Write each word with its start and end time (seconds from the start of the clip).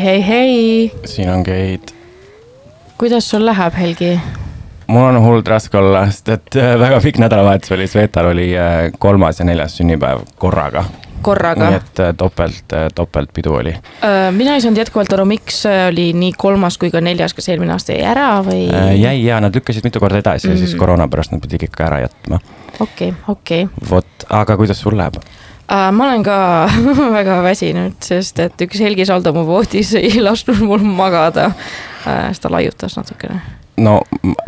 hei, 0.00 0.04
hei, 0.04 0.26
hei, 0.28 0.92
siin 1.04 1.30
on 1.30 1.42
Keit. 1.44 1.94
kuidas 2.98 3.30
sul 3.30 3.46
läheb, 3.46 3.74
Helgi? 3.74 4.20
mul 4.86 5.04
on 5.04 5.20
hullult 5.24 5.48
raske 5.48 5.78
olla, 5.78 6.06
sest 6.10 6.28
et 6.32 6.56
äh, 6.56 6.74
väga 6.80 7.00
pikk 7.00 7.18
nädalavahetus 7.20 7.72
oli, 7.76 7.86
Svetal 7.86 8.30
oli 8.32 8.50
äh, 8.56 8.88
kolmas 8.98 9.40
ja 9.40 9.44
neljas 9.44 9.76
sünnipäev 9.76 10.24
korraga. 10.38 10.84
korraga 11.22 11.68
nii. 11.70 11.76
et 11.82 12.00
äh, 12.00 12.14
topelt, 12.16 12.76
topeltpidu 12.94 13.54
oli. 13.54 13.74
mina 14.36 14.54
ei 14.54 14.60
saanud 14.64 14.80
jätkuvalt 14.80 15.12
aru, 15.12 15.24
miks 15.28 15.62
oli 15.88 16.12
nii 16.12 16.32
kolmas 16.38 16.78
kui 16.78 16.90
ka 16.90 17.00
neljas, 17.00 17.34
kas 17.34 17.48
eelmine 17.52 17.76
aasta 17.76 17.92
jäi 17.92 18.08
ära 18.14 18.30
või? 18.46 18.64
jäi 19.00 19.24
ja 19.26 19.40
nad 19.40 19.54
lükkasid 19.54 19.84
mitu 19.84 20.00
korda 20.00 20.22
edasi 20.24 20.48
mm. 20.48 20.54
ja 20.54 20.58
siis 20.58 20.72
Mhm. 20.72 20.78
koroona 20.78 21.08
pärast 21.08 21.32
nad 21.36 21.40
pidid 21.44 21.68
ikka 21.68 21.84
ära 21.90 22.00
jätma. 22.06 22.40
okei, 22.80 23.12
okei. 23.28 23.68
vot, 23.90 24.28
aga 24.30 24.56
kuidas 24.56 24.80
sul 24.80 24.96
läheb? 24.96 25.20
Ma 25.68 26.04
olen 26.04 26.22
ka 26.22 26.36
väga 27.18 27.42
väsinud, 27.42 27.94
sest 28.04 28.38
et 28.38 28.60
üks 28.66 28.80
Helgi 28.80 29.06
Saldo 29.08 29.32
mu 29.32 29.44
voodis 29.46 29.94
ei 29.98 30.20
lasknud 30.28 30.60
mul 30.66 30.82
magada. 30.84 31.50
siis 32.04 32.40
ta 32.40 32.50
laiutas 32.50 32.96
natukene. 32.96 33.40
no 33.76 34.00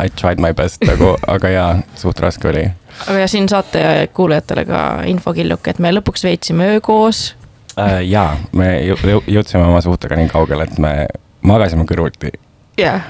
I 0.03 0.09
tried 0.09 0.39
my 0.39 0.53
best 0.53 0.83
nagu, 0.87 1.15
aga 1.27 1.49
jaa, 1.49 1.69
suht 1.95 2.19
raske 2.19 2.47
oli. 2.51 2.65
aga 3.07 3.19
ja 3.19 3.27
siin 3.27 3.49
saate 3.49 4.09
kuulajatele 4.13 4.65
ka 4.65 4.83
infokilluke, 5.05 5.69
et 5.71 5.79
me 5.79 5.91
lõpuks 5.91 6.23
veetsime 6.27 6.67
öö 6.75 6.81
koos. 6.81 7.35
Äh, 7.79 8.01
jaa, 8.07 8.37
me 8.51 8.67
jõ- 8.87 9.01
jõ- 9.03 9.25
jõudsime 9.27 9.63
oma 9.67 9.81
suhtega 9.81 10.15
nii 10.15 10.29
kaugele, 10.31 10.63
et 10.63 10.77
me 10.79 11.07
magasime 11.41 11.83
kõrvuti. 11.89 12.31
jah, 12.77 13.01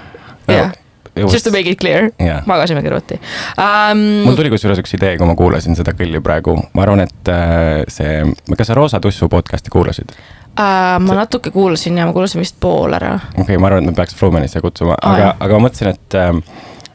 jah, 0.48 0.72
just 1.16 1.46
to 1.48 1.52
make 1.54 1.70
it 1.70 1.80
clear, 1.80 2.10
jah, 2.22 2.44
magasime 2.50 2.84
kõrvuti 2.86 3.20
um,. 3.62 4.06
mul 4.28 4.38
tuli 4.40 4.52
kusjuures 4.54 4.82
üks 4.84 4.96
idee, 4.98 5.16
kui 5.20 5.30
ma 5.30 5.38
kuulasin 5.40 5.78
seda 5.78 5.96
kõlli 5.98 6.22
praegu, 6.24 6.58
ma 6.76 6.86
arvan, 6.86 7.06
et 7.06 7.32
äh, 7.32 7.84
see, 7.92 8.22
kas 8.56 8.72
sa 8.72 8.78
Roosa 8.78 9.02
Tussu 9.04 9.30
podcast'i 9.32 9.74
kuulasid? 9.74 10.16
Uh, 10.56 10.96
ma 11.04 11.18
natuke 11.18 11.52
kuulasin 11.52 11.98
ja 12.00 12.06
ma 12.08 12.16
kuulasin 12.16 12.40
vist 12.40 12.56
pool 12.64 12.96
ära. 12.96 13.18
okei 13.34 13.44
okay,, 13.44 13.60
ma 13.60 13.72
arvan, 13.72 13.84
et 13.84 13.92
me 13.92 13.98
peaks 13.98 14.16
Frumanisse 14.16 14.64
kutsuma 14.64 14.96
Aa, 15.02 15.12
aga 15.16 15.36
aga 15.40 15.60
ma 15.60 15.68
mõtlesin, 15.68 15.92
et 15.96 16.20
äh, 16.22 16.32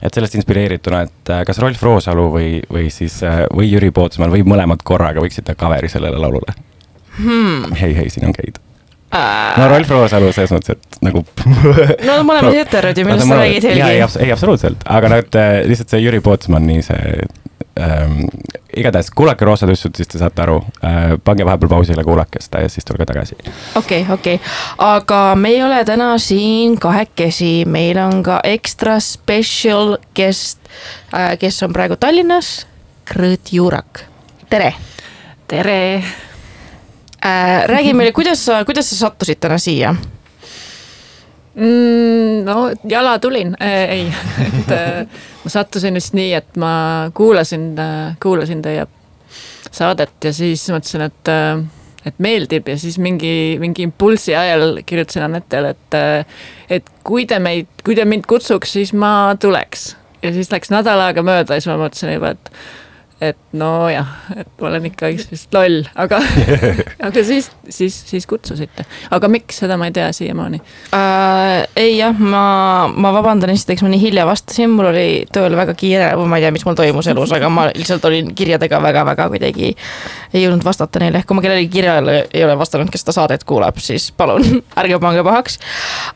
et 0.00 0.16
sellest 0.16 0.38
inspireerituna, 0.38 1.02
et 1.04 1.32
kas 1.44 1.58
Rolf 1.60 1.82
Roosalu 1.84 2.24
või, 2.32 2.48
või 2.72 2.86
siis 2.88 3.18
või 3.52 3.68
Jüri 3.68 3.90
Pootsman 3.92 4.32
või 4.32 4.46
mõlemad 4.48 4.80
korraga 4.80 5.20
võiksid 5.20 5.44
teha 5.44 5.60
cover'i 5.60 5.92
sellele 5.92 6.16
laulule 6.16 6.56
Hmm. 7.20 7.74
hei, 7.74 7.96
hei, 7.96 8.10
siin 8.10 8.26
on 8.26 8.32
Keit. 8.32 8.60
Uh, 9.10 9.58
no 9.58 9.68
Rolf 9.72 9.90
Roosalu 9.90 10.30
selles 10.34 10.52
mõttes, 10.54 10.76
et 10.76 10.98
nagu. 11.02 11.24
no 12.08 12.20
mõlemad 12.26 12.54
heterod 12.54 12.98
ju, 12.98 13.06
millest 13.08 13.26
sa 13.26 13.40
räägid, 13.40 13.66
ei, 13.66 13.82
Helgi? 13.82 14.22
ei 14.22 14.32
absoluutselt, 14.34 14.84
aga 14.86 15.10
nad 15.16 15.38
äh, 15.40 15.60
lihtsalt 15.66 15.94
see 15.94 16.02
Jüri 16.04 16.20
Pootsmani 16.24 16.78
see 16.86 17.16
ähm,. 17.80 18.28
igatahes 18.76 19.10
kuulake 19.10 19.44
Roosa 19.44 19.66
Tussut, 19.66 19.98
siis 19.98 20.08
te 20.12 20.20
saate 20.20 20.44
aru 20.44 20.60
äh,. 20.86 21.16
pange 21.24 21.46
vahepeal 21.48 21.72
pausile, 21.72 22.04
kuulake 22.06 22.42
seda 22.44 22.62
ja 22.62 22.70
siis 22.70 22.86
tulge 22.86 23.08
tagasi. 23.08 23.34
okei, 23.82 24.04
okei, 24.14 24.38
aga 24.86 25.24
me 25.34 25.56
ei 25.56 25.64
ole 25.66 25.82
täna 25.88 26.12
siin 26.22 26.78
kahekesi, 26.78 27.64
meil 27.66 27.98
on 27.98 28.22
ka 28.22 28.38
extra 28.46 29.00
special 29.02 29.96
guest, 30.14 30.62
kes 31.42 31.60
on 31.66 31.74
praegu 31.74 31.98
Tallinnas, 31.98 32.54
Krõõt 33.10 33.50
Juurak, 33.58 34.06
tere 34.54 34.70
tere, 35.50 36.02
äh,. 37.24 37.66
räägi 37.66 37.94
meile, 37.94 38.12
kuidas 38.12 38.44
sa, 38.44 38.64
kuidas 38.64 38.90
sa 38.90 38.96
sattusid 38.96 39.40
täna 39.40 39.58
siia? 39.58 39.94
mm, 41.54 42.44
no 42.44 42.70
jala 42.84 43.18
tulin 43.18 43.56
äh,, 43.62 43.90
ei, 43.90 44.06
et 44.60 44.72
äh, 44.76 45.20
ma 45.44 45.50
sattusin 45.50 45.94
vist 45.94 46.14
nii, 46.14 46.32
et 46.34 46.56
ma 46.56 46.72
kuulasin 47.14 47.74
äh,, 47.78 48.16
kuulasin 48.22 48.62
teie 48.62 48.86
saadet 49.70 50.24
ja 50.24 50.32
siis 50.34 50.64
mõtlesin, 50.72 51.06
et 51.06 51.30
äh, 51.30 51.62
et 52.06 52.16
meeldib 52.22 52.68
ja 52.70 52.78
siis 52.80 52.96
mingi, 53.02 53.58
mingi 53.60 53.84
impulsi 53.84 54.34
ajal 54.36 54.80
kirjutasin 54.86 55.26
Anetele, 55.26 55.74
et 55.74 55.96
äh, 55.96 56.36
et 56.78 56.86
kui 57.04 57.26
te 57.28 57.38
meid, 57.42 57.68
kui 57.84 57.96
te 57.98 58.06
mind 58.08 58.24
kutsuks, 58.28 58.72
siis 58.78 58.94
ma 58.96 59.36
tuleks. 59.40 59.96
ja 60.22 60.32
siis 60.32 60.50
läks 60.52 60.72
nädal 60.72 61.00
aega 61.00 61.24
mööda 61.24 61.56
ja 61.56 61.62
siis 61.62 61.70
ma 61.72 61.78
mõtlesin 61.80 62.14
juba, 62.14 62.34
et 62.36 62.50
et 63.20 63.36
nojah, 63.52 64.08
et 64.32 64.48
ma 64.60 64.68
olen 64.70 64.86
ikka 64.88 65.10
vist 65.12 65.52
loll, 65.54 65.82
aga, 66.00 66.20
aga 67.06 67.24
siis, 67.26 67.50
siis, 67.68 67.96
siis 68.08 68.26
kutsusite. 68.28 68.86
aga 69.12 69.28
miks, 69.28 69.60
seda 69.60 69.76
ma 69.80 69.90
ei 69.90 69.94
tea 69.96 70.08
siiamaani. 70.16 70.62
äh,. 70.96 71.66
ei 71.76 71.98
jah, 71.98 72.16
ma, 72.16 72.44
ma 72.88 73.12
vabandan 73.12 73.52
esiteks, 73.52 73.84
ma 73.84 73.92
nii 73.92 74.00
hilja 74.00 74.24
vastasin, 74.28 74.72
mul 74.72 74.90
oli 74.92 75.06
tööl 75.32 75.56
väga 75.58 75.76
kiire 75.76 76.14
ma 76.16 76.40
ei 76.40 76.46
tea, 76.46 76.54
mis 76.56 76.64
mul 76.64 76.78
toimus 76.78 77.10
elus, 77.12 77.34
aga 77.36 77.52
ma 77.52 77.68
lihtsalt 77.74 78.08
olin 78.08 78.32
kirjadega 78.36 78.80
väga-väga 78.82 79.28
kuidagi 79.34 79.74
ei 80.34 80.44
jõudnud 80.44 80.64
vastata 80.64 81.02
neile, 81.02 81.22
kui 81.26 81.36
ma 81.36 81.44
kellelegi 81.44 81.70
kirjale 81.72 82.16
ei 82.32 82.44
ole 82.46 82.56
vastanud, 82.58 82.90
kes 82.92 83.04
seda 83.04 83.16
saadet 83.16 83.44
kuulab, 83.48 83.80
siis 83.82 84.10
palun 84.16 84.44
ärge 84.80 85.00
pange 85.02 85.24
pahaks 85.26 85.58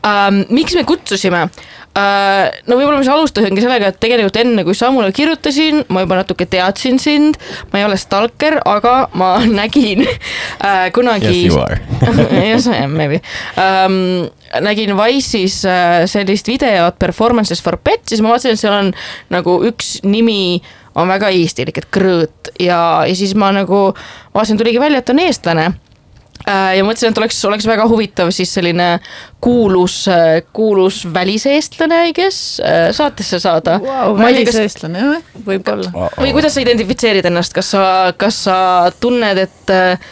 ähm,. 0.07 0.43
miks 0.49 0.75
me 0.77 0.85
kutsusime 0.87 1.45
äh,? 1.45 2.53
no 2.67 2.77
võib-olla 2.79 2.99
ma 2.99 3.03
siis 3.03 3.13
alustasingi 3.15 3.63
sellega, 3.63 3.91
et 3.91 3.99
tegelikult 4.03 4.39
enne, 4.41 4.63
kui 4.67 4.77
sa 4.77 4.91
mulle 4.95 5.11
kirjutasin, 5.15 5.83
ma 5.93 6.05
juba 6.05 6.21
natuke 6.21 6.47
teadsin 6.49 6.99
sind, 7.01 7.39
ma 7.71 7.81
ei 7.81 7.87
ole 7.87 7.99
stalker, 7.99 8.59
aga 8.65 8.95
ma 9.19 9.35
nägin 9.61 10.05
äh, 10.05 10.87
kunagi 10.95 11.31
Yes 11.31 11.51
you 11.51 11.59
are. 11.61 11.81
yes 12.51 12.69
I 12.71 12.83
am 12.85 12.95
maybe 12.99 13.21
um,. 13.59 14.29
nägin 14.63 14.95
Wise'is 14.95 15.59
äh, 15.67 16.05
sellist 16.07 16.47
videot 16.47 16.99
Performances 16.99 17.59
for 17.63 17.75
pets, 17.83 18.13
siis 18.13 18.23
ma 18.23 18.31
vaatasin, 18.31 18.55
et 18.55 18.61
seal 18.61 18.75
on 18.77 18.91
nagu 19.33 19.59
üks 19.67 19.97
nimi 20.07 20.61
on 20.95 21.09
väga 21.11 21.29
eestilik, 21.35 21.77
et 21.77 21.89
Krõõt 21.91 22.53
ja, 22.59 22.79
ja 23.07 23.15
siis 23.15 23.35
ma 23.35 23.51
nagu 23.55 23.87
vaatasin, 24.33 24.57
tuligi 24.57 24.79
välja, 24.79 25.03
et 25.03 25.11
on 25.13 25.19
eestlane 25.25 25.73
Äh, 26.45 26.75
ja 26.77 26.83
mõtlesin, 26.85 27.09
et 27.09 27.17
oleks, 27.17 27.37
oleks 27.47 27.65
väga 27.65 27.87
huvitav 27.89 28.29
siis 28.35 28.51
selline 28.53 28.99
kuulus, 29.41 30.03
kuulus 30.53 30.99
väliseestlane, 31.13 32.01
I 32.11 32.13
guess, 32.13 32.59
saatesse 32.93 33.39
saada 33.41 33.79
Wow, 33.81 33.87
tea, 33.87 34.43
kas- 34.43 34.59
väliseestlane, 34.59 35.01
jah, 35.01 35.31
võib-olla. 35.47 36.09
või 36.19 36.35
kuidas 36.35 36.53
sa 36.53 36.61
identifitseerid 36.61 37.25
ennast, 37.31 37.55
kas 37.55 37.71
sa, 37.73 37.87
kas 38.17 38.43
sa 38.45 38.57
tunned, 39.01 39.41
et 39.41 39.73
äh, 39.73 40.05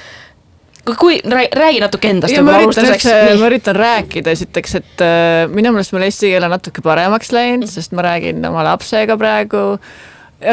kui, 0.96 1.20
räägi 1.28 1.84
natuke 1.84 2.10
endast. 2.16 2.40
ma 2.42 2.58
üritan 2.64 2.90
üldse, 2.90 3.14
ma 3.38 3.52
üritan 3.52 3.78
rääkida 3.78 4.34
esiteks, 4.34 4.76
et 4.82 5.06
äh, 5.06 5.44
minu 5.54 5.76
meelest 5.76 5.94
mul 5.94 6.08
eesti 6.08 6.34
keel 6.34 6.48
on 6.48 6.56
natuke 6.56 6.82
paremaks 6.82 7.30
läinud, 7.36 7.70
sest 7.70 7.94
ma 7.94 8.08
räägin 8.10 8.42
oma 8.50 8.66
lapsega 8.72 9.20
praegu. 9.22 9.78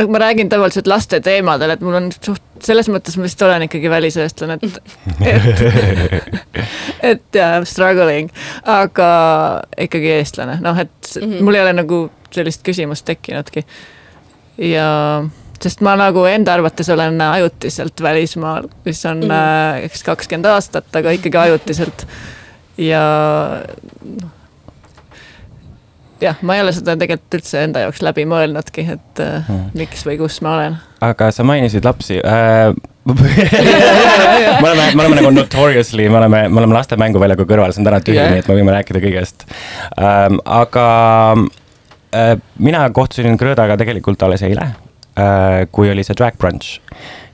Ma 0.08 0.18
räägin 0.22 0.48
tavaliselt 0.48 0.86
laste 0.90 1.20
teemadel, 1.24 1.74
et 1.74 1.82
mul 1.84 1.96
on 1.98 2.08
suht, 2.14 2.42
selles 2.64 2.88
mõttes 2.92 3.16
ma 3.18 3.26
vist 3.26 3.42
olen 3.42 3.66
ikkagi 3.66 3.90
väliseestlane, 3.90 4.58
et, 4.60 4.80
et, 5.34 5.62
et 7.12 7.40
ja 7.40 7.50
struggling, 7.68 8.30
aga 8.68 9.10
ikkagi 9.88 10.14
eestlane, 10.18 10.58
noh, 10.64 10.78
et 10.78 11.12
mm. 11.16 11.26
-hmm. 11.26 11.44
mul 11.44 11.58
ei 11.58 11.64
ole 11.66 11.76
nagu 11.76 12.00
sellist 12.34 12.64
küsimust 12.66 13.04
tekkinudki. 13.08 13.64
ja 14.58 14.88
sest 15.60 15.80
ma 15.84 15.94
nagu 15.96 16.24
enda 16.28 16.54
arvates 16.56 16.88
olen 16.88 17.20
ajutiselt 17.20 18.02
välismaal, 18.02 18.68
mis 18.84 19.04
on 19.06 19.20
mm 19.20 19.30
-hmm. 19.30 19.84
eks 19.84 20.02
kakskümmend 20.02 20.44
aastat, 20.44 20.96
aga 20.96 21.10
ikkagi 21.10 21.36
ajutiselt. 21.36 22.06
ja 22.78 23.02
noh, 24.22 24.39
jah, 26.22 26.38
ma 26.42 26.56
ei 26.56 26.62
ole 26.64 26.72
seda 26.76 26.96
tegelikult 27.00 27.40
üldse 27.40 27.64
enda 27.64 27.84
jaoks 27.86 28.02
läbi 28.04 28.26
mõelnudki, 28.28 28.86
et 28.96 29.22
äh, 29.24 29.40
Hmm. 29.48 29.70
miks 29.74 30.04
või 30.06 30.18
kus 30.20 30.40
ma 30.44 30.54
olen. 30.56 30.76
aga 31.00 31.30
sa 31.34 31.44
mainisid 31.46 31.84
lapsi 31.84 32.18
äh. 32.20 32.74
me 33.10 34.68
oleme, 34.68 34.90
me 34.94 35.02
oleme 35.02 35.16
nagu 35.16 35.30
notoriously, 35.34 36.08
me 36.08 36.18
oleme, 36.20 36.42
me 36.48 36.60
oleme 36.60 36.76
laste 36.76 36.98
mänguväljaku 37.00 37.46
kõrval, 37.48 37.72
see 37.72 37.80
on 37.82 37.88
täna 37.88 38.00
tühi 38.04 38.18
yeah., 38.18 38.30
nii 38.34 38.42
et 38.44 38.50
me 38.50 38.58
võime 38.58 38.74
rääkida 38.76 39.02
kõigest 39.02 39.46
ähm,. 39.96 40.38
aga 40.44 40.86
äh, 42.14 42.36
mina 42.58 42.84
kohtusin 42.94 43.38
Krõõdaga 43.40 43.78
tegelikult 43.80 44.22
alles 44.26 44.44
eile 44.46 44.68
äh,, 45.16 45.64
kui 45.72 45.90
oli 45.90 46.04
see 46.06 46.18
drag 46.18 46.36
brunch. 46.38 46.78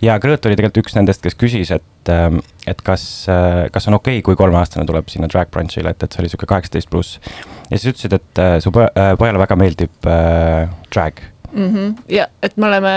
ja 0.04 0.16
Krõõt 0.22 0.46
oli 0.46 0.56
tegelikult 0.56 0.84
üks 0.84 0.96
nendest, 0.96 1.24
kes 1.26 1.36
küsis, 1.38 1.74
et 1.74 2.12
äh,, 2.12 2.30
et 2.70 2.80
kas 2.86 3.26
äh,, 3.32 3.66
kas 3.74 3.90
on 3.90 3.98
okei 3.98 4.20
okay,, 4.20 4.26
kui 4.30 4.38
kolmeaastane 4.38 4.86
tuleb 4.88 5.10
sinna 5.12 5.28
drag 5.32 5.50
brunch'ile, 5.52 5.92
et, 5.92 6.02
et 6.06 6.12
see 6.12 6.22
oli 6.22 6.32
sihuke 6.32 6.48
kaheksateist 6.54 6.92
pluss. 6.92 7.18
Ja 7.70 7.78
siis 7.78 7.92
ütlesid, 7.92 8.18
et 8.18 8.42
äh, 8.42 8.58
su 8.62 8.72
äh, 8.80 9.14
pojale 9.18 9.40
väga 9.42 9.56
meeldib 9.58 10.10
äh, 10.10 10.68
drag 10.92 11.22
mm. 11.52 11.70
-hmm. 11.74 11.94
ja 12.08 12.26
et 12.42 12.56
me 12.56 12.66
oleme, 12.66 12.92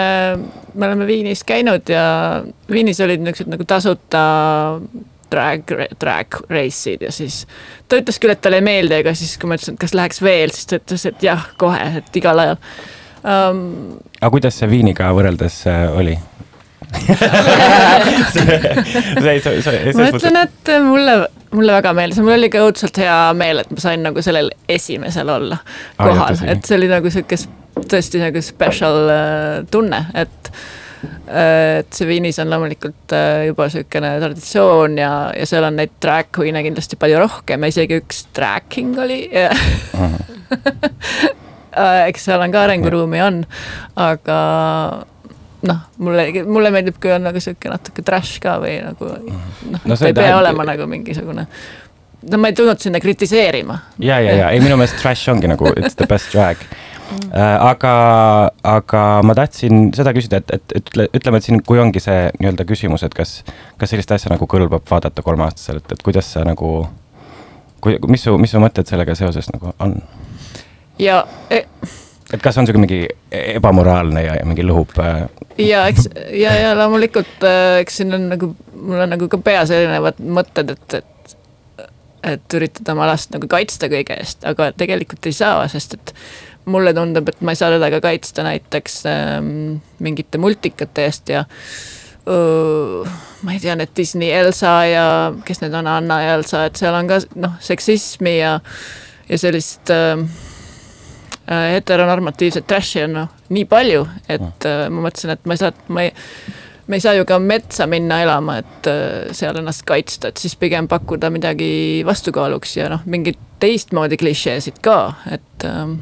me 0.74 0.88
oleme 0.88 1.07
Viinis 1.07 1.44
käinud 1.44 1.89
ja 1.89 2.44
Viinis 2.71 3.00
olid 3.00 3.24
niisugused 3.24 3.51
nagu 3.51 3.66
tasuta 3.66 4.24
drag, 5.31 5.74
drag 6.01 6.39
race'id 6.50 7.01
ja 7.06 7.12
siis 7.12 7.48
ta 7.88 8.00
ütles 8.00 8.19
küll, 8.19 8.33
et 8.33 8.42
talle 8.42 8.62
ei 8.62 8.66
meeldi, 8.66 9.01
aga 9.04 9.13
siis, 9.18 9.38
kui 9.38 9.50
ma 9.50 9.57
ütlesin, 9.57 9.77
et 9.77 9.83
kas 9.83 9.94
läheks 9.98 10.21
veel, 10.21 10.54
siis 10.54 10.69
ta 10.69 10.80
ütles, 10.81 11.06
et 11.10 11.24
jah, 11.24 11.50
kohe, 11.57 11.81
et 12.01 12.21
igal 12.21 12.45
ajal 12.45 12.60
um,. 13.24 13.63
aga 14.21 14.31
kuidas 14.36 14.60
see 14.60 14.69
viiniga 14.71 15.12
võrreldes 15.16 15.63
äh, 15.69 15.86
oli? 15.95 16.18
ma 20.00 20.07
ütlen, 20.09 20.38
et 20.41 20.71
mulle, 20.86 21.13
mulle 21.53 21.71
väga 21.77 21.94
meeldis 21.97 22.18
ja 22.19 22.24
mul 22.25 22.38
oli 22.38 22.50
ka 22.53 22.57
õudselt 22.65 22.95
hea 23.01 23.19
meel, 23.38 23.57
et 23.63 23.71
ma 23.74 23.80
sain 23.83 24.01
nagu 24.06 24.19
sellel 24.25 24.47
esimesel 24.69 25.27
olla 25.36 25.57
kohal. 26.00 26.33
tõsi., 26.33 26.45
et 26.53 26.62
see 26.65 26.75
oli 26.80 26.89
nagu 26.91 27.07
sihuke 27.13 27.38
tõesti 27.80 28.18
nagu 28.24 28.39
special 28.44 28.97
äh, 29.13 29.56
tunne, 29.71 30.00
et 30.18 30.36
et 31.30 31.95
see 31.95 32.07
Viinis 32.09 32.41
on 32.44 32.50
loomulikult 32.51 33.09
äh, 33.15 33.45
juba 33.47 33.69
niisugune 33.69 34.09
traditsioon 34.19 34.97
ja, 35.00 35.12
ja 35.31 35.45
seal 35.47 35.63
on 35.69 35.75
neid 35.80 35.94
drag 36.03 36.27
queen'e 36.35 36.59
kindlasti 36.65 36.95
palju 37.00 37.18
rohkem 37.21 37.59
ja 37.63 37.69
isegi 37.71 37.94
üks 38.01 38.18
drag 38.35 38.63
king 38.74 38.94
oli 39.00 39.21
Äh, 41.77 42.07
eks 42.09 42.25
seal 42.25 42.42
on 42.42 42.53
ka 42.53 42.63
arenguruumi 42.65 43.21
on, 43.21 43.44
aga 44.00 44.39
noh, 45.67 45.83
mulle, 45.97 46.29
mulle 46.47 46.71
meeldib, 46.71 47.00
kui 47.01 47.11
on 47.11 47.25
nagu 47.27 47.41
sihuke 47.44 47.71
natuke 47.71 48.03
trash 48.06 48.39
ka 48.44 48.57
või 48.63 48.77
nagu 48.85 49.13
noh 49.73 49.88
No 49.89 49.97
ei 50.07 50.15
pea 50.15 50.38
olema 50.38 50.67
nagu 50.67 50.88
mingisugune. 50.88 51.47
no 52.31 52.38
ma 52.38 52.51
ei 52.51 52.53
tulnud 52.56 52.79
sinna 52.79 53.00
kritiseerima. 53.00 53.79
ja, 54.00 54.19
ja, 54.19 54.35
ja 54.44 54.51
ei, 54.51 54.61
minu 54.63 54.77
meelest 54.79 55.01
trash 55.01 55.29
ongi 55.31 55.51
nagu 55.51 55.73
it's 55.75 56.00
the 56.00 56.07
best 56.07 56.31
drag 56.35 56.57
Mm. 57.09 57.31
äh, 57.33 57.65
aga, 57.65 57.91
aga 58.63 59.00
ma 59.25 59.33
tahtsin 59.33 59.88
seda 59.97 60.11
küsida, 60.13 60.44
et, 60.44 60.51
et 60.53 60.73
ütle, 60.77 61.07
ütleme, 61.17 61.39
et 61.39 61.47
siin, 61.47 61.61
kui 61.65 61.79
ongi 61.81 62.01
see 62.03 62.27
nii-öelda 62.38 62.65
küsimus, 62.69 63.01
et 63.07 63.15
kas, 63.17 63.39
kas 63.81 63.89
sellist 63.89 64.11
asja 64.13 64.29
nagu 64.29 64.45
kõlbab 64.45 64.85
vaadata 64.85 65.23
kolmeaastasel, 65.25 65.79
et, 65.81 65.95
et 65.95 66.03
kuidas 66.06 66.29
sa 66.35 66.44
nagu, 66.45 66.83
kui, 67.81 67.97
mis 68.13 68.27
su, 68.27 68.35
mis 68.38 68.53
su 68.53 68.61
mõtted 68.61 68.85
sellega 68.91 69.17
seoses 69.17 69.50
nagu 69.50 69.73
on? 69.81 69.95
ja 71.01 71.23
e, 71.50 71.63
et 72.33 72.41
kas 72.43 72.57
on 72.57 72.67
sihuke 72.67 72.81
mingi 72.81 73.03
ebamoraalne 73.31 74.23
ja, 74.23 74.35
ja 74.39 74.47
mingi 74.47 74.65
lõhub 74.65 74.93
äh, 75.03 75.23
ja 75.61 75.85
eks 75.91 76.09
ja, 76.37 76.53
ja 76.55 76.73
loomulikult 76.77 77.45
äh, 77.47 77.79
eks 77.83 78.01
siin 78.01 78.13
on 78.15 78.27
nagu, 78.33 78.51
mul 78.75 79.05
on 79.05 79.15
nagu 79.15 79.29
ka 79.31 79.39
peas 79.43 79.73
erinevad 79.75 80.21
mõtted, 80.21 80.75
et, 80.75 80.99
et 81.01 81.15
et 82.29 82.53
üritada 82.57 82.91
oma 82.91 83.07
last 83.07 83.31
nagu 83.31 83.47
kaitsta 83.47 83.87
kõige 83.91 84.17
eest, 84.19 84.43
aga 84.47 84.73
tegelikult 84.75 85.23
ei 85.29 85.35
saa, 85.35 85.63
sest 85.71 85.95
et 85.95 86.11
mulle 86.69 86.91
tundub, 86.93 87.29
et 87.31 87.39
ma 87.45 87.53
ei 87.55 87.59
saa 87.59 87.71
teda 87.73 87.87
ka 87.93 88.01
kaitsta 88.03 88.43
näiteks 88.45 88.99
ähm, 89.09 89.79
mingite 90.03 90.41
multikate 90.41 91.07
eest 91.07 91.31
ja 91.31 91.45
öö, 92.27 93.05
ma 93.41 93.55
ei 93.55 93.63
tea, 93.63 93.77
need 93.79 93.95
Disney 93.97 94.33
Elsa 94.35 94.73
ja 94.89 95.05
kes 95.45 95.63
need 95.63 95.75
on, 95.79 95.87
Anna 95.87 96.21
ja 96.21 96.35
Elsa, 96.37 96.65
et 96.67 96.79
seal 96.79 96.95
on 96.95 97.09
ka 97.09 97.21
noh, 97.39 97.55
seksismi 97.63 98.35
ja, 98.39 98.57
ja 99.29 99.41
sellist 99.41 99.91
äh, 99.95 100.19
heteronormatiivset 101.49 102.67
trash'i 102.69 103.03
on 103.07 103.15
noh, 103.17 103.29
nii 103.53 103.65
palju, 103.69 104.05
et 104.29 104.67
äh, 104.69 104.85
ma 104.93 105.07
mõtlesin, 105.07 105.33
et 105.33 105.47
ma 105.49 105.55
ei 105.55 105.61
saa, 105.61 105.73
ma 105.89 106.05
ei, 106.05 106.11
me 106.89 106.99
ei 106.99 107.03
saa 107.03 107.15
ju 107.17 107.25
ka 107.29 107.39
metsa 107.41 107.87
minna 107.89 108.21
elama, 108.25 108.59
et 108.61 108.89
äh, 108.91 109.33
seal 109.35 109.57
ennast 109.61 109.85
kaitsta, 109.89 110.29
et 110.29 110.41
siis 110.41 110.55
pigem 110.59 110.89
pakkuda 110.91 111.31
midagi 111.33 111.71
vastukaaluks 112.05 112.77
ja 112.77 112.89
noh, 112.93 113.03
mingeid 113.09 113.39
teistmoodi 113.59 114.19
klišeesid 114.21 114.81
ka, 114.85 114.99
et 115.33 115.67
ähm, 115.67 115.99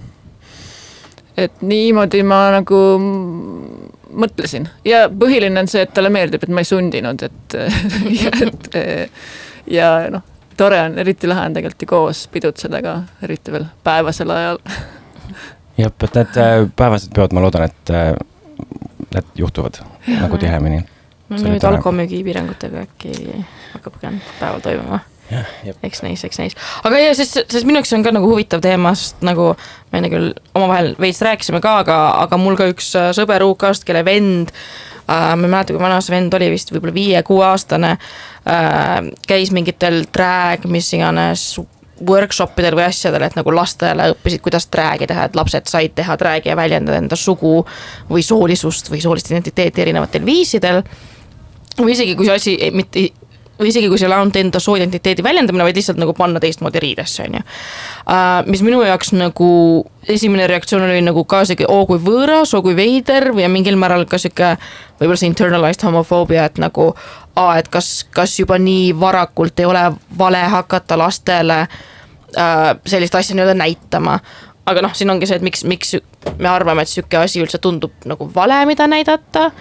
et 1.38 1.62
niimoodi 1.62 2.24
ma 2.26 2.48
nagu 2.56 2.78
mõtlesin. 4.18 4.66
Ja 4.88 5.06
põhiline 5.12 5.62
on 5.62 5.70
see, 5.70 5.84
et 5.86 5.94
talle 5.94 6.10
meeldib, 6.10 6.44
et 6.44 6.54
ma 6.54 6.64
ei 6.64 6.70
sundinud, 6.70 7.24
et 7.28 7.58
ja, 8.24 8.34
et 8.48 8.72
ja 9.70 9.92
noh, 10.12 10.26
tore 10.58 10.82
on, 10.82 10.98
eriti 11.00 11.30
lahe 11.30 11.46
on 11.48 11.58
tegelikult 11.58 11.86
ju 11.86 11.92
koos 11.92 12.24
pidutseda 12.34 12.82
ka, 12.84 13.00
eriti 13.28 13.54
veel 13.54 13.68
päevasel 13.86 14.34
ajal 14.34 14.62
jah, 15.78 15.92
et 15.92 16.16
need 16.20 16.40
äh, 16.42 16.56
päevased 16.76 17.14
peod, 17.16 17.36
ma 17.36 17.44
loodan, 17.44 17.68
et 17.68 17.94
äh, 17.94 18.14
need 19.14 19.36
juhtuvad 19.36 19.82
nagu 20.08 20.38
tihemini. 20.38 20.82
no 21.30 21.38
nüüd 21.44 21.62
tore. 21.62 21.78
alkomüügi 21.78 22.24
piirangutega 22.24 22.86
äkki 22.88 23.14
hakkab 23.74 24.00
ka 24.02 24.12
päeval 24.40 24.64
toimuma. 24.64 25.00
eks 25.84 26.04
näis, 26.06 26.24
eks 26.24 26.40
näis. 26.40 26.58
aga 26.88 27.00
ja 27.02 27.14
sest, 27.16 27.40
sest 27.52 27.68
minu 27.68 27.82
jaoks 27.82 27.94
on 27.98 28.04
ka 28.06 28.14
nagu 28.16 28.30
huvitav 28.32 28.64
teema, 28.64 28.94
sest 28.96 29.24
nagu 29.28 29.54
me 29.92 30.02
enne 30.02 30.12
küll 30.14 30.30
omavahel 30.56 30.94
veits 31.00 31.22
rääkisime 31.26 31.62
ka, 31.64 31.80
aga, 31.84 31.98
aga 32.26 32.40
mul 32.42 32.60
ka 32.60 32.70
üks 32.72 32.94
äh, 32.96 33.10
sõber 33.18 33.46
UK-st, 33.48 33.88
kelle 33.88 34.06
vend 34.08 34.54
äh, 34.54 35.34
ma 35.36 35.44
ei 35.44 35.52
mäleta, 35.52 35.76
kui 35.76 35.84
vana 35.84 36.00
see 36.02 36.16
vend 36.16 36.38
oli, 36.40 36.52
vist 36.56 36.72
võib-olla 36.72 36.96
viie-kuueaastane 36.96 37.96
äh,, 37.98 39.12
käis 39.28 39.52
mingitel 39.56 40.06
drag, 40.16 40.66
mis 40.72 40.94
iganes 40.96 41.52
workshop 42.08 42.60
idel 42.62 42.78
või 42.78 42.88
asjadel, 42.88 43.26
et 43.28 43.38
nagu 43.38 43.54
lastele 43.56 44.12
õppisid, 44.14 44.42
kuidas 44.46 44.68
drag'i 44.74 45.08
teha, 45.10 45.28
et 45.28 45.38
lapsed 45.38 45.70
said 45.72 45.96
teha 45.98 46.18
drag'i 46.20 46.52
ja 46.52 46.58
väljendada 46.60 47.02
enda 47.02 47.20
sugu 47.20 47.60
või 48.10 48.26
soolisust 48.26 48.92
või 48.92 49.02
soolist 49.04 49.32
identiteeti 49.32 49.86
erinevatel 49.86 50.26
viisidel 50.26 50.84
või 51.78 51.94
isegi 51.94 52.16
kui 52.18 52.26
see 52.28 52.36
asi 52.36 52.58
mitte 52.74 53.08
või 53.58 53.72
isegi 53.72 53.90
kui 53.90 53.98
see 53.98 54.06
ei 54.06 54.12
ole 54.12 54.20
ainult 54.20 54.38
enda 54.38 54.60
sooidentiteedi 54.62 55.24
väljendamine, 55.26 55.66
vaid 55.66 55.78
lihtsalt 55.78 56.00
nagu 56.02 56.14
panna 56.18 56.40
teistmoodi 56.40 56.82
riidesse, 56.82 57.26
on 57.26 57.40
ju. 57.40 57.44
mis 58.52 58.62
minu 58.66 58.84
jaoks 58.86 59.14
nagu 59.18 59.50
esimene 60.08 60.48
reaktsioon 60.48 60.86
oli 60.86 61.02
nagu 61.02 61.24
ka 61.26 61.44
sihuke 61.46 61.66
oo 61.68 61.86
kui 61.90 62.00
võõras, 62.02 62.54
oo 62.56 62.62
kui 62.66 62.76
veider 62.78 63.32
ja 63.42 63.50
mingil 63.50 63.80
määral 63.80 64.06
ka 64.10 64.20
sihuke 64.22 64.56
võib-olla 65.00 65.20
see 65.20 65.32
internalized 65.32 65.88
homofoobia, 65.88 66.46
et 66.46 66.62
nagu 66.62 66.92
aa, 67.38 67.58
et 67.62 67.70
kas, 67.72 68.06
kas 68.14 68.40
juba 68.40 68.58
nii 68.62 68.92
varakult 69.00 69.60
ei 69.60 69.70
ole 69.70 69.84
vale 70.18 70.44
hakata 70.52 70.98
lastele 70.98 71.60
äh, 71.62 72.70
sellist 72.86 73.16
asja 73.16 73.38
nii-öelda 73.38 73.58
näitama. 73.58 74.20
Aga 74.68 74.84
noh, 74.84 74.94
siin 74.98 75.10
ongi 75.10 75.30
see, 75.30 75.38
et 75.40 75.46
miks, 75.46 75.64
miks 75.64 75.96
me 76.42 76.50
arvame, 76.52 76.84
et 76.84 76.92
sihuke 76.92 77.20
asi 77.22 77.42
üldse 77.44 77.62
tundub 77.64 78.08
nagu 78.10 78.28
vale, 78.36 78.60
mida 78.68 78.88
näidata. 78.90 79.52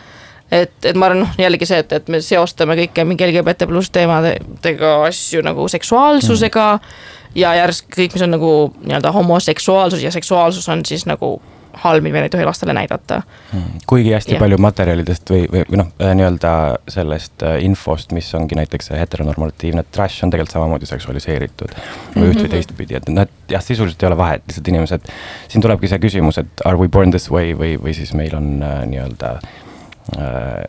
Et, 0.51 0.73
et 0.87 0.95
ma 0.99 1.09
arvan, 1.09 1.25
noh 1.25 1.39
jällegi 1.39 1.67
see, 1.67 1.79
et, 1.83 1.93
et 1.93 2.09
me 2.11 2.21
seostame 2.23 2.77
kõike 2.79 3.05
mingi 3.07 3.27
LGBT 3.27 3.67
pluss 3.71 3.91
teemadega 3.95 4.93
asju 5.09 5.43
nagu 5.47 5.69
seksuaalsusega. 5.71 6.67
Mm. 6.77 7.13
ja 7.37 7.53
järsku 7.59 7.93
kõik, 7.93 8.15
mis 8.15 8.25
on 8.25 8.33
nagu 8.33 8.51
nii-öelda 8.81 9.13
homoseksuaalsus 9.13 10.03
ja 10.03 10.11
seksuaalsus 10.15 10.69
on 10.73 10.85
siis 10.87 11.07
nagu 11.07 11.37
halb, 11.83 12.05
mida 12.05 12.19
me 12.19 12.27
ei 12.29 12.33
tohi 12.33 12.45
lastele 12.45 12.75
näidata. 12.77 13.23
kuigi 13.87 14.13
hästi 14.13 14.35
ja. 14.35 14.41
palju 14.41 14.59
materjalidest 14.59 15.31
või, 15.31 15.45
või, 15.53 15.65
või 15.71 15.81
noh, 15.83 15.93
nii-öelda 15.99 16.53
sellest 16.89 17.43
äh, 17.47 17.59
infost, 17.65 18.13
mis 18.17 18.33
ongi 18.35 18.59
näiteks 18.59 18.91
heteronormatiivne 18.97 19.85
trash 19.93 20.25
on 20.25 20.33
tegelikult 20.35 20.57
samamoodi 20.57 20.87
seksualiseeritud 20.87 21.77
mm. 21.77 22.23
-hmm. 22.23 22.31
üht 22.31 22.43
või 22.43 22.53
teistpidi, 22.57 22.97
et 23.01 23.09
et 23.09 23.55
jah, 23.55 23.63
sisuliselt 23.63 24.03
ei 24.03 24.09
ole 24.11 24.17
vahet, 24.17 24.43
lihtsalt 24.49 24.69
inimesed, 24.69 25.13
siin 25.49 25.63
tulebki 25.63 25.89
see 25.89 26.03
küsimus, 26.03 26.39
et 26.43 26.65
are 26.65 26.79
we 26.79 26.89
born 26.89 27.11
this 27.11 27.31
way 27.31 27.55
või, 27.55 27.77
või 27.83 27.95
siis 27.95 28.15
meil 28.15 28.35
on 28.37 28.63
äh, 28.63 28.83
nii-öelda 28.91 29.39
äh, 30.17 30.65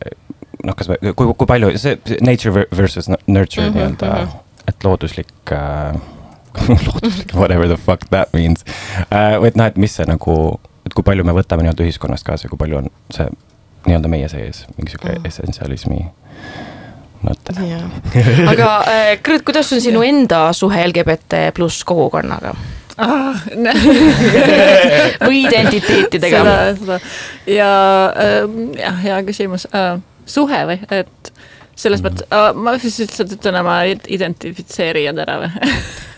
noh, 0.63 0.75
kas 0.75 0.89
me, 0.91 0.97
kui, 1.13 1.31
kui 1.33 1.49
palju 1.49 1.71
see 1.77 1.97
see 2.07 2.19
nature 2.25 2.53
ver- 2.55 2.69
versus 2.77 3.09
nurture 3.09 3.69
mm 3.69 3.73
Mhm, 3.73 3.73
-hmm, 3.73 3.77
nii-öelda 3.77 4.05
mhm. 4.05 4.23
mm, 4.23 4.29
-hmm. 4.29 4.67
et 4.67 4.83
looduslik 4.83 5.51
äh, 5.51 5.95
looduslik, 6.87 7.33
whatever 7.33 7.67
the 7.67 7.77
fuck 7.77 8.09
that 8.09 8.33
means 8.33 8.65
äh, 9.11 9.37
või 9.41 9.47
et 9.47 9.55
noh, 9.55 9.65
et 9.65 9.77
mis 9.77 9.95
see 9.95 10.05
nagu, 10.05 10.59
et 10.87 10.95
kui 10.97 11.03
palju 11.05 11.23
me 11.27 11.35
võtame 11.37 11.65
nii-öelda 11.67 11.85
ühiskonnast 11.85 12.25
kaasa, 12.27 12.49
kui 12.51 12.59
palju 12.59 12.81
on 12.81 12.89
see 13.13 13.27
nii-öelda 13.87 14.09
meie 14.11 14.29
sees 14.31 14.65
mingi 14.77 14.91
sihuke 14.95 15.13
Mm. 15.17 15.27
essentsialismi 15.29 15.99
mõte. 17.27 17.53
aga 18.53 18.71
äh, 18.87 19.13
Kõrt, 19.25 19.45
kuidas 19.47 19.71
on 19.75 19.81
sinu 19.83 20.03
enda 20.05 20.47
suhe 20.57 20.81
LGBT 20.89 21.47
pluss 21.57 21.83
kogukonnaga? 21.87 22.55
Ah, 22.97 23.37
või 25.27 25.43
identiteetidega? 25.47 26.39
seda, 26.43 26.55
seda. 26.79 26.99
Ja 27.51 27.71
ähm, 28.23 28.71
jah, 28.77 28.97
hea 29.03 29.19
küsimus. 29.27 29.67
Äh,, 29.75 29.99
suhe 30.27 30.61
või, 30.71 30.79
et 30.91 31.31
selles 31.77 32.01
mõttes 32.05 32.25
äh,, 32.33 32.49
ma 32.57 32.73
siis 32.81 32.97
lihtsalt 33.03 33.35
ütlen 33.37 33.59
oma 33.61 33.79
id- 33.91 34.07
identifitseerijad 34.17 35.21
ära 35.25 35.37
või 35.43 35.51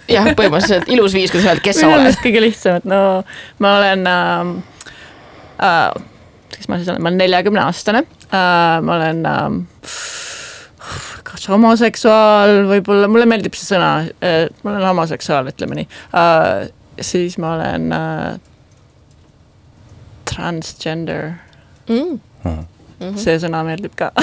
jah, 0.10 0.30
põhimõtteliselt 0.38 0.89
ilus 0.94 1.16
viis, 1.16 1.32
kuidas 1.34 1.50
öelda, 1.50 1.63
kes 1.66 1.82
sa 1.82 1.89
oled. 1.94 2.18
kõige 2.24 2.44
lihtsam, 2.44 2.80
et 2.80 2.88
no 2.89 3.01
ma 3.63 3.75
olen 3.80 4.08
ähm, 4.10 4.56
äh,, 5.63 5.92
kes 6.56 6.70
ma 6.72 6.80
siis 6.80 6.92
olen, 6.92 7.04
ma 7.04 7.12
olen 7.12 7.22
neljakümne 7.24 7.63
aastane 7.66 8.04
äh,, 8.04 8.80
ma 8.86 8.98
olen 8.98 9.24
ähm, 9.30 9.62
kas 11.30 11.48
homoseksuaal? 11.51 12.63
Võib-olla, 12.70 13.10
mulle 13.12 13.30
meeldib 13.30 13.58
see 13.58 13.70
sõna 13.74 13.92
äh,, 14.25 14.46
ma 14.63 14.75
olen 14.75 14.88
homoseksuaal, 14.89 15.51
ütleme 15.54 15.82
nii. 15.82 15.89
Äh,. 16.18 16.70
siis 17.06 17.38
ma 17.42 17.54
olen 17.56 17.94
äh, 17.96 18.39
transgender, 20.30 21.34
mm.. 21.89 22.20
see 23.20 23.38
sõna 23.42 23.63
meeldib 23.68 23.96
ka 24.00 24.12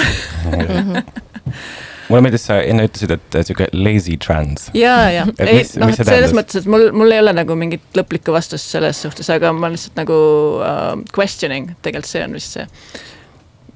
mulle 2.08 2.22
meeldis, 2.26 2.46
sa 2.48 2.58
enne 2.62 2.86
ütlesid, 2.88 3.14
et 3.16 3.38
sihuke 3.48 3.68
lazy 3.74 4.16
trans. 4.22 4.68
ja, 4.76 4.96
ja 5.12 5.26
ei 5.42 5.64
noh, 5.80 5.92
et 5.92 6.02
selles 6.02 6.34
mõttes, 6.36 6.62
et 6.62 6.70
mul, 6.70 6.88
mul 6.96 7.14
ei 7.14 7.22
ole 7.24 7.34
nagu 7.36 7.58
mingit 7.58 7.98
lõplikku 7.98 8.34
vastust 8.34 8.72
selles 8.74 9.02
suhtes, 9.06 9.30
aga 9.32 9.52
ma 9.56 9.70
lihtsalt 9.72 9.98
nagu 9.98 10.18
uh, 10.60 10.92
questioning, 11.16 11.74
tegelikult 11.82 12.10
see 12.10 12.26
on 12.26 12.36
vist 12.36 12.58
see, 12.58 12.68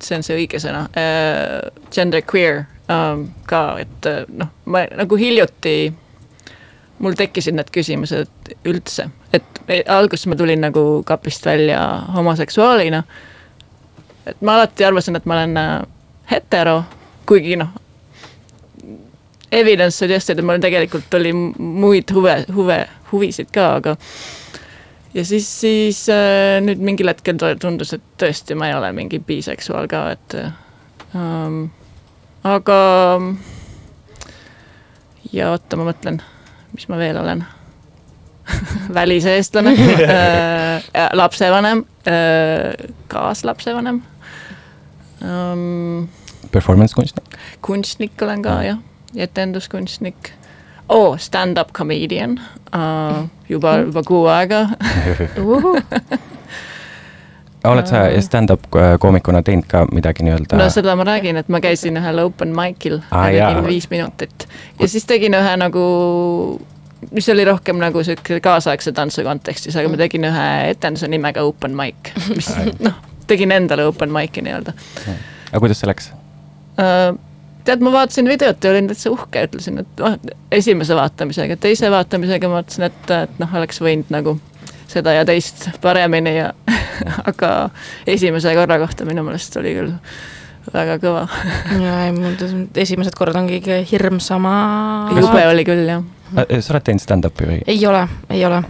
see 0.01 0.19
on 0.19 0.27
see 0.27 0.39
õige 0.43 0.63
sõna 0.63 0.87
uh,, 0.91 1.71
gender 1.95 2.25
queer 2.27 2.65
um, 2.91 3.29
ka, 3.51 3.65
et 3.83 4.11
uh, 4.11 4.23
noh, 4.31 4.53
ma 4.71 4.87
nagu 4.99 5.21
hiljuti 5.21 5.79
mul 7.01 7.17
tekkisid 7.17 7.57
need 7.57 7.71
küsimused 7.73 8.55
üldse, 8.69 9.09
et 9.33 9.61
alguses 9.89 10.29
ma 10.29 10.37
tulin 10.39 10.61
nagu 10.63 11.03
kapist 11.09 11.47
välja 11.47 11.81
homoseksuaalina. 12.15 13.03
et 14.27 14.43
ma 14.45 14.55
alati 14.55 14.85
arvasin, 14.85 15.17
et 15.17 15.27
ma 15.27 15.39
olen 15.39 15.57
äh, 15.57 15.71
hetero, 16.31 16.83
kuigi 17.27 17.57
noh, 17.57 17.73
evidence 19.53 19.99
suggested, 19.99 20.39
et 20.39 20.47
mul 20.47 20.61
tegelikult 20.63 21.15
oli 21.19 21.33
muid 21.35 22.13
huve, 22.15 22.37
huve, 22.55 22.79
huvisid 23.13 23.51
ka, 23.55 23.75
aga 23.81 23.97
ja 25.15 25.25
siis, 25.27 25.49
siis 25.61 26.05
äh, 26.13 26.59
nüüd 26.65 26.83
mingil 26.87 27.11
hetkel 27.11 27.39
tu- 27.41 27.55
tundus, 27.61 27.95
et 27.97 28.05
tõesti, 28.21 28.57
ma 28.59 28.71
ei 28.71 28.77
ole 28.79 28.93
mingi 28.97 29.19
biseksuaal 29.27 29.89
ka, 29.91 30.05
et 30.15 30.37
ähm, 31.19 31.65
aga 32.47 32.81
ja 35.33 35.51
oota, 35.55 35.79
ma 35.79 35.89
mõtlen, 35.91 36.21
mis 36.75 36.87
ma 36.91 36.99
veel 37.01 37.19
olen. 37.21 37.43
Väliseestlane 38.97 39.75
äh, 39.79 41.11
lapsevanem 41.15 41.85
äh,, 42.09 42.73
kaaslapsevanem 43.09 44.01
ähm, 45.23 46.09
Performance 46.51 46.95
kunstnik. 46.97 47.37
kunstnik 47.63 48.23
olen 48.23 48.43
ka 48.43 48.57
jah, 48.67 48.81
etenduskunstnik 49.17 50.33
oh,. 50.89 51.19
Stand-up 51.19 51.73
comedian. 51.73 52.41
Uh, 52.75 53.29
juba, 53.49 53.77
juba 53.79 54.03
kuu 54.03 54.27
aega. 54.27 54.69
Oled 57.65 57.87
sa 57.87 58.07
stand-up 58.25 58.63
äh, 58.77 58.95
koomikuna 58.99 59.43
teinud 59.45 59.67
ka 59.69 59.83
midagi 59.93 60.25
nii-öelda? 60.25 60.57
No 60.57 60.71
seda 60.73 60.95
ma 60.97 61.05
räägin, 61.05 61.37
et 61.37 61.49
ma 61.53 61.61
käisin 61.61 61.99
ühel 62.01 62.23
open 62.23 62.55
mic'il 62.57 63.03
ja 63.11 63.51
tegin 63.51 63.67
viis 63.67 63.91
minutit. 63.91 64.47
Ja 64.81 64.89
siis 64.89 65.05
tegin 65.05 65.37
ühe 65.37 65.57
nagu, 65.61 65.83
mis 67.13 67.29
oli 67.29 67.45
rohkem 67.45 67.77
nagu 67.83 68.01
sihuke 68.07 68.41
kaasaegse 68.41 68.95
tantsu 68.97 69.27
kontekstis, 69.29 69.77
aga 69.77 69.93
ma 69.93 70.01
tegin 70.01 70.25
ühe 70.31 70.47
etenduse 70.71 71.11
nimega 71.13 71.45
open 71.45 71.77
mic, 71.77 72.15
mis 72.33 72.49
noh, 72.87 72.97
tegin 73.29 73.53
endale 73.53 73.85
open 73.93 74.13
mic'i 74.15 74.41
nii-öelda. 74.47 74.73
Aga 75.51 75.61
kuidas 75.61 75.85
see 75.85 75.93
läks? 75.93 76.09
Äh, 76.81 77.13
tead, 77.71 77.85
ma 77.87 77.95
vaatasin 77.95 78.29
videot 78.29 78.65
ja 78.65 78.75
olin 78.75 78.91
täitsa 78.91 79.13
uhke, 79.15 79.47
ütlesin, 79.49 79.81
et 79.85 80.03
noh, 80.03 80.19
esimese 80.53 80.97
vaatamisega, 80.99 81.57
teise 81.63 81.91
vaatamisega 81.93 82.51
ma 82.51 82.61
mõtlesin, 82.61 82.89
et, 82.91 83.15
et 83.17 83.43
noh, 83.43 83.55
oleks 83.61 83.81
võinud 83.83 84.11
nagu 84.13 84.37
seda 84.91 85.15
ja 85.15 85.25
teist 85.29 85.69
paremini 85.83 86.35
ja 86.37 86.51
aga 87.31 87.55
esimese 88.11 88.55
korra 88.59 88.81
kohta 88.83 89.07
minu 89.09 89.25
meelest 89.27 89.57
oli 89.61 89.75
küll 89.77 89.95
väga 90.75 90.99
kõva. 91.03 91.25
ja 91.81 91.95
ei, 92.07 92.15
mul 92.17 92.37
esimesed 92.79 93.17
korrad 93.19 93.39
on 93.41 93.49
kõige 93.51 93.81
hirmsama. 93.91 94.53
jube 95.17 95.47
oli 95.53 95.65
küll 95.69 95.89
jah. 95.89 96.05
sa 96.35 96.75
oled 96.75 96.87
teinud 96.91 97.05
stand-up'i 97.05 97.49
või 97.49 97.63
ei 97.71 97.87
ole, 97.87 98.05
ei 98.31 98.45
ole. 98.47 98.63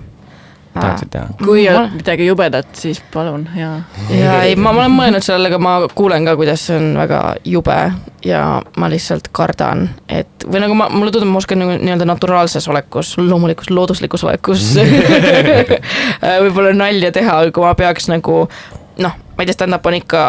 Tahaksid 0.81 1.13
teha? 1.15 1.29
kui 1.45 1.67
on 1.71 1.91
midagi 1.95 2.27
jubedat, 2.27 2.71
siis 2.79 3.03
palun 3.13 3.47
ja 3.57 3.73
ja 4.13 4.41
ei, 4.47 4.57
ma, 4.57 4.73
ma 4.73 4.85
olen 4.85 4.97
mõelnud 4.97 5.27
sellele, 5.27 5.53
aga 5.53 5.61
ma 5.63 5.75
kuulen 5.95 6.29
ka, 6.29 6.37
kuidas 6.41 6.67
see 6.69 6.79
on 6.81 6.93
väga 7.01 7.23
jube 7.45 7.79
ja 8.27 8.43
ma 8.81 8.91
lihtsalt 8.93 9.31
kardan, 9.37 9.89
et 10.09 10.47
või 10.47 10.65
nagu 10.65 10.77
ma, 10.79 10.91
mulle 10.93 11.15
tundub, 11.15 11.33
ma 11.33 11.41
oskan 11.43 11.63
nagu 11.63 11.79
nii-öelda 11.79 12.09
naturaalses 12.09 12.69
olekus, 12.73 13.17
loomulikus 13.21 13.73
looduslikus 13.73 14.25
olekus 14.29 14.69
võib-olla 16.45 16.75
nalja 16.77 17.13
teha, 17.15 17.43
kui 17.55 17.65
ma 17.65 17.75
peaks 17.79 18.11
nagu 18.13 18.45
noh, 19.01 19.21
ma 19.37 19.43
ei 19.43 19.49
tea, 19.49 19.57
stand-up 19.57 19.87
on 19.89 20.01
ikka 20.01 20.25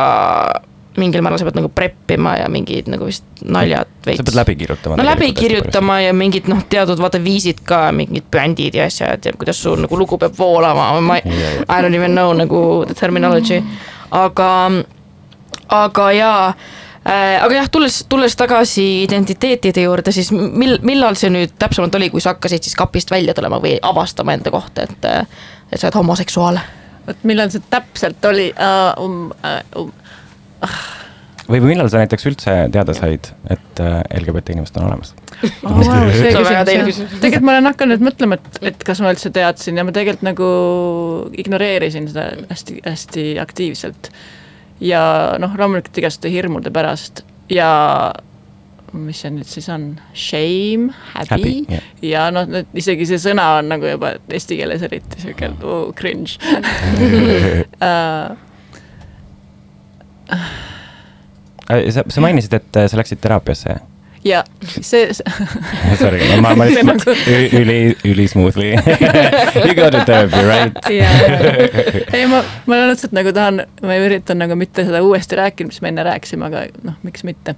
mingil 0.97 1.23
määral 1.23 1.39
sa 1.39 1.47
pead 1.47 1.55
nagu 1.55 1.69
preppima 1.71 2.33
ja 2.35 2.49
mingid 2.51 2.89
nagu 2.91 3.07
vist 3.07 3.23
naljad 3.43 3.89
veits. 4.05 4.19
sa 4.19 4.25
pead 4.27 4.39
läbi 4.41 4.55
kirjutama. 4.59 4.97
no 4.99 5.05
läbi 5.05 5.31
kirjutama 5.33 5.99
ja 6.01 6.13
mingid 6.13 6.49
noh, 6.51 6.63
teatud 6.69 6.99
vaata 6.99 7.21
viisid 7.23 7.61
ka, 7.67 7.83
mingid 7.95 8.27
bändid 8.31 8.75
ja 8.75 8.89
asjad 8.91 9.25
ja 9.25 9.33
kuidas 9.37 9.61
sul 9.63 9.85
nagu 9.85 9.99
lugu 9.99 10.19
peab 10.19 10.35
voolama, 10.39 10.91
ma 11.01 11.17
ei, 11.21 11.39
I 11.63 11.79
don't 11.81 11.95
even 11.95 12.11
know 12.17 12.33
nagu 12.35 12.83
the 12.85 12.97
terminology, 12.97 13.61
aga, 14.11 14.51
aga 15.69 16.09
jaa 16.17 16.43
äh, 16.51 17.39
aga 17.43 17.61
jah, 17.61 17.71
tulles, 17.71 18.01
tulles 18.09 18.35
tagasi 18.35 18.89
identiteetide 19.05 19.87
juurde, 19.87 20.11
siis 20.11 20.33
mil, 20.35 20.75
millal 20.83 21.15
see 21.15 21.31
nüüd 21.31 21.55
täpsemalt 21.59 21.95
oli, 21.95 22.11
kui 22.11 22.21
sa 22.23 22.35
hakkasid 22.35 22.67
siis 22.67 22.75
kapist 22.75 23.15
välja 23.15 23.37
tulema 23.37 23.63
või 23.63 23.77
avastama 23.81 24.35
enda 24.35 24.51
kohta, 24.51 24.89
et, 24.89 25.09
et 25.71 25.79
sa 25.79 25.87
oled 25.87 25.99
homoseksuaal? 26.01 26.59
vot 27.07 27.23
millal 27.25 27.49
see 27.49 27.63
täpselt 27.71 28.25
oli 28.29 28.51
uh,, 28.53 28.91
um, 29.01 29.31
uh, 29.41 29.81
um, 29.81 29.91
või 31.51 31.61
millal 31.65 31.89
sa 31.91 32.01
näiteks 32.01 32.27
üldse 32.29 32.55
teada 32.73 32.95
said, 32.95 33.31
et 33.51 33.81
äh, 33.83 33.99
LGBT 34.19 34.55
inimesed 34.55 34.77
on 34.79 34.87
olemas? 34.89 35.13
Oh, 35.65 35.79
wow, 35.81 36.11
tegelikult 37.21 37.45
ma 37.45 37.55
olen 37.55 37.69
hakanud 37.71 38.03
mõtlema, 38.05 38.37
et, 38.37 38.59
et 38.71 38.83
kas 38.85 39.01
ma 39.03 39.13
üldse 39.13 39.31
teadsin 39.33 39.79
ja 39.79 39.85
ma 39.87 39.93
tegelikult 39.95 40.25
nagu 40.27 40.49
ignoreerisin 41.41 42.09
seda 42.11 42.29
hästi-hästi 42.51 43.25
aktiivselt. 43.41 44.11
ja 44.81 45.01
noh, 45.41 45.55
loomulikult 45.57 45.97
igaste 46.01 46.29
hirmude 46.31 46.71
pärast 46.73 47.23
ja 47.51 47.71
mis 48.91 49.21
see 49.23 49.31
nüüd 49.31 49.47
siis 49.47 49.69
on, 49.71 49.93
shame, 50.17 50.91
häbi, 51.13 51.53
jah. 51.71 51.89
ja 52.03 52.27
noh, 52.33 52.47
isegi 52.77 53.07
see 53.07 53.21
sõna 53.23 53.47
on 53.61 53.71
nagu 53.71 53.87
juba 53.87 54.15
eesti 54.27 54.59
keeles 54.59 54.83
eriti 54.87 55.23
sihuke 55.23 55.53
oh, 55.63 55.91
cringe 55.95 56.35
uh. 57.79 58.35
sa, 61.91 62.03
sa 62.07 62.21
mainisid, 62.23 62.53
et 62.53 62.77
äh, 62.77 62.87
sa 62.89 62.99
läksid 62.99 63.21
teraapiasse. 63.21 63.75
ja 64.23 64.43
see, 64.81 65.09
Sorry, 66.01 66.19
ma, 66.41 66.53
ma 66.55 66.67
lihtsalt 66.69 66.89
nagu- 66.91 67.15
üli, 67.61 67.77
üli 68.05 68.27
smoothly 68.29 68.75
You 69.65 69.73
go 69.77 69.89
to 69.89 70.03
therapy, 70.05 70.43
right? 70.45 70.77
ei 72.13 72.27
ma, 72.29 72.43
ma 72.69 72.83
lihtsalt 72.91 73.15
nagu 73.17 73.33
tahan, 73.33 73.63
ma 73.81 73.97
üritan 73.97 74.41
nagu 74.43 74.57
mitte 74.59 74.85
seda 74.85 75.01
uuesti 75.05 75.39
rääkida, 75.41 75.71
mis 75.71 75.81
me 75.81 75.89
enne 75.93 76.05
rääkisime, 76.05 76.51
aga 76.51 76.67
noh, 76.85 76.99
miks 77.07 77.25
mitte. 77.25 77.55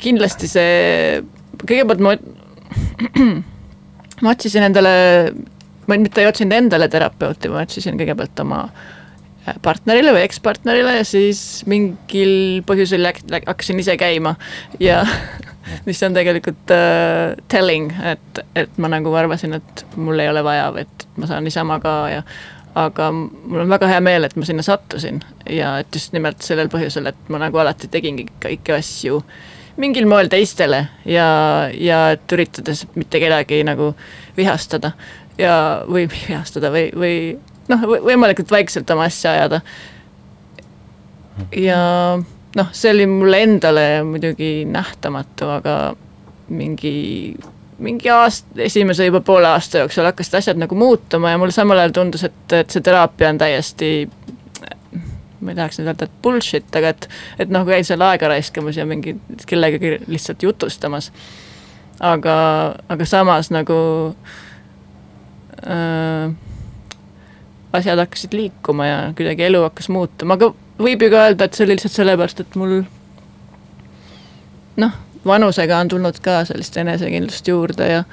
kindlasti 0.00 0.48
see, 0.50 1.22
kõigepealt 1.64 2.04
ma, 2.06 2.14
ma 4.22 4.36
otsisin 4.36 4.68
endale, 4.70 4.94
ma 5.90 5.98
mitte 5.98 6.22
ei 6.22 6.30
otsinud 6.30 6.54
endale 6.60 6.86
terapeuti, 6.92 7.50
ma 7.50 7.64
otsisin 7.66 7.98
kõigepealt 7.98 8.46
oma 8.46 8.68
partnerile 9.62 10.14
või 10.16 10.24
ekspartnerile 10.26 10.96
ja 10.98 11.04
siis 11.06 11.62
mingil 11.70 12.62
põhjusel 12.68 13.02
läk- 13.04 13.24
läk- 13.30 13.48
hakkasin 13.48 13.80
ise 13.82 13.96
käima. 14.00 14.34
Ja 14.80 15.02
mis 15.88 16.02
on 16.06 16.16
tegelikult 16.16 16.72
äh, 16.74 17.36
telling, 17.48 17.92
et, 18.12 18.42
et 18.56 18.80
ma 18.80 18.90
nagu 18.92 19.12
arvasin, 19.14 19.58
et 19.60 19.84
mul 19.96 20.18
ei 20.22 20.30
ole 20.32 20.44
vaja 20.44 20.72
et 20.80 21.06
ma 21.16 21.28
saan 21.30 21.46
niisama 21.46 21.80
ka 21.82 21.94
ja 22.10 22.24
aga 22.80 23.10
mul 23.12 23.64
on 23.64 23.70
väga 23.70 23.88
hea 23.90 24.00
meel, 24.04 24.24
et 24.24 24.36
ma 24.38 24.46
sinna 24.46 24.62
sattusin. 24.62 25.22
Ja 25.50 25.78
et 25.82 25.94
just 25.94 26.14
nimelt 26.14 26.42
sellel 26.46 26.70
põhjusel, 26.72 27.10
et 27.10 27.32
ma 27.32 27.40
nagu 27.42 27.58
alati 27.58 27.90
tegingi 27.90 28.28
kõiki 28.42 28.76
asju 28.76 29.22
mingil 29.80 30.06
moel 30.10 30.28
teistele 30.28 30.82
ja, 31.08 31.26
ja 31.72 32.00
et 32.14 32.32
üritades 32.34 32.84
mitte 32.98 33.20
kedagi 33.22 33.62
nagu 33.64 33.94
vihastada 34.36 34.92
ja, 35.38 35.54
või 35.88 36.06
vihastada 36.10 36.72
või, 36.74 36.90
või 36.92 37.14
noh, 37.70 37.86
võimalikult 38.10 38.50
vaikselt 38.50 38.90
oma 38.90 39.06
asja 39.08 39.36
ajada. 39.36 39.60
ja 41.56 41.80
noh, 42.56 42.72
see 42.72 42.92
oli 42.94 43.06
mulle 43.06 43.42
endale 43.46 43.86
muidugi 44.04 44.64
nähtamatu, 44.68 45.48
aga 45.58 45.76
mingi, 46.50 47.36
mingi 47.78 48.10
aasta, 48.10 48.60
esimese 48.66 49.06
juba 49.06 49.22
poole 49.24 49.48
aasta 49.48 49.84
jooksul 49.84 50.08
hakkasid 50.08 50.40
asjad 50.40 50.60
nagu 50.60 50.74
muutuma 50.74 51.34
ja 51.34 51.38
mulle 51.38 51.54
samal 51.54 51.78
ajal 51.78 51.94
tundus, 51.96 52.26
et, 52.26 52.42
et 52.58 52.70
see 52.70 52.84
teraapia 52.84 53.30
on 53.30 53.40
täiesti 53.40 53.92
ma 55.40 55.54
ei 55.54 55.56
tahaks 55.56 55.78
nüüd 55.80 55.88
öelda, 55.88 56.04
et 56.04 56.18
bullshit, 56.22 56.68
aga 56.76 56.92
et, 56.92 57.06
et 57.40 57.52
noh, 57.52 57.64
käid 57.64 57.86
seal 57.88 58.02
aega 58.04 58.28
raiskamas 58.28 58.76
ja 58.76 58.84
mingi 58.88 59.14
kellegagi 59.48 59.96
lihtsalt 60.10 60.42
jutustamas. 60.44 61.10
aga, 62.00 62.34
aga 62.88 63.06
samas 63.08 63.50
nagu 63.52 63.78
äh, 65.64 66.32
asjad 67.72 67.98
hakkasid 67.98 68.32
liikuma 68.34 68.86
ja 68.86 68.98
kuidagi 69.16 69.42
elu 69.46 69.62
hakkas 69.62 69.88
muutuma, 69.92 70.34
aga 70.38 70.50
võib 70.80 71.02
ju 71.04 71.10
ka 71.12 71.26
öelda, 71.26 71.46
et 71.46 71.54
see 71.54 71.64
oli 71.66 71.76
lihtsalt 71.76 71.96
sellepärast, 71.98 72.40
et 72.42 72.58
mul 72.58 72.82
noh, 74.80 74.92
vanusega 75.26 75.78
on 75.78 75.88
tulnud 75.92 76.18
ka 76.24 76.44
sellist 76.48 76.76
enesekindlust 76.80 77.48
juurde 77.48 77.86
ja 77.90 78.04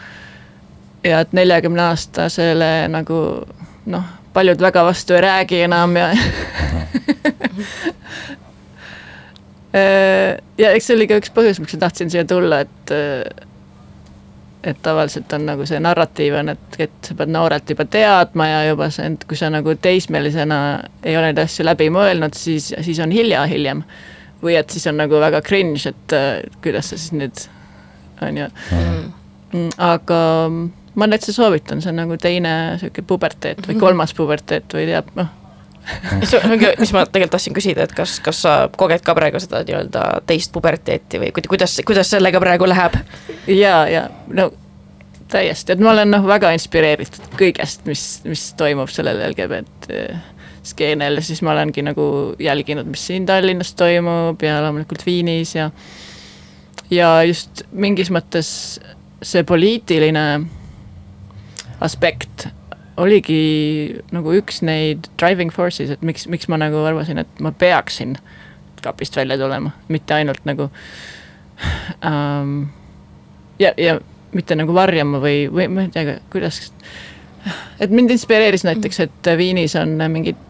ja 1.05 1.19
et 1.23 1.33
neljakümne 1.37 1.81
aastasele 1.91 2.87
nagu 2.91 3.17
noh, 3.93 4.05
paljud 4.33 4.61
väga 4.61 4.83
vastu 4.85 5.13
ei 5.15 5.21
räägi 5.23 5.61
enam 5.65 5.95
ja 5.95 6.07
ja 10.57 10.71
eks 10.71 10.85
see 10.89 10.95
oli 10.97 11.07
ka 11.09 11.19
üks 11.21 11.31
põhjus, 11.33 11.59
miks 11.61 11.73
ma 11.77 11.79
tahtsin 11.85 12.09
siia 12.13 12.25
tulla, 12.27 12.59
et 12.65 12.85
et 14.67 14.79
tavaliselt 14.83 15.33
on 15.33 15.45
nagu 15.47 15.65
see 15.67 15.79
narratiiv 15.83 16.35
on, 16.41 16.51
et, 16.53 16.79
et 16.87 17.09
sa 17.09 17.15
pead 17.17 17.31
noorelt 17.31 17.69
juba 17.71 17.85
teadma 17.91 18.47
ja 18.49 18.61
juba 18.67 18.89
see, 18.93 19.09
kui 19.27 19.39
sa 19.39 19.49
nagu 19.53 19.75
teismelisena 19.81 20.59
ei 21.03 21.17
ole 21.17 21.31
neid 21.31 21.43
asju 21.43 21.65
läbi 21.67 21.89
mõelnud, 21.93 22.35
siis, 22.37 22.73
siis 22.85 22.99
on 23.03 23.13
hilja 23.15 23.45
hiljem. 23.47 23.83
või 24.43 24.53
et 24.59 24.69
siis 24.69 24.85
on 24.87 24.99
nagu 24.99 25.17
väga 25.19 25.41
cringe, 25.41 25.89
et 25.89 26.13
kuidas 26.61 26.91
sa 26.91 26.97
siis 26.97 27.13
nüüd, 27.15 27.47
on 28.21 28.37
ju 28.37 28.49
mm.. 28.49 29.69
aga 29.77 30.19
ma 30.97 31.07
täitsa 31.09 31.33
soovitan, 31.33 31.81
see 31.81 31.93
on 31.93 32.01
nagu 32.03 32.17
teine 32.21 32.53
sihuke 32.81 33.03
puberteet 33.07 33.65
või 33.69 33.79
kolmas 33.81 34.13
puberteet 34.17 34.73
või 34.77 34.87
teab, 34.89 35.09
noh. 35.17 35.33
mis 36.81 36.93
ma 36.93 37.05
tegelikult 37.05 37.35
tahtsin 37.37 37.55
küsida, 37.55 37.87
et 37.87 37.95
kas, 37.95 38.17
kas 38.23 38.41
sa 38.45 38.55
koged 38.77 39.03
ka 39.05 39.15
praegu 39.17 39.39
seda 39.43 39.63
nii-öelda 39.67 40.05
teist 40.29 40.51
puberteeti 40.55 41.21
või 41.21 41.33
kuid- 41.35 41.49
kuidas, 41.51 41.77
kuidas 41.87 42.11
sellega 42.11 42.41
praegu 42.43 42.67
läheb? 42.69 42.97
ja, 43.47 43.75
ja 43.91 44.07
no 44.27 44.49
täiesti, 45.31 45.75
et 45.75 45.83
ma 45.83 45.91
olen 45.91 46.11
noh, 46.11 46.25
väga 46.27 46.51
inspireeritud 46.55 47.37
kõigest, 47.39 47.85
mis, 47.87 48.03
mis 48.27 48.49
toimub 48.59 48.91
sellel 48.91 49.21
LGBT 49.29 50.01
skeenel, 50.67 51.21
siis 51.23 51.41
ma 51.45 51.53
olengi 51.53 51.83
nagu 51.85 52.35
jälginud, 52.43 52.87
mis 52.91 53.05
siin 53.07 53.25
Tallinnas 53.27 53.73
toimub 53.79 54.43
ja 54.43 54.59
loomulikult 54.63 55.05
Viinis 55.07 55.55
ja 55.55 55.69
ja 56.91 57.09
just 57.27 57.63
mingis 57.71 58.11
mõttes 58.13 58.49
see 59.23 59.43
poliitiline 59.47 60.25
aspekt 61.83 62.47
oligi 62.97 63.97
nagu 64.13 64.33
üks 64.37 64.61
neid 64.65 65.07
driving 65.19 65.53
forces, 65.53 65.91
et 65.93 66.03
miks, 66.05 66.25
miks 66.31 66.49
ma 66.51 66.59
nagu 66.61 66.81
arvasin, 66.87 67.21
et 67.21 67.41
ma 67.43 67.53
peaksin 67.53 68.17
kapist 68.81 69.17
välja 69.17 69.37
tulema, 69.39 69.73
mitte 69.93 70.15
ainult 70.17 70.43
nagu 70.47 70.69
ähm, 72.05 72.67
ja, 73.59 73.73
ja 73.77 73.97
mitte 74.35 74.57
nagu 74.57 74.73
varjama 74.75 75.21
või, 75.21 75.45
või 75.51 75.69
ma 75.71 75.85
ei 75.87 75.93
tea, 75.93 76.17
kuidas, 76.33 76.61
et 77.79 77.93
mind 77.93 78.13
inspireeris 78.13 78.65
näiteks, 78.67 79.01
et 79.05 79.31
Viinis 79.37 79.77
on 79.79 79.97
mingid 80.11 80.45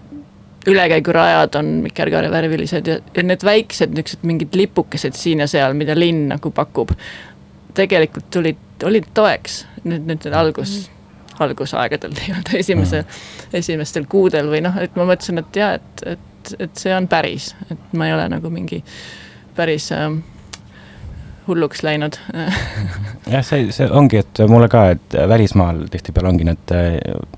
ülekäigurajad 0.68 1.56
on 1.56 1.70
vikerkaarevärvilised 1.86 2.88
ja, 2.92 2.98
ja 3.16 3.24
need 3.24 3.44
väiksed 3.48 3.94
niisugused 3.96 4.28
mingid 4.28 4.56
lipukesed 4.60 5.16
siin 5.16 5.40
ja 5.40 5.48
seal, 5.48 5.76
mida 5.80 5.96
linn 5.96 6.28
nagu 6.34 6.52
pakub, 6.52 6.92
tegelikult 7.78 8.28
tulid, 8.34 8.60
olid 8.84 9.08
toeks 9.16 9.62
nüüd, 9.88 10.08
nüüd 10.10 10.32
algus. 10.36 10.76
mm 10.76 10.97
algusaegadel 11.46 12.16
nii-öelda 12.20 12.58
esimese 12.60 13.04
mm., 13.04 13.52
esimestel 13.62 14.08
kuudel 14.10 14.50
või 14.52 14.64
noh, 14.66 14.80
et 14.82 14.96
ma 15.00 15.08
mõtlesin, 15.10 15.44
et 15.44 15.62
jaa, 15.62 15.76
et, 15.80 16.08
et, 16.16 16.56
et 16.68 16.82
see 16.86 16.96
on 16.96 17.10
päris, 17.12 17.54
et 17.72 17.94
ma 17.98 18.10
ei 18.10 18.16
ole 18.18 18.28
nagu 18.32 18.52
mingi 18.54 18.82
päris 19.58 19.90
äh, 19.96 20.10
hulluks 21.48 21.84
läinud 21.88 22.20
jah, 23.34 23.46
see, 23.46 23.70
see 23.76 23.88
ongi, 23.90 24.22
et 24.24 24.44
mulle 24.52 24.70
ka, 24.72 24.88
et 24.96 25.18
välismaal 25.30 25.86
tihtipeale 25.92 26.34
ongi 26.34 26.48
need 26.48 26.76
äh, 26.76 26.92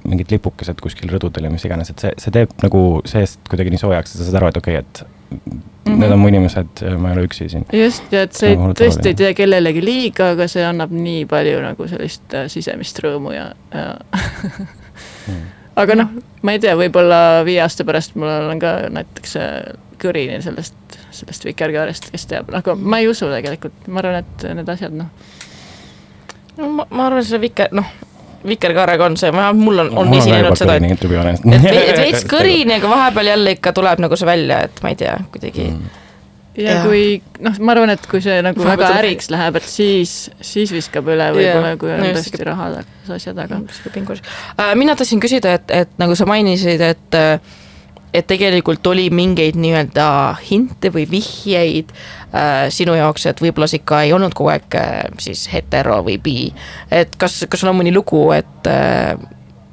mingid 0.10 0.34
lipukesed 0.36 0.82
kuskil 0.84 1.12
rõdudel 1.13 1.48
ja 1.48 1.53
mis 1.53 1.65
iganes, 1.68 1.94
et 1.94 2.06
see, 2.06 2.15
see 2.22 2.36
teeb 2.36 2.58
nagu 2.65 2.84
seest 3.10 3.41
kuidagi 3.50 3.74
nii 3.75 3.84
soojaks, 3.86 4.15
et 4.15 4.22
sa 4.22 4.27
saad 4.27 4.41
aru, 4.41 4.51
et 4.53 4.62
okei 4.63 4.82
okay,, 4.82 4.86
et 4.86 5.19
mm 5.30 5.40
-hmm. 5.46 6.00
need 6.00 6.12
on 6.12 6.20
mu 6.20 6.28
inimesed, 6.28 6.84
ma 6.98 7.12
ei 7.12 7.18
ole 7.18 7.28
üksi 7.28 7.50
siin. 7.50 7.66
just, 7.74 8.12
ja 8.12 8.22
et 8.28 8.34
see 8.34 8.56
tõesti 8.56 9.14
ei 9.14 9.16
tee 9.16 9.34
kellelegi 9.34 9.86
liiga, 9.86 10.32
aga 10.36 10.48
see 10.48 10.66
annab 10.66 10.92
nii 10.92 11.26
palju 11.30 11.62
nagu 11.62 11.88
sellist 11.88 12.34
äh, 12.34 12.48
sisemist 12.48 13.00
rõõmu 13.04 13.34
ja, 13.36 13.52
ja 13.74 13.96
mm. 15.28 15.46
aga 15.84 15.96
noh, 15.96 16.10
ma 16.42 16.56
ei 16.56 16.60
tea, 16.60 16.76
võib-olla 16.78 17.46
viie 17.46 17.62
aasta 17.64 17.86
pärast 17.86 18.16
mul 18.16 18.52
on 18.54 18.60
ka 18.60 18.76
näiteks 18.90 19.36
äh, 19.40 19.56
kõrini 20.00 20.42
sellest, 20.42 21.00
sellest 21.12 21.46
vikerkaarest, 21.46 22.12
kes 22.12 22.26
teab, 22.26 22.54
aga 22.56 22.76
ma 22.76 23.00
ei 23.00 23.08
usu 23.08 23.28
tegelikult, 23.32 23.88
ma 23.88 24.00
arvan, 24.04 24.22
et 24.24 24.46
need 24.56 24.70
asjad 24.70 24.96
noh. 24.96 25.10
no 26.58 26.70
ma, 26.78 26.88
ma 26.90 27.10
arvan, 27.10 27.26
see 27.26 27.42
viker, 27.42 27.74
noh 27.76 27.90
vikerkaarega 28.48 29.05
on 29.05 29.17
see, 29.19 29.31
vähemalt 29.34 29.63
mul 29.63 29.84
on, 29.86 29.89
on 29.98 30.13
esinenud 30.13 30.58
seda, 30.60 30.75
et, 30.79 30.91
et, 30.91 31.65
et 31.72 31.98
veits 32.03 32.27
kõrini, 32.29 32.77
aga 32.77 32.91
vahepeal 32.91 33.34
jälle 33.34 33.55
ikka 33.58 33.74
tuleb 33.75 34.03
nagu 34.05 34.19
see 34.19 34.29
välja, 34.29 34.62
et 34.69 34.84
ma 34.86 34.93
ei 34.93 35.00
tea, 35.00 35.15
kuidagi 35.34 35.65
mm. 35.67 36.01
ja, 36.58 36.72
ja 36.72 36.77
kui 36.86 37.03
noh, 37.46 37.62
ma 37.63 37.75
arvan, 37.75 37.93
et 37.96 38.10
kui 38.12 38.24
see 38.24 38.39
nagu 38.46 38.63
Vahepeal 38.63 38.86
väga 38.86 39.03
äriks 39.03 39.31
läheb, 39.34 39.60
et 39.60 39.69
siis, 39.69 40.17
siis 40.41 40.74
viskab 40.75 41.10
üle 41.12 41.31
võib-olla, 41.36 41.74
kui 41.81 41.93
on 41.96 42.05
tõesti 42.08 42.43
raha 42.48 42.72
asja 43.15 43.34
taga. 43.38 43.62
Äh, 43.65 44.75
mina 44.79 44.96
tahtsin 44.96 45.22
küsida, 45.24 45.58
et, 45.60 45.74
et 45.74 45.98
nagu 46.01 46.15
sa 46.17 46.29
mainisid, 46.29 46.84
et 46.86 47.19
et 48.13 48.28
tegelikult 48.28 48.88
oli 48.89 49.10
mingeid 49.13 49.58
nii-öelda 49.60 50.06
hinte 50.50 50.92
või 50.94 51.06
vihjeid 51.10 51.92
äh, 51.94 52.68
sinu 52.74 52.96
jaoks, 52.98 53.28
et 53.30 53.42
võib-olla 53.42 53.70
sa 53.70 53.78
ikka 53.78 54.04
ei 54.06 54.13
olnud 54.16 54.34
kogu 54.38 54.54
aeg 54.54 54.78
äh, 54.80 55.01
siis 55.22 55.46
hetero 55.54 56.00
või 56.06 56.18
bi. 56.22 56.38
et 56.92 57.13
kas, 57.22 57.44
kas 57.50 57.62
sul 57.62 57.72
on 57.72 57.80
mõni 57.82 57.94
lugu, 57.94 58.24
et 58.34 58.70
äh, 58.70 59.13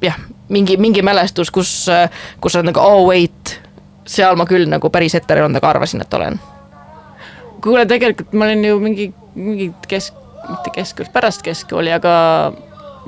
jah, 0.05 0.19
mingi, 0.53 0.77
mingi 0.77 1.01
mälestus, 1.05 1.51
kus 1.53 1.71
äh,, 1.89 2.11
kus 2.41 2.53
sa 2.53 2.61
oled 2.61 2.71
nagu 2.71 2.83
oh 2.83 3.07
wait, 3.09 3.57
seal 4.07 4.37
ma 4.37 4.45
küll 4.49 4.69
nagu 4.69 4.93
päris 4.93 5.17
hetero 5.17 5.41
ei 5.41 5.47
olnud, 5.47 5.61
aga 5.61 5.73
arvasin, 5.73 6.05
et 6.05 6.13
olen. 6.13 6.37
kuule, 7.63 7.87
tegelikult 7.89 8.37
ma 8.37 8.45
olin 8.45 8.63
ju 8.69 8.77
mingi, 8.79 9.09
mingi 9.35 9.71
kesk, 9.89 10.13
mitte 10.45 10.75
keskkool, 10.77 11.09
pärast 11.13 11.41
keskkooli, 11.41 11.89
aga 11.95 12.13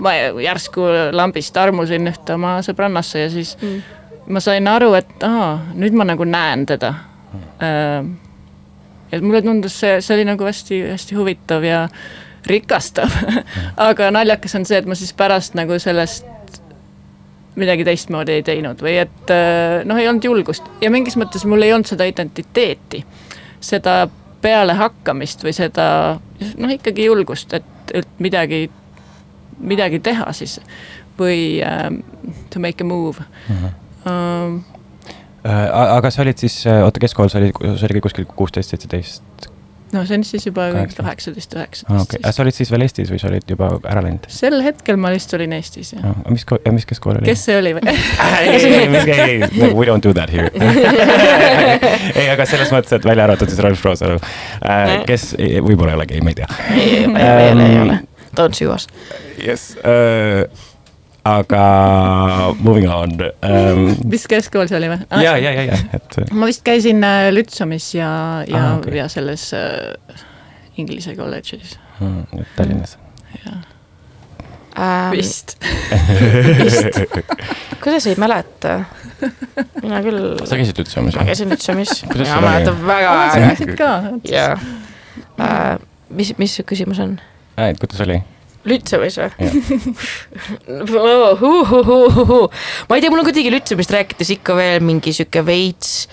ma 0.02 0.16
järsku 0.42 0.90
lambist 1.14 1.58
armusin 1.60 2.10
ühte 2.10 2.34
oma 2.34 2.58
sõbrannasse 2.66 3.28
ja 3.28 3.32
siis 3.32 3.54
mm 3.62 3.99
ma 4.30 4.42
sain 4.44 4.68
aru, 4.70 4.94
et 5.00 5.24
aa, 5.26 5.54
nüüd 5.78 5.96
ma 5.98 6.06
nagu 6.08 6.26
näen 6.28 6.66
teda. 6.70 6.94
Et 9.10 9.24
mulle 9.26 9.42
tundus 9.42 9.80
see, 9.82 10.00
see 10.06 10.18
oli 10.18 10.26
nagu 10.28 10.46
hästi-hästi 10.46 11.18
huvitav 11.18 11.66
ja 11.66 11.86
rikastav. 12.50 13.14
Aga 13.90 14.12
naljakas 14.14 14.56
on 14.60 14.68
see, 14.70 14.78
et 14.80 14.90
ma 14.90 14.98
siis 14.98 15.16
pärast 15.18 15.58
nagu 15.58 15.80
sellest 15.82 16.28
midagi 17.60 17.84
teistmoodi 17.84 18.38
ei 18.38 18.44
teinud 18.46 18.80
või 18.80 18.94
et 19.02 19.34
äh, 19.34 19.82
noh, 19.90 19.98
ei 20.00 20.08
olnud 20.08 20.24
julgust. 20.24 20.70
Ja 20.84 20.92
mingis 20.94 21.18
mõttes 21.20 21.44
mul 21.50 21.66
ei 21.66 21.74
olnud 21.76 21.90
seda 21.90 22.06
identiteeti, 22.08 23.02
seda 23.60 24.06
pealehakkamist 24.40 25.44
või 25.44 25.56
seda 25.58 25.90
noh, 26.40 26.72
ikkagi 26.72 27.10
julgust, 27.10 27.58
et, 27.58 27.92
et 27.98 28.24
midagi, 28.24 28.70
midagi 29.60 30.00
teha 30.06 30.30
siis 30.38 30.60
või 31.20 31.60
um, 31.66 32.00
to 32.54 32.62
make 32.64 32.86
a 32.86 32.88
move. 32.88 33.26
Mm. 33.50 33.56
-hmm 33.58 33.78
um,. 34.10 34.60
aga 35.44 36.12
sa 36.12 36.24
olid 36.26 36.42
siis, 36.42 36.62
äh, 36.68 36.84
oota, 36.84 37.00
keskkool, 37.00 37.32
sa 37.32 37.40
olid, 37.40 37.56
sa 37.80 37.88
olid 37.88 38.04
kuskil 38.04 38.28
kuusteist, 38.36 38.76
seitseteist? 38.76 39.50
no 39.94 40.06
see 40.06 40.18
on 40.20 40.24
siis 40.28 40.46
juba 40.46 40.68
kaheksateist, 40.98 41.54
üheksateist. 41.58 42.02
okei, 42.04 42.20
aga 42.22 42.32
sa 42.36 42.44
olid 42.44 42.58
siis 42.58 42.72
veel 42.72 42.86
Eestis 42.86 43.10
või 43.12 43.22
sa 43.22 43.30
olid 43.32 43.50
juba 43.50 43.72
ära 43.90 44.04
läinud? 44.06 44.28
sel 44.34 44.60
hetkel 44.66 45.00
ma 45.02 45.12
lihtsalt 45.14 45.40
olin 45.40 45.56
Eestis, 45.58 45.94
jah. 45.96 46.20
mis, 46.30 46.46
mis 46.76 46.88
keskkool 46.90 47.18
oli? 47.20 47.30
kes 47.30 47.46
see 47.50 47.58
oli 47.58 47.74
või 47.78 47.96
ei, 47.96 48.60
ei, 49.16 49.40
ei, 49.50 49.74
we 49.78 49.88
don't 49.90 50.06
do 50.06 50.14
that 50.18 50.34
here 50.34 50.52
ei, 52.20 52.28
aga 52.30 52.46
selles 52.50 52.74
mõttes, 52.76 52.94
et 53.00 53.08
välja 53.08 53.26
arvatud 53.26 53.52
siis 53.52 53.64
Ralf 53.66 53.86
Roosalu 53.86 54.20
äh,, 54.20 54.96
kes 55.10 55.32
võib-olla 55.40 55.96
ei 55.96 56.02
ole 56.02 56.10
gei, 56.14 56.24
ma 56.26 56.36
ei 56.36 56.42
tea. 56.42 56.50
ei, 56.70 56.90
ei 56.94 57.30
ei 57.30 57.54
ole, 57.54 57.70
ei 57.70 57.84
ole, 57.88 58.00
don't 58.38 58.58
sue 58.58 58.70
us. 58.74 58.90
Yes 59.40 59.72
uh, 59.82 60.46
aga 61.30 61.64
moving 62.60 62.90
on 62.92 63.16
um,. 63.22 63.84
mis 64.10 64.26
keskkool 64.30 64.70
see 64.70 64.80
oli 64.80 64.92
või 64.92 65.00
ja, 65.24 65.36
ja, 65.38 65.54
ja, 65.54 65.66
ja, 65.72 65.80
et. 65.96 66.20
ma 66.32 66.50
vist 66.50 66.64
käisin 66.68 67.04
äh, 67.06 67.30
Lütsumis 67.34 67.92
ja, 67.98 68.12
ja 68.50 68.64
ah,, 68.64 68.78
okay. 68.80 68.98
ja 69.00 69.10
selles 69.12 69.50
äh, 69.58 70.24
Inglise 70.80 71.16
kolledžis 71.18 71.78
hmm,. 72.00 72.46
Tallinnas. 72.56 72.98
jah 73.44 73.60
ähm,. 74.80 75.12
vist 75.16 75.58
vist. 76.64 77.00
kuidas 77.84 78.08
ei 78.08 78.18
mäleta? 78.20 78.80
mina 79.84 80.02
küll. 80.06 80.36
sa 80.46 80.60
käisid 80.60 80.82
Lütsumis? 80.82 81.20
ma 81.20 81.28
käisin 81.28 81.52
Lütsumis. 81.52 82.04
ja 82.04 82.40
ma 82.40 82.50
mäletan 82.50 82.84
väga 82.88 83.16
äge. 83.36 83.80
jaa. 84.32 84.58
Äh, 85.40 85.80
mis, 86.10 86.34
mis 86.38 86.56
su 86.60 86.66
küsimus 86.68 87.00
on? 87.04 87.20
et 87.58 87.80
kuidas 87.80 88.02
oli? 88.08 88.22
Lütsemis 88.68 89.16
või? 89.20 89.30
ma 92.90 92.98
ei 92.98 93.02
tea, 93.02 93.12
mul 93.12 93.22
on 93.22 93.28
kuidagi 93.28 93.54
Lütsemist 93.54 93.94
rääkides 93.96 94.34
ikka 94.36 94.58
veel 94.58 94.84
mingi 94.84 95.14
sihuke 95.16 95.46
veits 95.48 96.10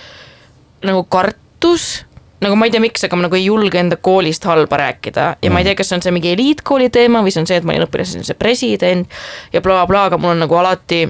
nagu 0.86 1.02
kartus 1.10 2.04
nagu 2.44 2.56
ma 2.58 2.68
ei 2.68 2.74
tea, 2.74 2.82
miks, 2.84 3.04
aga 3.06 3.18
ma 3.18 3.26
nagu 3.26 3.38
ei 3.38 3.46
julge 3.48 3.80
enda 3.80 3.96
koolist 3.96 4.44
halba 4.46 4.78
rääkida 4.82 5.26
ja 5.40 5.48
mm. 5.48 5.52
ma 5.52 5.60
ei 5.60 5.64
mm. 5.64 5.68
tea, 5.70 5.78
kas 5.80 5.90
see 5.90 5.98
on 5.98 6.04
see 6.04 6.14
mingi 6.14 6.32
eliitkooli 6.36 6.90
teema 6.94 7.22
või 7.24 7.32
see 7.34 7.42
on 7.42 7.48
see, 7.50 7.58
et 7.58 7.66
ma 7.66 7.74
olin 7.74 7.86
õpilasesinduse 7.88 8.36
president 8.38 9.16
ja 9.54 9.62
blablabla 9.64 9.86
bla, 9.86 9.92
bla, 9.92 10.04
aga 10.10 10.20
mul 10.20 10.34
on 10.36 10.44
nagu 10.44 10.58
alati 10.60 11.06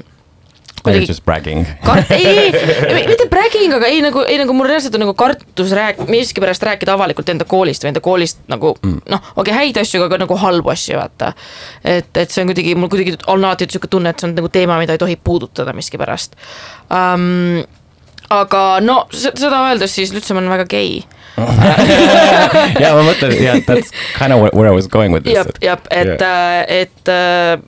kuidagi. 0.87 1.09
just 1.11 1.25
bragging. 1.27 1.67
ei, 2.17 2.51
ei, 2.51 3.07
mitte 3.09 3.27
bragging, 3.31 3.75
aga 3.77 3.91
ei 3.91 4.03
nagu, 4.05 4.23
ei 4.27 4.39
nagu 4.41 4.57
mul 4.57 4.69
reaalselt 4.71 4.97
on 4.99 5.05
nagu 5.07 5.15
kartus 5.19 5.75
rääk-, 5.77 6.05
miskipärast 6.11 6.67
rääkida 6.67 6.95
avalikult 6.97 7.31
enda 7.33 7.47
koolist 7.49 7.85
või 7.85 7.93
enda 7.93 8.03
koolist 8.05 8.43
nagu 8.53 8.75
mm. 8.81 9.01
noh, 9.13 9.33
okei 9.35 9.43
okay,, 9.45 9.57
häid 9.61 9.81
asju, 9.83 10.05
aga 10.07 10.21
nagu 10.25 10.39
halbu 10.43 10.73
asju, 10.75 10.99
vaata. 11.01 11.33
et, 11.85 12.11
et 12.15 12.31
see 12.31 12.45
on 12.45 12.53
kuidagi, 12.53 12.77
mul 12.79 12.93
kuidagi 12.93 13.17
on 13.27 13.45
alati 13.45 13.69
sihuke 13.71 13.91
tunne, 13.93 14.13
et 14.13 14.23
see 14.23 14.31
on 14.31 14.37
nagu 14.39 14.53
teema, 14.53 14.79
mida 14.83 14.97
ei 14.97 15.03
tohi 15.03 15.19
puudutada 15.19 15.77
miskipärast 15.77 16.39
um,. 16.91 17.65
aga 18.31 18.63
no 18.83 19.05
seda 19.15 19.61
öeldes 19.69 19.93
siis 19.95 20.11
Lütsemaa 20.15 20.43
on 20.43 20.51
väga 20.51 20.65
gei 20.71 21.05
ja 22.83 22.95
ma 22.97 23.05
mõtlen, 23.05 23.35
jah, 23.39 23.61
that's 23.69 23.93
kind 24.17 24.33
of 24.33 24.41
where 24.57 24.69
I 24.71 24.75
was 24.75 24.89
going 24.89 25.13
with 25.13 25.27
this. 25.27 25.37
jah, 25.37 25.51
jah, 25.61 25.81
et 25.91 26.15
yeah., 26.17 26.65
et 26.81 27.13
äh, 27.13 27.59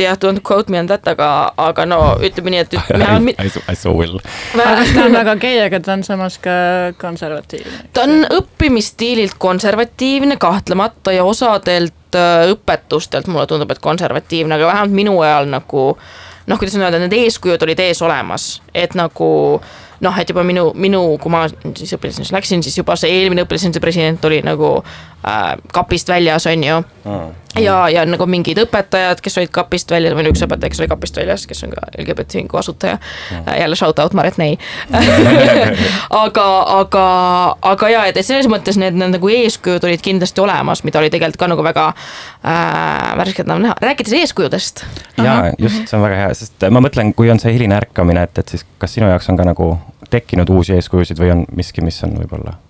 jah, 0.00 0.16
don't 0.20 0.42
quote 0.46 0.72
me 0.72 0.80
on 0.80 0.88
that, 0.90 1.06
aga, 1.08 1.52
aga 1.60 1.86
no 1.88 2.00
ütleme 2.24 2.54
nii, 2.54 2.62
et 2.64 2.74
I, 2.78 3.34
I, 3.34 3.50
I 3.72 3.76
so 3.78 3.92
will. 3.96 4.18
ta 4.56 5.04
on 5.04 5.16
väga 5.16 5.36
gei, 5.42 5.60
aga 5.64 5.80
ta 5.84 5.96
on 5.96 6.04
samas 6.06 6.38
ka 6.42 6.54
konservatiivne. 7.00 7.86
ta 7.92 8.06
on 8.08 8.26
õppimisstiililt 8.40 9.38
konservatiivne 9.42 10.38
kahtlemata 10.40 11.14
ja 11.16 11.24
osadelt 11.28 12.18
äh, 12.18 12.48
õpetustelt 12.54 13.30
mulle 13.30 13.46
tundub, 13.50 13.70
et 13.72 13.82
konservatiivne, 13.82 14.58
aga 14.58 14.72
vähemalt 14.72 15.00
minu 15.02 15.20
ajal 15.24 15.50
nagu 15.52 15.86
noh, 16.46 16.58
kuidas 16.58 16.74
nüüd 16.76 16.88
öelda, 16.88 17.00
need 17.02 17.14
eeskujud 17.16 17.62
olid 17.62 17.80
ees 17.82 18.02
olemas, 18.02 18.56
et 18.74 18.96
nagu 18.98 19.30
noh, 20.02 20.18
et 20.18 20.30
juba 20.30 20.42
minu, 20.46 20.70
minu, 20.74 21.02
kui 21.22 21.32
ma 21.32 21.44
siis 21.48 21.94
õpilaseks 21.96 22.32
läksin, 22.34 22.62
siis 22.64 22.78
juba 22.80 22.96
see 22.98 23.12
eelmine 23.20 23.44
õpilasenduse 23.46 23.82
president 23.82 24.24
oli 24.26 24.40
nagu 24.44 24.74
äh, 25.24 25.56
kapist 25.72 26.08
väljas, 26.08 26.46
on 26.46 26.64
ju 26.64 26.82
Mm. 27.04 27.34
ja, 27.58 27.88
ja 27.90 28.02
nagu 28.06 28.26
mingid 28.30 28.60
õpetajad, 28.62 29.18
kes 29.18 29.34
olid 29.40 29.50
kapist 29.50 29.90
väljas, 29.90 30.14
või 30.14 30.28
üks 30.30 30.44
õpetaja, 30.46 30.70
kes 30.70 30.82
oli 30.84 30.90
kapist 30.92 31.16
väljas, 31.18 31.48
kes 31.50 31.64
on 31.66 31.72
ka 31.74 31.88
LGBT 31.98 32.38
ühingu 32.38 32.60
asutaja 32.60 33.00
mm.. 33.00 33.48
jälle 33.58 33.78
shout 33.80 33.98
out 33.98 34.14
Maret 34.14 34.38
Nei 34.38 34.54
aga, 36.22 36.46
aga, 36.76 37.04
aga 37.72 37.90
ja, 37.90 38.04
et 38.06 38.22
selles 38.22 38.46
mõttes 38.46 38.78
need, 38.78 38.94
need 38.94 39.16
nagu 39.16 39.34
eeskujud 39.34 39.82
olid 39.82 40.04
kindlasti 40.04 40.44
olemas, 40.44 40.84
mida 40.86 41.02
oli 41.02 41.10
tegelikult 41.10 41.42
ka 41.42 41.50
nagu 41.50 41.66
väga 41.66 41.90
äh, 41.90 43.12
värskendav 43.18 43.58
näha, 43.66 43.74
rääkides 43.82 44.14
eeskujudest. 44.22 44.86
ja 45.18 45.40
just, 45.58 45.82
see 45.90 45.98
on 45.98 46.06
väga 46.06 46.22
hea, 46.22 46.32
sest 46.38 46.70
ma 46.70 46.86
mõtlen, 46.86 47.10
kui 47.18 47.34
on 47.34 47.42
see 47.42 47.56
hiline 47.58 47.82
ärkamine, 47.82 48.28
et, 48.30 48.38
et 48.38 48.54
siis 48.54 48.62
kas 48.78 48.94
sinu 48.94 49.10
jaoks 49.10 49.26
on 49.26 49.42
ka 49.42 49.50
nagu 49.50 49.72
tekkinud 50.14 50.54
uusi 50.54 50.78
eeskujusid 50.78 51.18
või 51.18 51.34
on 51.34 51.48
miski, 51.50 51.82
mis 51.82 51.98
on 52.06 52.14
võib-olla? 52.22 52.60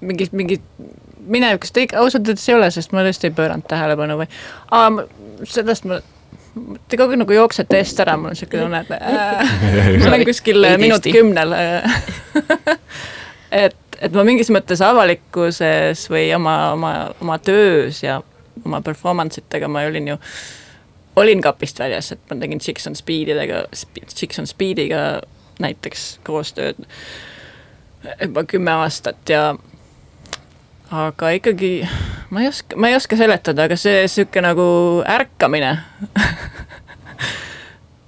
mingit, 0.00 0.32
mingit 0.32 0.64
minevikust 1.26 1.78
ei, 1.80 1.88
ausalt 1.96 2.28
öeldes 2.28 2.48
ei 2.48 2.56
ole, 2.56 2.70
sest 2.74 2.94
ma 2.96 3.04
tõesti 3.06 3.30
ei 3.30 3.36
pööranud 3.36 3.66
tähelepanu 3.70 4.18
või 4.20 4.28
sellest 5.44 5.88
ma 5.88 6.00
te 6.88 6.96
kogu 6.96 7.12
aeg 7.12 7.20
nagu 7.20 7.36
jooksete 7.36 7.80
eest 7.80 8.00
ära, 8.00 8.16
mul 8.20 8.32
on 8.32 8.38
siuke 8.38 8.60
tunne, 8.60 8.78
et 8.84 8.90
äh, 8.96 9.56
ma 10.00 10.10
olen 10.10 10.24
kuskil 10.28 10.68
minut 10.80 11.04
kümnel 11.12 11.52
et, 13.64 13.76
et 14.00 14.16
ma 14.16 14.24
mingis 14.26 14.50
mõttes 14.54 14.80
avalikkuses 14.84 16.06
või 16.12 16.28
oma, 16.36 16.56
oma, 16.76 16.92
oma 17.20 17.38
töös 17.44 18.02
ja 18.04 18.20
oma 18.64 18.80
performance 18.84 19.42
itega 19.42 19.68
ma 19.68 19.84
olin 19.88 20.14
ju, 20.14 20.18
olin 21.20 21.40
kapist 21.44 21.80
väljas, 21.80 22.12
et 22.16 22.22
ma 22.30 22.34
tegin 22.40 22.60
Chicks 22.62 22.88
on 22.88 22.96
Speedidega, 22.96 23.66
Chicks 24.14 24.40
on 24.40 24.48
Speediga 24.48 25.06
näiteks 25.62 26.08
koostööd 26.24 26.80
juba 28.20 28.44
kümme 28.48 28.72
aastat 28.82 29.28
ja 29.28 29.54
aga 30.90 31.30
ikkagi 31.34 31.70
ma 32.30 32.42
ei 32.42 32.48
oska, 32.48 32.78
ma 32.78 32.90
ei 32.90 32.96
oska 32.96 33.18
seletada, 33.18 33.66
aga 33.66 33.78
see 33.80 34.04
sihuke 34.10 34.42
nagu 34.44 34.66
ärkamine 35.10 35.72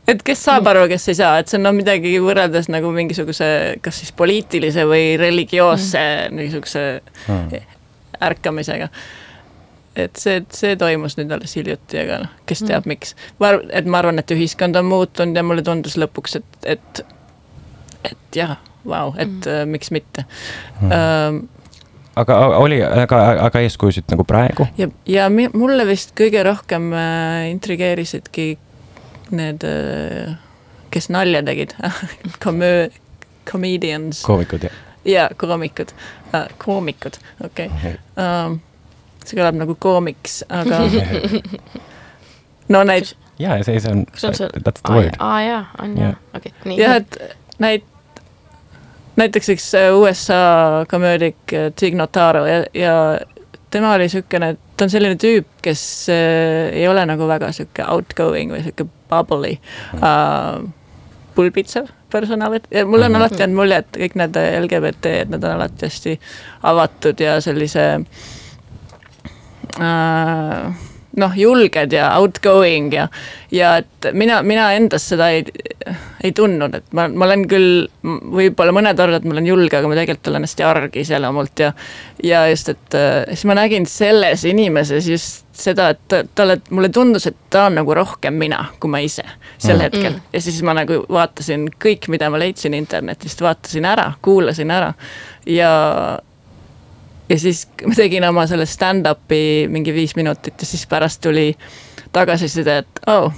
et 0.08 0.22
kes 0.24 0.44
saab 0.46 0.68
aru, 0.70 0.86
kes 0.90 1.08
ei 1.12 1.18
saa, 1.18 1.38
et 1.40 1.50
see 1.50 1.58
on 1.58 1.66
no 1.68 1.74
midagi 1.76 2.14
võrreldes 2.22 2.70
nagu 2.72 2.92
mingisuguse, 2.94 3.48
kas 3.84 4.02
siis 4.02 4.12
poliitilise 4.16 4.86
või 4.88 5.16
religioosse 5.20 6.04
mm. 6.28 6.38
niisuguse 6.38 6.84
Hmm. 7.28 7.50
ärkamisega. 8.24 8.88
et 9.98 10.16
see, 10.16 10.38
see 10.54 10.76
toimus 10.78 11.16
nüüd 11.18 11.32
alles 11.34 11.52
hiljuti, 11.58 11.98
aga 12.00 12.22
noh, 12.22 12.32
kes 12.46 12.62
teab 12.62 12.86
mm. 12.86 12.94
miks. 12.94 13.14
ma 13.40 13.52
arvan, 13.52 13.68
et 13.74 13.90
ma 13.90 14.00
arvan, 14.00 14.22
et 14.22 14.34
ühiskond 14.34 14.78
on 14.78 14.88
muutunud 14.88 15.36
ja 15.36 15.42
mulle 15.42 15.66
tundus 15.66 15.98
lõpuks, 16.00 16.38
et, 16.38 16.58
et, 16.78 17.02
et 18.06 18.38
jah, 18.38 18.56
vau, 18.86 19.12
et 19.18 19.28
mm. 19.28 19.52
äh, 19.52 19.64
miks 19.66 19.92
mitte 19.94 20.24
Hmm. 20.78 20.92
ähm, 20.94 21.38
aga 22.22 22.38
oli, 22.58 22.80
aga, 22.84 23.20
aga 23.46 23.62
eeskujusid 23.66 24.08
nagu 24.12 24.26
praegu? 24.28 24.68
ja, 24.80 24.88
ja 25.08 25.28
mulle 25.32 25.86
vist 25.88 26.14
kõige 26.18 26.42
rohkem 26.46 26.90
äh, 26.96 27.48
intrigeerisidki 27.52 28.50
need 29.38 29.64
äh,, 29.68 30.36
kes 30.94 31.10
nalja 31.12 31.42
tegid 31.46 31.74
Comö- 32.44 32.90
comedians 33.48 34.22
koomikud 34.26 34.68
ja 34.68 34.72
ja 35.08 35.28
koomikud 35.36 35.92
äh,, 36.34 36.48
koomikud, 36.64 37.20
okei 37.44 37.70
okay. 37.72 37.94
um, 38.16 38.58
see 39.24 39.38
kõlab 39.38 39.58
nagu 39.60 39.76
koomiks, 39.80 40.42
aga 40.48 40.82
no 42.74 42.82
näit-, 42.88 43.14
ja 43.40 43.58
see, 43.64 43.78
see 43.80 43.92
on, 43.92 44.06
that's 44.16 44.82
the 44.82 44.94
word. 44.94 45.16
aa 45.18 45.38
jaa, 45.44 45.62
on 45.82 45.96
Jah. 45.98 46.16
jah, 46.16 46.40
okei, 46.40 46.54
nii. 46.64 46.80
jah, 46.80 46.98
et 47.02 47.20
näit-, 47.62 47.88
näiteks 49.18 49.48
üks 49.54 49.66
äh, 49.78 49.90
USA 49.94 50.86
komöödik 50.90 51.52
äh, 51.52 51.72
Tig 51.76 51.96
Notaro 51.98 52.46
ja, 52.46 52.62
ja 52.74 52.94
tema 53.70 53.92
oli 53.96 54.06
niisugune, 54.06 54.54
ta 54.76 54.86
on 54.86 54.90
selline 54.92 55.18
tüüp, 55.20 55.48
kes 55.62 55.82
äh, 56.12 56.70
ei 56.78 56.88
ole 56.88 57.04
nagu 57.08 57.28
väga 57.28 57.50
sihuke 57.52 57.84
outgoing 57.92 58.54
või 58.54 58.62
sihuke 58.64 58.86
bubbly 59.10 59.56
äh,, 59.98 60.58
pulbitsev 61.34 61.90
personality 62.12 62.72
ja 62.74 62.86
mul 62.86 63.02
on 63.04 63.12
Mhm. 63.12 63.20
alati 63.20 63.42
jäänud 63.42 63.56
mulje, 63.56 63.76
et 63.82 63.96
kõik 63.96 64.14
need 64.18 64.36
LGBT, 64.62 65.12
et 65.22 65.28
nad 65.34 65.44
on 65.44 65.50
alati 65.58 65.86
hästi 65.86 66.14
avatud 66.66 67.20
ja 67.20 67.40
sellise 67.44 67.84
äh, 69.80 70.72
noh, 71.18 71.34
julged 71.36 71.92
ja 71.92 72.10
outgoing 72.18 72.92
ja, 72.94 73.08
ja 73.54 73.76
et 73.82 74.08
mina, 74.12 74.40
mina 74.46 74.70
endas 74.76 75.08
seda 75.10 75.30
ei, 75.34 75.44
ei 76.24 76.32
tundnud, 76.36 76.74
et 76.80 76.84
ma, 76.96 77.08
ma 77.08 77.26
olen 77.28 77.44
küll 77.50 77.86
võib-olla 78.04 78.72
mõned 78.74 78.98
arvavad, 79.00 79.22
et 79.22 79.28
ma 79.28 79.36
olen 79.36 79.46
julge, 79.50 79.76
aga 79.78 79.88
ma 79.90 79.98
tegelikult 79.98 80.30
olen 80.32 80.46
hästi 80.48 80.66
arg 80.68 80.96
iseloomult 81.02 81.64
ja 81.64 81.72
ja 82.22 82.44
just, 82.50 82.68
et 82.72 82.94
äh, 82.98 83.24
siis 83.32 83.44
ma 83.50 83.54
nägin 83.58 83.86
selles 83.86 84.42
inimeses 84.48 85.06
just 85.08 85.44
seda, 85.58 85.88
et 85.94 86.00
ta- 86.10 86.22
talle, 86.38 86.60
mulle 86.70 86.88
tundus, 86.94 87.26
et 87.26 87.36
ta 87.50 87.64
on 87.66 87.74
nagu 87.80 87.94
rohkem 87.94 88.34
mina 88.38 88.64
kui 88.80 88.90
ma 88.90 89.00
ise 89.02 89.24
sel 89.58 89.76
Mm. 89.78 89.82
hetkel 89.82 90.12
Mm. 90.12 90.20
ja 90.32 90.40
siis 90.40 90.62
ma 90.62 90.74
nagu 90.74 91.00
vaatasin 91.10 91.68
kõik, 91.82 92.08
mida 92.08 92.30
ma 92.30 92.38
leidsin 92.38 92.74
internetist, 92.74 93.40
vaatasin 93.42 93.84
ära, 93.90 94.12
kuulasin 94.22 94.70
ära 94.70 94.92
ja 95.46 96.18
ja 97.28 97.38
siis 97.38 97.66
ma 97.86 97.94
tegin 97.94 98.24
oma 98.28 98.46
selle 98.46 98.66
stand-up'i 98.66 99.66
mingi 99.68 99.94
viis 99.94 100.16
minutit 100.16 100.60
ja 100.60 100.66
siis 100.66 100.86
pärast 100.86 101.20
tuli 101.24 101.50
tagasiside, 102.12 102.78
et 102.78 103.00
oh, 103.06 103.32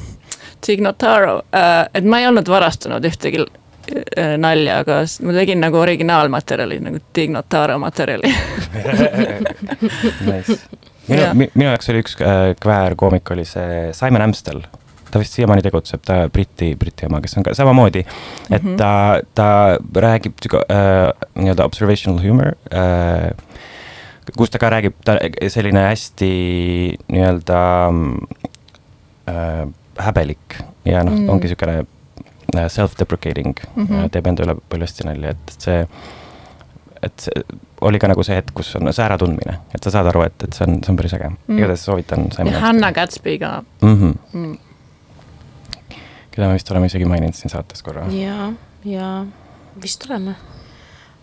Tig 0.61 0.81
Notaro 0.85 1.43
äh,, 1.55 1.89
et 1.95 2.05
ma 2.05 2.21
ei 2.21 2.29
olnud 2.29 2.49
varastanud 2.49 3.05
ühtegi 3.09 3.43
äh, 3.43 4.37
nalja, 4.39 4.79
aga 4.85 5.01
ma 5.27 5.33
tegin 5.35 5.61
nagu 5.65 5.81
originaalmaterjali 5.81 6.81
nagu 6.85 7.01
Tig 7.13 7.33
Notaro 7.35 7.79
materjali 7.83 8.31
nice. 10.31 10.59
minu 11.09 11.23
Jah., 11.23 11.35
minu 11.35 11.71
jaoks 11.71 11.91
oli 11.91 12.05
üks 12.05 12.15
äh, 12.23 12.53
kväärkoomik 12.63 13.31
oli 13.35 13.45
see 13.49 13.91
Simon 13.97 14.23
Amstel. 14.29 14.63
ta 15.11 15.19
vist 15.19 15.35
siiamaani 15.35 15.63
tegutseb, 15.67 16.05
ta 16.07 16.29
Briti, 16.31 16.77
Briti 16.79 17.09
ema, 17.09 17.19
kes 17.21 17.33
on 17.35 17.43
ka 17.43 17.55
samamoodi, 17.59 18.05
et 18.51 18.63
Mhm. 18.63 18.77
ta, 18.79 19.19
ta 19.35 19.79
räägib 19.97 20.39
äh, 20.55 21.11
nii-öelda 21.35 21.65
observational 21.67 22.23
humor 22.23 22.55
äh, 22.71 23.33
kus 24.37 24.51
ta 24.51 24.59
ka 24.63 24.71
räägib, 24.71 24.97
ta 25.05 25.17
selline 25.49 25.87
hästi 25.89 26.31
nii-öelda 27.09 27.61
äh, 29.31 29.65
häbelik 30.01 30.61
ja 30.85 31.03
noh 31.05 31.15
mm. 31.17 31.29
Ongi 31.29 31.49
niisugune 31.49 31.85
äh, 32.57 32.69
self-deprecating 32.69 33.55
mm. 33.75 33.87
-hmm. 33.87 34.09
teeb 34.11 34.27
enda 34.27 34.47
üle 34.47 34.57
palju 34.69 34.89
hästi 34.89 35.07
nalja, 35.09 35.35
et 35.35 35.55
see, 35.59 35.83
et 37.03 37.27
see 37.27 37.45
oli 37.81 37.99
ka 37.99 38.11
nagu 38.13 38.25
see 38.27 38.37
hetk, 38.37 38.55
kus 38.55 38.75
on 38.77 38.93
see 38.93 39.05
äratundmine, 39.05 39.59
et 39.75 39.85
sa 39.85 39.93
saad 39.95 40.11
aru, 40.13 40.25
et, 40.29 40.43
et 40.45 40.57
see 40.57 40.67
on, 40.69 40.81
see 40.85 40.93
on 40.93 41.01
päris 41.01 41.15
äge 41.17 41.31
mm. 41.31 41.59
Igatahes 41.59 41.85
soovitan. 41.85 42.29
Hanna 42.61 42.93
Gatsby 42.93 43.39
ka 43.39 43.63
mm. 43.83 43.97
-hmm. 43.97 44.15
mm.. 44.33 44.59
keda 46.31 46.49
me 46.49 46.55
vist 46.55 46.71
oleme 46.71 46.87
isegi 46.87 47.05
maininud 47.05 47.35
siin 47.35 47.51
saates 47.51 47.83
korra. 47.83 48.07
ja, 48.13 48.53
ja 48.85 49.27
vist 49.83 50.11
oleme 50.11 50.35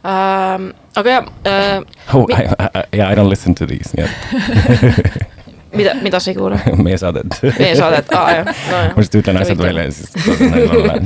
ähm,. 0.06 0.72
aga 0.96 1.10
ja 1.10 1.24
äh,, 1.46 1.86
Oh, 2.14 2.26
I, 2.30 2.44
I, 2.44 2.98
yeah, 2.98 3.12
I 3.12 3.16
don't 3.16 3.30
listen 3.30 3.56
to 3.56 3.66
these, 3.66 3.92
et 3.98 4.10
mida, 5.78 5.94
mida 6.02 6.20
sa 6.20 6.32
ei 6.32 6.38
kuule? 6.38 6.60
meie 6.88 6.98
saadet. 6.98 7.40
meie 7.60 7.76
saadet, 7.76 8.14
aa 8.16 8.32
jah, 8.32 8.46
ma 8.52 8.72
nojah, 8.72 8.98
lihtsalt 8.98 9.22
ütlen 9.22 9.42
asjad 9.42 9.62
välja 9.62 9.88
ja 9.88 9.92
siis 9.92 10.16
lasen 10.28 10.52
neil 10.56 10.76
olla. 10.80 10.98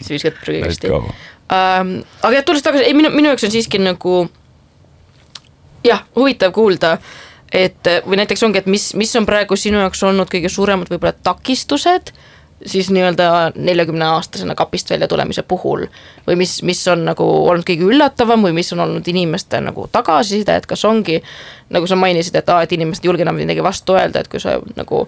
siis 0.00 0.10
viskad 0.16 0.38
prügikasti 0.44 0.92
ähm,. 0.92 1.96
aga 2.22 2.34
jah, 2.38 2.44
tulles 2.44 2.66
tagasi, 2.66 2.86
ei 2.88 2.96
minu, 2.96 3.12
minu 3.14 3.32
jaoks 3.32 3.48
on 3.48 3.54
siiski 3.54 3.82
nagu 3.82 4.16
jah, 5.86 6.04
huvitav 6.16 6.52
kuulda, 6.56 6.96
et 7.52 7.88
või 8.06 8.20
näiteks 8.20 8.42
ongi, 8.46 8.60
et 8.62 8.68
mis, 8.70 8.90
mis 8.98 9.14
on 9.18 9.26
praegu 9.28 9.56
sinu 9.58 9.80
jaoks 9.82 10.02
olnud 10.06 10.30
kõige 10.32 10.52
suuremad 10.52 10.90
võib-olla 10.92 11.16
takistused 11.24 12.12
siis 12.66 12.90
nii-öelda 12.92 13.52
neljakümne 13.56 14.04
aastasena 14.04 14.54
kapist 14.54 14.90
välja 14.90 15.08
tulemise 15.08 15.42
puhul 15.42 15.86
või 16.26 16.36
mis, 16.42 16.58
mis 16.66 16.82
on 16.92 17.04
nagu 17.08 17.24
olnud 17.24 17.64
kõige 17.68 17.86
üllatavam 17.88 18.44
või 18.44 18.52
mis 18.56 18.72
on 18.74 18.84
olnud 18.84 19.08
inimeste 19.08 19.60
nagu 19.64 19.86
tagasiside, 19.92 20.58
et 20.60 20.68
kas 20.68 20.84
ongi 20.84 21.20
nagu 21.70 21.86
sa 21.86 21.96
mainisid, 21.96 22.36
et 22.36 22.48
aa, 22.52 22.64
et 22.66 22.72
inimesed 22.76 23.04
ei 23.04 23.08
julge 23.10 23.24
enam 23.24 23.38
midagi 23.40 23.64
vastu 23.64 23.96
öelda, 23.96 24.20
et 24.20 24.28
kui 24.28 24.42
sa 24.42 24.58
nagu 24.76 25.04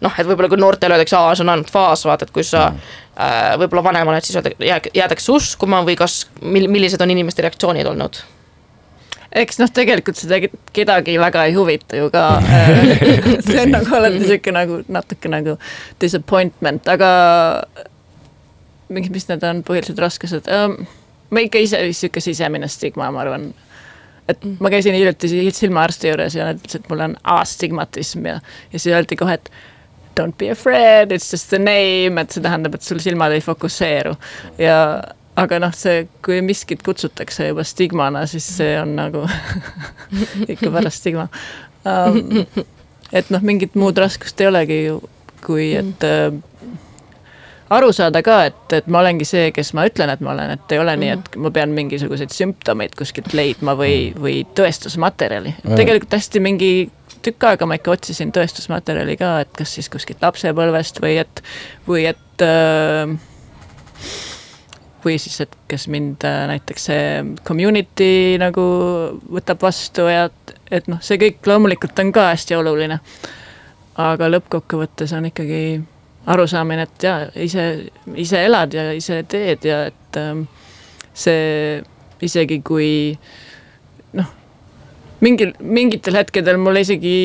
noh, 0.00 0.18
et 0.18 0.26
võib-olla 0.26 0.50
kui 0.50 0.60
noortele 0.60 0.96
öeldakse, 0.96 1.18
aa, 1.18 1.34
see 1.36 1.46
on 1.46 1.52
ainult 1.54 1.70
faas, 1.72 2.06
vaata, 2.08 2.26
et 2.26 2.34
kui 2.34 2.46
sa 2.46 2.70
äh, 2.70 3.52
võib-olla 3.60 3.84
vanem 3.90 4.10
oled, 4.12 4.26
siis 4.26 4.40
jäädakse 4.94 5.32
uskuma 5.36 5.84
või 5.86 5.98
kas, 5.98 6.24
mil-, 6.42 6.70
millised 6.72 7.02
on 7.04 7.14
inimeste 7.14 7.44
reaktsioonid 7.46 7.92
olnud? 7.92 8.24
Eks 9.32 9.58
noh, 9.60 9.70
tegelikult 9.72 10.20
tegi- 10.28 10.52
kedagi 10.76 11.18
väga 11.20 11.44
ei 11.48 11.54
huvita 11.56 11.98
ju 11.98 12.10
ka. 12.14 12.24
see 13.46 13.60
on 13.62 13.74
nagu 13.74 13.98
alati 13.98 14.22
sihuke 14.24 14.54
nagu 14.54 14.80
natuke 14.88 15.30
nagu 15.32 15.56
disappointment, 16.02 16.88
aga 16.88 17.10
mis, 18.88 19.10
mis 19.10 19.28
need 19.30 19.44
on 19.46 19.62
põhilised 19.66 20.00
raskused 20.02 20.50
um,? 20.52 20.80
ma 21.30 21.42
ikka 21.42 21.58
ise 21.58 21.80
sihuke 21.90 22.22
sisemine 22.22 22.68
stigma, 22.70 23.08
ma 23.10 23.24
arvan. 23.24 23.48
et 24.30 24.44
ma 24.62 24.70
käisin 24.70 24.94
hiljuti 24.94 25.28
si- 25.30 25.50
silmaarsti 25.54 26.12
juures 26.12 26.34
ja 26.34 26.46
nad 26.50 26.60
ütlesid, 26.60 26.84
et 26.84 26.90
mul 26.92 27.02
on 27.08 27.16
astigmatism 27.36 28.26
ja, 28.30 28.40
ja 28.72 28.78
siis 28.78 28.94
öeldi 28.94 29.18
kohe, 29.18 29.34
et 29.38 29.50
don't 30.18 30.38
be 30.38 30.50
afraid, 30.50 31.12
it's 31.12 31.28
just 31.32 31.52
a 31.52 31.58
name, 31.58 32.20
et 32.20 32.32
see 32.32 32.42
tähendab, 32.42 32.74
et 32.74 32.82
sul 32.86 33.02
silmad 33.02 33.34
ei 33.36 33.42
fokusseeru 33.44 34.14
ja 34.58 34.78
aga 35.36 35.60
noh, 35.60 35.74
see, 35.76 36.06
kui 36.24 36.40
miskit 36.44 36.82
kutsutakse 36.86 37.50
juba 37.50 37.64
stigmana, 37.66 38.24
siis 38.30 38.46
see 38.58 38.74
on 38.80 38.96
nagu 38.98 39.26
ikka 40.52 40.72
pärast 40.72 41.04
stigma 41.04 41.28
um,. 41.84 42.44
et 43.12 43.30
noh, 43.30 43.44
mingit 43.44 43.76
muud 43.78 43.98
raskust 44.00 44.40
ei 44.40 44.50
olegi 44.50 44.80
ju, 44.86 45.00
kui 45.44 45.70
et 45.78 46.06
äh, 46.06 46.32
aru 47.76 47.92
saada 47.94 48.22
ka, 48.26 48.40
et, 48.50 48.76
et 48.78 48.88
ma 48.90 49.02
olengi 49.02 49.26
see, 49.28 49.50
kes 49.54 49.72
ma 49.76 49.86
ütlen, 49.88 50.10
et 50.12 50.22
ma 50.24 50.32
olen, 50.34 50.54
et 50.56 50.74
ei 50.74 50.80
ole 50.80 50.96
mm 50.96 51.02
-hmm. 51.02 51.04
nii, 51.04 51.34
et 51.36 51.40
ma 51.44 51.50
pean 51.50 51.74
mingisuguseid 51.76 52.32
sümptomeid 52.34 52.96
kuskilt 52.98 53.32
leidma 53.34 53.76
või, 53.78 54.10
mhm. 54.10 54.22
või 54.22 54.46
tõestusmaterjali. 54.54 55.54
tegelikult 55.76 56.12
hästi 56.12 56.40
mingi 56.40 56.90
tükk 57.22 57.44
aega 57.44 57.66
ma 57.66 57.74
ikka 57.74 57.90
otsisin 57.90 58.32
tõestusmaterjali 58.32 59.16
ka, 59.18 59.40
et 59.40 59.52
kas 59.58 59.74
siis 59.74 59.88
kuskilt 59.90 60.22
lapsepõlvest 60.22 61.02
või 61.02 61.18
et, 61.18 61.42
või 61.88 62.06
et 62.06 62.42
äh, 62.42 63.10
või 65.06 65.16
siis, 65.22 65.38
et 65.44 65.56
kas 65.70 65.86
mind 65.92 66.26
äh, 66.26 66.44
näiteks 66.50 66.86
see 66.90 67.08
community 67.46 68.36
nagu 68.42 68.66
võtab 69.38 69.62
vastu 69.62 70.08
ja 70.10 70.26
et, 70.28 70.54
et 70.80 70.88
noh, 70.90 71.02
see 71.04 71.20
kõik 71.22 71.46
loomulikult 71.46 71.98
on 72.02 72.12
ka 72.14 72.30
hästi 72.32 72.58
oluline. 72.58 73.00
aga 73.96 74.28
lõppkokkuvõttes 74.28 75.14
on 75.16 75.30
ikkagi 75.30 75.80
arusaamine, 76.26 76.82
et 76.84 77.04
jaa, 77.06 77.28
ise, 77.40 77.66
ise 78.18 78.42
elad 78.44 78.74
ja 78.74 78.90
ise 78.92 79.22
teed 79.30 79.64
ja 79.64 79.86
et 79.88 80.18
ähm, 80.20 80.42
see 81.14 81.80
isegi 82.26 82.60
kui 82.66 82.90
noh, 84.16 84.32
mingil, 85.24 85.52
mingitel 85.60 86.18
hetkedel 86.18 86.58
mulle 86.60 86.82
isegi, 86.84 87.16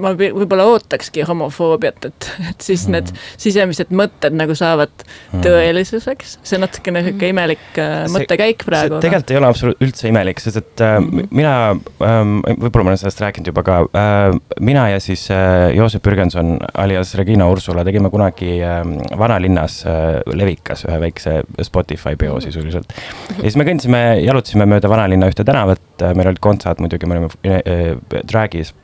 ma 0.00 0.12
võib-olla 0.18 0.66
ootakski 0.72 1.24
homofoobiat, 1.26 2.08
et, 2.10 2.28
et 2.50 2.66
siis 2.68 2.86
need 2.92 3.08
mm. 3.12 3.24
sisemised 3.42 3.92
mõtted 3.96 4.36
nagu 4.36 4.56
saavad 4.58 4.92
mm. 5.00 5.42
tõelisuseks. 5.44 6.36
see 6.42 6.58
on 6.58 6.66
natukene 6.66 7.02
sihuke 7.06 7.30
imelik 7.32 7.80
äh, 7.80 8.04
mõttekäik 8.12 8.66
praegu. 8.68 9.00
tegelikult 9.04 9.32
ei 9.32 9.40
ole 9.40 9.50
absoluutselt 9.50 9.86
üldse 9.86 10.10
imelik, 10.10 10.42
sest 10.42 10.60
et 10.62 10.84
äh, 10.84 10.98
mm 11.00 11.10
-hmm. 11.10 11.28
mina 11.30 11.54
ähm,, 11.70 12.38
võib-olla 12.44 12.84
ma 12.84 12.94
olen 12.94 13.02
sellest 13.04 13.24
rääkinud 13.24 13.52
juba 13.52 13.62
ka 13.66 13.78
äh,, 13.86 14.36
mina 14.60 14.88
ja 14.92 15.00
siis 15.00 15.28
äh, 15.30 15.74
Joosep 15.76 16.06
Jürgenson 16.06 16.56
alias 16.74 17.14
Regina 17.14 17.48
Ursula 17.50 17.84
tegime 17.84 18.10
kunagi 18.10 18.60
äh, 18.62 18.84
vanalinnas 19.18 19.84
äh, 19.86 20.20
Levikas 20.34 20.84
ühe 20.84 21.00
väikse 21.00 21.42
Spotify 21.62 22.16
peo 22.16 22.40
sisuliselt. 22.40 22.92
ja 23.36 23.42
siis 23.42 23.56
me 23.56 23.64
kõndisime, 23.64 24.02
jalutasime 24.24 24.66
mööda 24.66 24.90
vanalinna 24.90 25.28
ühte 25.30 25.44
tänavat, 25.44 25.82
äh, 26.02 26.14
meil 26.14 26.30
olid 26.32 26.42
kontsad 26.42 26.80
muidugi 26.82 27.05
kui 27.06 27.12
me 27.12 27.20
olime 27.20 27.60
äh, 27.62 28.22
Dragis. 28.26 28.74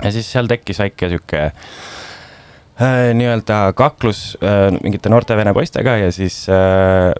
ja 0.00 0.12
siis 0.14 0.30
seal 0.32 0.48
tekkis 0.50 0.80
väike 0.82 1.10
sihuke 1.12 1.42
äh, 1.44 3.12
nii-öelda 3.14 3.60
kaklus 3.78 4.32
äh, 4.42 4.70
mingite 4.80 5.12
noorte 5.12 5.36
vene 5.36 5.54
poistega 5.54 5.98
ja 6.00 6.10
siis 6.14 6.44
äh, 6.48 7.12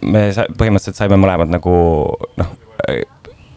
me 0.00 0.28
sa 0.34 0.48
põhimõtteliselt 0.48 0.98
saime 0.98 1.20
mõlemad 1.20 1.52
nagu 1.52 1.76
noh 2.40 2.52
äh,, 2.88 3.04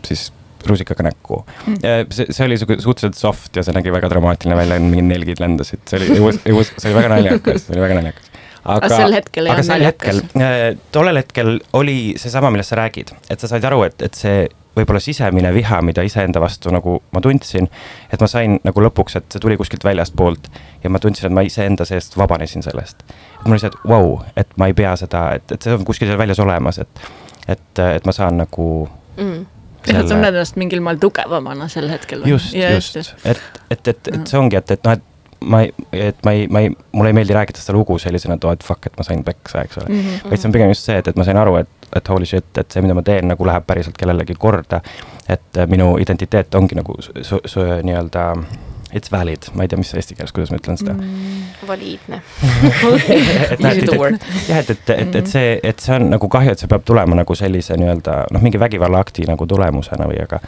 siis 0.05 0.31
rusikaga 0.67 1.01
näkku. 1.07 1.39
Mm.. 1.65 2.09
see, 2.13 2.27
see 2.29 2.45
oli 2.45 2.57
suhteliselt 2.61 3.17
soft 3.17 3.57
ja 3.57 3.63
see 3.65 3.73
nägi 3.73 3.93
väga 3.93 4.11
dramaatiline 4.11 4.57
välja, 4.59 4.77
mingid 4.83 5.07
nelgid 5.07 5.41
lendasid, 5.41 5.81
see 5.89 5.97
oli, 5.97 6.33
see 6.37 6.53
oli 6.53 6.97
väga 6.99 7.09
naljakas, 7.15 7.65
see 7.65 7.73
oli 7.73 7.81
väga 7.81 7.97
naljakas. 7.97 8.29
Aga, 8.61 8.85
aga 8.85 8.89
sel 8.93 9.15
hetkel 9.17 9.47
ei 9.47 9.53
olnud 9.55 9.69
naljakas? 9.71 10.19
Äh, 10.37 10.63
tollel 10.93 11.17
hetkel 11.17 11.55
oli 11.77 11.97
seesama, 12.21 12.51
millest 12.53 12.73
sa 12.73 12.77
räägid, 12.77 13.09
et 13.33 13.41
sa 13.41 13.49
said 13.49 13.65
aru, 13.65 13.81
et, 13.87 13.97
et 14.05 14.17
see 14.17 14.43
võib-olla 14.75 14.99
sisemine 15.03 15.53
viha, 15.53 15.81
mida 15.83 16.03
iseenda 16.07 16.41
vastu 16.41 16.71
nagu 16.71 16.97
ma 17.11 17.21
tundsin, 17.21 17.67
et 18.11 18.21
ma 18.21 18.27
sain 18.31 18.57
nagu 18.63 18.83
lõpuks, 18.87 19.17
et 19.19 19.27
see 19.33 19.43
tuli 19.43 19.57
kuskilt 19.59 19.83
väljastpoolt 19.83 20.51
ja 20.83 20.89
ma 20.89 21.01
tundsin, 21.03 21.27
et 21.27 21.35
ma 21.35 21.43
iseenda 21.47 21.85
seest 21.87 22.17
vabanesin 22.17 22.63
sellest. 22.63 23.03
et 23.03 23.45
mul 23.45 23.57
oli 23.57 23.63
see, 23.63 23.71
et 23.73 23.79
vau 23.83 24.13
wow,, 24.13 24.21
et 24.35 24.57
ma 24.57 24.71
ei 24.71 24.77
pea 24.77 24.95
seda, 24.99 25.31
et, 25.39 25.51
et 25.51 25.61
see 25.61 25.75
on 25.75 25.87
kuskil 25.87 26.07
seal 26.11 26.21
väljas 26.21 26.39
olemas, 26.39 26.79
et, 26.79 27.07
et, 27.47 27.83
et 27.87 28.05
ma 28.07 28.15
saan 28.15 28.39
nagu 28.43 28.67
mm 29.17 29.41
ja 29.87 30.01
sa 30.01 30.07
tunned 30.11 30.29
ennast 30.29 30.57
mingil 30.61 30.81
moel 30.85 30.99
tugevamana 31.01 31.65
sel 31.71 31.87
hetkel 31.89 32.21
just, 32.29 32.53
just, 32.53 32.99
just., 32.99 33.15
et, 33.25 33.39
et, 33.73 33.87
et, 33.87 34.11
et 34.13 34.27
see 34.29 34.37
ongi, 34.37 34.59
et, 34.59 34.75
et 34.75 34.83
noh, 34.85 34.97
et 34.97 35.10
ma 35.45 35.61
ei, 35.61 35.73
et 35.91 36.17
ma 36.25 36.31
ei, 36.31 36.47
ma 36.47 36.59
ei, 36.59 36.71
mulle 36.91 37.09
ei 37.09 37.17
meeldi 37.17 37.33
rääkida 37.33 37.61
seda 37.61 37.77
lugu 37.77 37.97
sellisena, 37.99 38.37
et 38.37 38.43
oh, 38.45 38.53
et 38.53 38.63
fuck, 38.63 38.85
et 38.85 38.97
ma 38.97 39.05
sain 39.05 39.23
peksa, 39.25 39.65
eks 39.65 39.77
ole 39.81 39.89
mm. 39.89 40.01
-hmm. 40.01 40.29
vaid 40.29 40.41
see 40.41 40.49
on 40.49 40.57
pigem 40.57 40.73
just 40.73 40.89
see, 40.89 40.97
et, 40.97 41.07
et 41.07 41.15
ma 41.15 41.27
sain 41.27 41.37
aru, 41.37 41.55
et, 41.61 41.69
et 41.95 42.09
holy 42.09 42.25
shit, 42.25 42.57
et 42.57 42.71
see, 42.71 42.81
mida 42.81 42.97
ma 42.97 43.03
teen, 43.05 43.27
nagu 43.27 43.45
läheb 43.45 43.65
päriselt 43.67 43.97
kellelegi 43.97 44.35
korda. 44.37 44.81
et 45.29 45.57
äh, 45.57 45.67
minu 45.67 45.97
identiteet 45.97 46.55
ongi 46.55 46.75
nagu 46.75 46.97
nii-öelda 47.83 48.33
it's 48.93 49.11
valid, 49.11 49.47
ma 49.55 49.63
ei 49.63 49.67
tea, 49.71 49.77
mis 49.79 49.93
eesti 49.95 50.15
keeles, 50.15 50.33
kuidas 50.35 50.51
ma 50.51 50.57
ütlen 50.59 50.77
seda 50.77 50.93
mm,. 50.93 51.67
valiidne 51.67 52.19
jah, 54.49 54.59
et, 54.59 54.69
et, 54.69 54.89
et, 54.97 55.15
et 55.15 55.31
see, 55.31 55.53
et 55.63 55.79
see 55.79 55.95
on 55.95 56.09
nagu 56.11 56.29
kahju, 56.31 56.51
et 56.51 56.59
see 56.59 56.71
peab 56.71 56.83
tulema 56.87 57.15
nagu 57.21 57.35
sellise 57.37 57.77
nii-öelda 57.79 58.17
noh, 58.35 58.43
mingi 58.43 58.59
vägivallaakti 58.59 59.29
nagu 59.29 59.47
tulemusena 59.47 60.09
või 60.11 60.19
aga. 60.25 60.41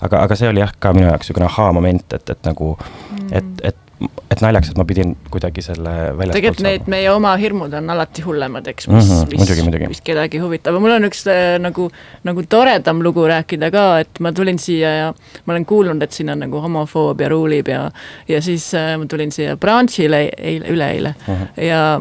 aga, 0.00 0.24
aga 0.24 0.38
see 0.40 0.48
oli 0.48 0.64
jah, 0.64 0.72
ka 0.78 0.94
minu 0.96 1.10
jaoks 1.10 1.28
niisugune 1.28 1.50
ahaa-moment, 1.50 2.16
et, 2.16 2.34
et 2.36 2.48
nagu 2.48 2.72
mm., 2.80 3.30
et, 3.36 3.64
et 3.72 3.86
et 4.30 4.40
naljakas, 4.40 4.70
et 4.72 4.78
ma 4.78 4.84
pidin 4.88 5.12
kuidagi 5.32 5.62
selle 5.64 5.92
välja. 6.16 6.34
tegelikult 6.36 6.64
need 6.64 6.86
meie 6.92 7.10
oma 7.12 7.32
hirmud 7.40 7.74
on 7.76 7.92
alati 7.92 8.24
hullemad, 8.24 8.68
eks, 8.72 8.88
mis 8.88 9.04
mm, 9.04 9.10
-hmm, 9.10 9.32
mis, 9.32 9.40
muidugi, 9.42 9.64
muidugi. 9.66 9.88
mis 9.92 10.00
kedagi 10.06 10.40
huvitab, 10.42 10.78
mul 10.80 10.94
on 10.96 11.08
üks 11.08 11.24
äh, 11.28 11.58
nagu, 11.60 11.90
nagu 12.24 12.44
toredam 12.48 13.02
lugu 13.04 13.26
rääkida 13.28 13.70
ka, 13.74 13.84
et 14.04 14.20
ma 14.20 14.32
tulin 14.36 14.58
siia 14.58 14.94
ja 14.96 15.10
ma 15.44 15.54
olen 15.54 15.66
kuulnud, 15.66 16.02
et 16.02 16.16
siin 16.16 16.32
on 16.32 16.40
nagu 16.46 16.62
homofoobia 16.64 17.28
ruulib 17.32 17.68
ja, 17.68 17.90
ja 18.28 18.42
siis 18.42 18.70
äh, 18.78 18.94
ma 18.98 19.08
tulin 19.10 19.32
siia 19.34 19.56
branch'ile 19.60 20.28
eile, 20.36 20.68
üleeile 20.68 21.14
mm 21.14 21.34
-hmm. 21.34 21.64
ja, 21.64 22.00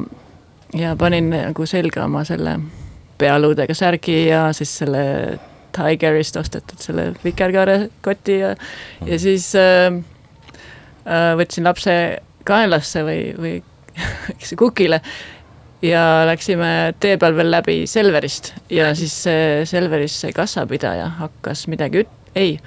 ja 0.79 0.95
panin 0.95 1.29
nagu 1.29 1.65
selga 1.65 2.05
oma 2.05 2.23
selle 2.23 2.59
pealuudega 3.17 3.73
särgi 3.73 4.27
ja 4.27 4.53
siis 4.53 4.77
selle 4.77 5.39
Tigerist 5.69 6.37
ostetud 6.37 6.79
selle 6.81 7.13
vikerkaarekoti 7.23 8.39
ja, 8.39 8.49
ja 8.49 8.55
mhm. 9.01 9.17
siis 9.17 9.53
Äh, 9.55 10.18
võtsin 11.05 11.67
lapse 11.67 11.93
kaenlasse 12.47 13.03
või, 13.05 13.19
või 13.39 13.53
kukile 14.61 15.01
ja 15.85 16.25
läksime 16.27 16.93
tee 16.99 17.17
peal 17.19 17.35
veel 17.37 17.51
läbi 17.51 17.81
Selverist. 17.87 18.53
Ja 18.71 18.91
siis 18.97 19.15
see 19.25 19.65
Selveris 19.69 20.17
see 20.23 20.33
kassapidaja 20.35 21.07
hakkas 21.21 21.67
midagi 21.71 22.03
üt-, 22.03 22.17
ei 22.35 22.57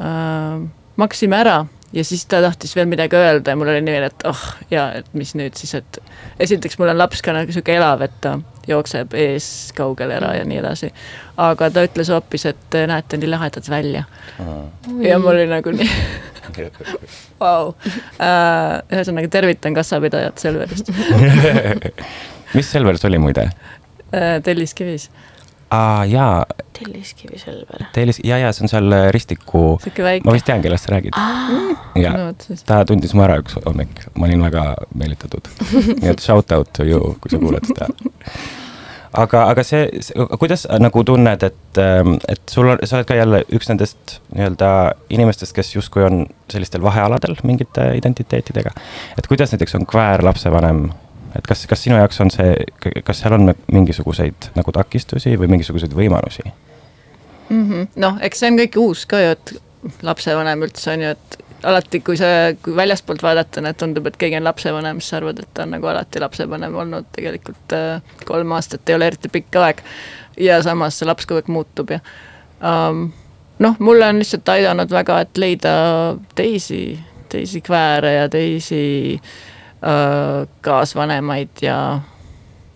äh,, 0.00 0.64
maksime 0.96 1.38
ära 1.38 1.62
ja 1.94 2.04
siis 2.04 2.24
ta 2.26 2.40
tahtis 2.42 2.74
veel 2.76 2.88
midagi 2.90 3.16
öelda 3.16 3.54
ja 3.54 3.58
mul 3.58 3.70
oli 3.70 3.82
nii, 3.84 4.00
et 4.08 4.26
oh 4.28 4.42
ja 4.70 4.88
et 4.98 5.06
mis 5.14 5.34
nüüd 5.38 5.54
siis, 5.58 5.74
et 5.78 6.00
esiteks 6.42 6.78
mul 6.80 6.90
on 6.92 6.98
laps 6.98 7.22
ka 7.22 7.34
nagu 7.36 7.54
sihuke 7.54 7.76
elav, 7.76 8.02
et 8.06 8.16
ta 8.24 8.36
jookseb 8.68 9.14
ees 9.18 9.46
kaugele 9.76 10.16
ära 10.18 10.34
ja 10.38 10.44
nii 10.48 10.58
edasi. 10.62 10.90
aga 11.36 11.70
ta 11.70 11.84
ütles 11.86 12.10
hoopis, 12.12 12.46
et 12.50 12.78
näete 12.90 13.20
nii 13.20 13.30
lahedad 13.30 13.70
välja. 13.70 14.04
ja 15.02 15.18
mul 15.18 15.34
oli 15.34 15.46
nagu 15.50 15.74
nii 15.74 15.90
Vau, 17.40 17.72
äh, 18.22 18.82
ühesõnaga 18.92 19.30
tervitan 19.32 19.74
kassapidajat 19.74 20.38
Selverist 20.38 20.90
mis 22.56 22.70
Selveris 22.70 23.04
oli 23.08 23.18
muide? 23.18 23.48
Äh, 24.14 24.42
Telliskivis. 24.44 25.08
Aa 25.74 26.04
jaa. 26.10 26.46
Telliskivi 26.78 27.38
Selver. 27.38 27.84
Tellis, 27.94 28.18
ja, 28.26 28.38
ja 28.42 28.50
see 28.52 28.66
on 28.66 28.72
seal 28.72 28.96
äh, 28.96 29.04
Ristiku, 29.14 29.66
ma 30.24 30.34
vist 30.34 30.48
tean, 30.48 30.62
kellest 30.64 30.88
sa 30.88 30.96
räägid. 30.96 31.14
ja 32.02 32.16
no,, 32.18 32.26
ta 32.66 32.80
tundis 32.88 33.14
mu 33.14 33.22
ära 33.26 33.38
üks 33.42 33.54
hommik, 33.62 34.08
ma 34.18 34.26
olin 34.28 34.42
väga 34.48 34.66
meelitatud. 34.98 35.50
nii 36.02 36.10
et 36.14 36.24
shout 36.24 36.52
out 36.56 36.72
to 36.76 36.86
you, 36.88 37.14
kui 37.22 37.34
sa 37.34 37.42
kuuled 37.42 37.70
seda 37.70 37.90
aga, 39.14 39.44
aga 39.52 39.64
see, 39.66 39.84
see, 40.04 40.26
kuidas 40.40 40.66
nagu 40.82 41.04
tunned, 41.06 41.46
et, 41.46 41.80
ähm, 41.80 42.16
et 42.30 42.42
sul 42.50 42.72
on, 42.72 42.82
sa 42.86 42.98
oled 42.98 43.08
ka 43.08 43.18
jälle 43.18 43.42
üks 43.54 43.70
nendest 43.70 44.18
nii-öelda 44.34 44.70
inimestest, 45.14 45.54
kes 45.56 45.74
justkui 45.76 46.04
on 46.06 46.24
sellistel 46.50 46.82
vahealadel 46.84 47.38
mingite 47.46 47.92
identiteetidega. 47.98 48.74
et 49.18 49.30
kuidas 49.30 49.54
näiteks 49.54 49.78
on 49.78 49.86
kväär 49.86 50.24
lapsevanem, 50.24 50.88
et 51.38 51.46
kas, 51.46 51.66
kas 51.70 51.82
sinu 51.86 51.98
jaoks 51.98 52.20
on 52.22 52.30
see, 52.32 52.54
kas 53.04 53.22
seal 53.22 53.36
on 53.36 53.54
mingisuguseid 53.72 54.50
nagu 54.54 54.74
takistusi 54.74 55.34
või 55.40 55.50
mingisuguseid 55.56 55.94
võimalusi 55.96 56.44
mm 56.46 57.70
-hmm.? 57.70 57.88
noh, 57.96 58.18
eks 58.22 58.42
see 58.42 58.52
on 58.52 58.60
kõik 58.60 58.78
uus 58.80 59.06
ka 59.10 59.20
ju, 59.20 59.32
et 59.36 59.54
lapsevanem 60.02 60.62
üldse 60.66 60.92
on 60.92 61.06
ju, 61.06 61.14
et 61.16 61.38
alati, 61.64 62.00
kui 62.04 62.16
sa, 62.16 62.26
kui 62.62 62.76
väljaspoolt 62.76 63.22
vaadata, 63.24 63.62
need 63.64 63.78
tundub, 63.80 64.06
et 64.06 64.16
keegi 64.20 64.36
on 64.36 64.44
lapsevanem, 64.44 65.00
siis 65.00 65.14
sa 65.14 65.16
arvad, 65.16 65.38
et 65.40 65.48
ta 65.54 65.64
on 65.64 65.74
nagu 65.76 65.88
alati 65.88 66.20
lapsevanem 66.20 66.74
olnud, 66.76 67.08
tegelikult 67.16 67.76
äh, 67.76 68.02
kolm 68.28 68.52
aastat 68.52 68.88
ei 68.88 68.98
ole 68.98 69.06
eriti 69.12 69.28
pikk 69.32 69.56
aeg. 69.62 69.82
ja 70.40 70.62
samas 70.62 70.98
see 70.98 71.06
laps 71.06 71.26
kogu 71.26 71.38
aeg 71.38 71.48
muutub 71.48 71.90
ja 71.90 72.00
um, 72.58 73.12
noh, 73.58 73.76
mulle 73.78 74.06
on 74.06 74.18
lihtsalt 74.18 74.48
aidanud 74.48 74.90
väga, 74.90 75.20
et 75.20 75.38
leida 75.38 75.74
teisi, 76.34 76.98
teisi 77.28 77.60
kvääre 77.60 78.12
ja 78.14 78.28
teisi 78.28 79.20
uh, 79.20 79.53
kaasvanemaid 80.64 81.60
ja, 81.60 81.78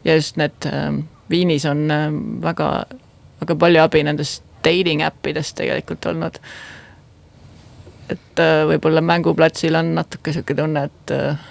ja 0.04 0.14
just 0.18 0.36
need 0.36 0.66
uh, 0.68 0.98
Viinis 1.30 1.64
on 1.68 1.86
uh, 1.88 2.08
väga, 2.42 2.66
väga 3.40 3.56
palju 3.62 3.80
abi 3.80 4.02
nendest 4.04 4.42
dating 4.64 5.00
äppidest 5.06 5.56
tegelikult 5.56 6.04
olnud 6.10 6.36
et 8.12 8.42
äh, 8.42 8.64
võib-olla 8.68 9.00
mänguplatsil 9.04 9.76
on 9.78 9.94
natuke 9.96 10.32
sihuke 10.32 10.56
tunne, 10.56 10.84
et 10.88 11.14
äh, 11.14 11.48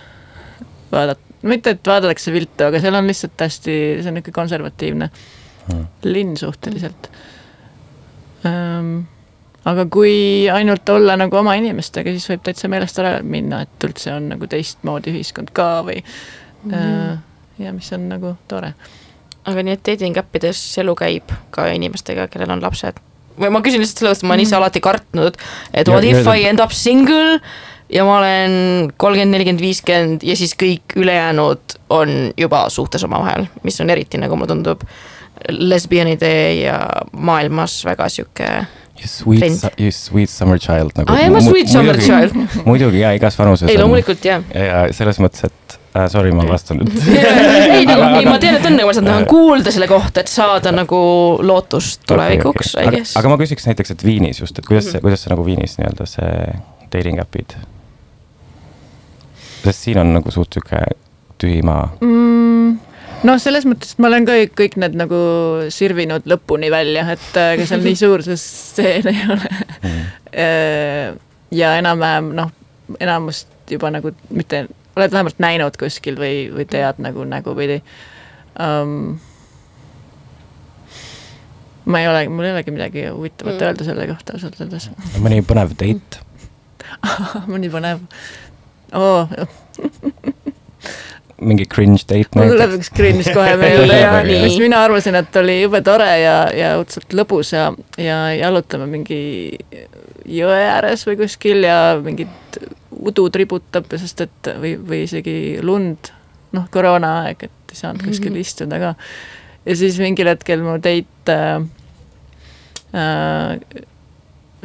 vaadata, 0.91 1.41
mitte 1.47 1.75
et 1.75 1.89
vaadatakse 1.89 2.33
viltu, 2.33 2.67
aga 2.67 2.81
seal 2.81 2.97
on 2.97 3.09
lihtsalt 3.09 3.45
hästi, 3.45 3.75
see 4.01 4.09
on 4.11 4.17
niisugune 4.17 4.39
konservatiivne 4.41 5.11
Hmm. 5.67 5.87
linn 6.03 6.37
suhteliselt 6.39 7.09
ähm, 8.47 9.01
aga 9.67 9.85
kui 9.91 10.47
ainult 10.51 10.89
olla 10.89 11.17
nagu 11.19 11.39
oma 11.39 11.57
inimestega, 11.59 12.13
siis 12.15 12.29
võib 12.31 12.45
täitsa 12.45 12.69
meelest 12.71 12.99
ära 13.03 13.17
minna, 13.23 13.63
et 13.65 13.87
üldse 13.87 14.13
on 14.15 14.29
nagu 14.31 14.47
teistmoodi 14.49 15.11
ühiskond 15.15 15.51
ka 15.55 15.81
või 15.87 15.99
mm 15.99 16.71
-hmm. 16.71 17.17
ja 17.65 17.73
mis 17.73 17.91
on 17.93 18.09
nagu 18.09 18.35
tore. 18.47 18.73
aga 19.45 19.63
nii, 19.63 19.73
et 19.73 19.85
dating 19.87 20.17
äppides 20.17 20.61
elu 20.77 20.95
käib 20.95 21.31
ka 21.51 21.67
inimestega, 21.67 22.27
kellel 22.27 22.51
on 22.51 22.61
lapsed? 22.61 22.99
või 23.39 23.49
ma 23.49 23.61
küsin 23.61 23.81
lihtsalt 23.81 23.99
sellepärast, 23.99 24.23
et 24.23 24.27
ma 24.27 24.33
olen 24.33 24.45
ise 24.45 24.55
Mhm. 24.55 24.61
alati 24.61 24.79
kartnud, 24.81 25.35
et 25.73 25.87
what 25.87 26.03
if 26.03 26.27
I 26.27 26.45
end 26.47 26.59
up 26.59 26.71
single 26.71 27.39
ja 27.89 28.05
ma 28.05 28.17
olen 28.17 28.91
kolmkümmend, 28.97 29.31
nelikümmend, 29.31 29.61
viiskümmend 29.61 30.23
ja 30.23 30.35
siis 30.35 30.55
kõik 30.55 30.95
ülejäänud 30.95 31.77
on 31.89 32.33
juba 32.37 32.69
suhtes 32.69 33.03
omavahel, 33.03 33.45
mis 33.63 33.81
on 33.81 33.89
eriti 33.89 34.17
nagu 34.17 34.35
mulle 34.35 34.47
tundub 34.47 34.81
lesbianide 35.49 36.53
ja 36.53 36.79
maailmas 37.11 37.85
väga 37.85 38.09
sihuke 38.09 38.49
You 38.97 39.07
sweet, 39.07 39.63
you 39.77 39.91
sweet 39.93 40.29
summer 40.29 40.57
child 40.59 40.91
nagu. 40.97 41.13
I 41.13 41.27
am 41.27 41.35
a 41.37 41.41
sweet 41.41 41.69
summer 41.69 41.93
muidugi- 41.95 42.07
child. 42.07 42.63
muidugi 42.65 42.99
ja 43.03 43.11
igas 43.13 43.37
vanuses. 43.39 43.69
ei 43.69 43.77
loomulikult 43.77 44.25
jah 44.25 44.41
ja, 44.55 44.63
ja 44.65 44.93
selles 44.93 45.19
mõttes, 45.21 45.45
et 45.51 45.75
äh, 45.93 46.07
sorry, 46.09 46.31
ma 46.33 46.43
ei 46.47 46.49
vastanud 46.49 46.89
ei 47.77 47.85
nagu, 47.85 48.07
ei 48.17 48.25
ma 48.25 48.37
tean, 48.41 48.57
et 48.57 48.65
on 48.65 48.73
nagu, 48.79 48.87
ma 48.87 48.93
lihtsalt 48.93 49.05
tahan 49.11 49.27
kuulda 49.29 49.71
selle 49.75 49.87
kohta, 49.91 50.23
et 50.25 50.31
saada 50.33 50.71
nagu 50.73 50.99
lootust 51.45 52.01
tulevikuks 52.09 52.73
okay, 52.73 52.87
okay., 52.87 52.93
I 52.93 52.97
guess 52.97 53.13
aga, 53.15 53.21
aga 53.27 53.33
ma 53.35 53.39
küsiks 53.43 53.69
näiteks, 53.69 53.93
et 53.97 54.03
Viinis 54.07 54.41
just, 54.41 54.57
et 54.59 54.65
kuidas 54.65 54.85
Mhm. 54.89 54.91
see, 54.97 55.05
kuidas 55.05 55.21
see 55.27 55.33
nagu 55.35 55.45
Viinis 55.45 55.77
nii-öelda 55.77 56.09
see 56.09 56.33
dating 56.93 57.21
äpid. 57.21 57.53
sest 59.63 59.83
siin 59.83 59.97
on 60.01 60.13
nagu 60.17 60.31
suht 60.31 60.53
sihuke 60.55 60.79
tühi 61.41 61.61
maa 61.65 61.89
mm, 62.01 62.77
noh, 63.25 63.37
selles 63.41 63.65
mõttes, 63.69 63.95
et 63.95 64.01
ma 64.03 64.11
olen 64.11 64.27
ka 64.27 64.35
kõik 64.57 64.77
need 64.81 64.97
nagu 64.99 65.19
sirvinud 65.73 66.27
lõpuni 66.29 66.69
välja, 66.73 67.05
et 67.15 67.39
äh, 67.39 67.53
ega 67.55 67.67
seal 67.69 67.85
nii 67.85 67.97
suur 68.03 68.23
see 68.25 68.37
stseen 68.41 69.09
ei 69.13 69.23
ole 69.25 69.53
mm.. 69.81 71.21
ja 71.57 71.73
enam-vähem 71.79 72.33
noh, 72.37 72.51
enamust 72.99 73.49
juba 73.71 73.91
nagu 73.93 74.13
mitte, 74.29 74.65
oled 74.97 75.15
vähemalt 75.15 75.41
näinud 75.43 75.79
kuskil 75.79 76.19
või, 76.19 76.47
või 76.53 76.67
tead 76.69 77.01
nagu 77.03 77.25
nägupidi 77.27 77.81
um,. 78.59 79.17
ma 81.87 82.01
ei 82.03 82.07
ole, 82.11 82.25
mul 82.31 82.47
ei 82.47 82.55
olegi 82.55 82.73
midagi 82.75 83.07
huvitavat 83.07 83.55
Mm. 83.57 83.67
öelda 83.67 83.83
selle 83.87 84.07
kohta 84.09 84.35
ausalt 84.35 84.61
öeldes 84.61 84.89
mõni 85.23 85.41
põnev 85.47 85.75
date 85.79 86.25
mõni 87.51 87.71
põnev 87.71 88.03
oh,. 88.93 89.31
Mingi 91.41 91.67
cringe 91.69 92.01
date 92.09 92.33
mul 92.37 92.49
tuleb 92.55 92.71
üks 92.79 92.89
cringe 92.97 93.33
kohe 93.35 93.53
meelde 93.61 93.99
ja 93.99 94.15
Nii. 94.25 94.39
mis 94.47 94.57
mina 94.61 94.79
arvasin, 94.87 95.15
et 95.19 95.35
oli 95.41 95.59
jube 95.61 95.81
tore 95.85 96.07
ja, 96.21 96.37
ja 96.55 96.71
õudselt 96.79 97.13
lõbus 97.13 97.53
ja, 97.53 97.67
ja 98.01 98.17
jalutame 98.37 98.87
mingi 98.89 99.19
jõe 100.25 100.57
ääres 100.65 101.05
või 101.07 101.19
kuskil 101.21 101.61
ja 101.67 101.97
mingit 102.03 102.57
udu 102.97 103.27
tributab, 103.29 103.85
sest 104.01 104.23
et 104.25 104.49
või, 104.57 104.73
või 104.81 105.03
isegi 105.05 105.59
lund, 105.61 106.09
noh, 106.57 106.65
koroonaaeg, 106.73 107.43
et 107.45 107.73
ei 107.75 107.77
saanud 107.77 108.01
kuskil 108.07 108.33
Mhm. 108.33 108.41
istuda 108.41 108.79
ka. 108.81 108.95
ja 109.67 109.75
siis 109.75 109.99
mingil 110.01 110.27
hetkel 110.31 110.63
mu 110.65 110.77
date 110.81 111.35
äh, 111.37 111.61
äh, 112.97 113.83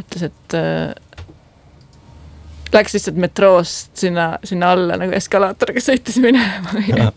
ütles, 0.01 0.23
et 0.31 0.57
äh, 0.57 0.95
läks 2.75 2.97
lihtsalt 2.97 3.19
metroost 3.21 3.97
sinna, 4.01 4.39
sinna 4.45 4.73
alla 4.73 4.97
nagu 5.01 5.15
eskalaatoriga 5.17 5.83
sõitis 5.85 6.19
minema 6.23 7.13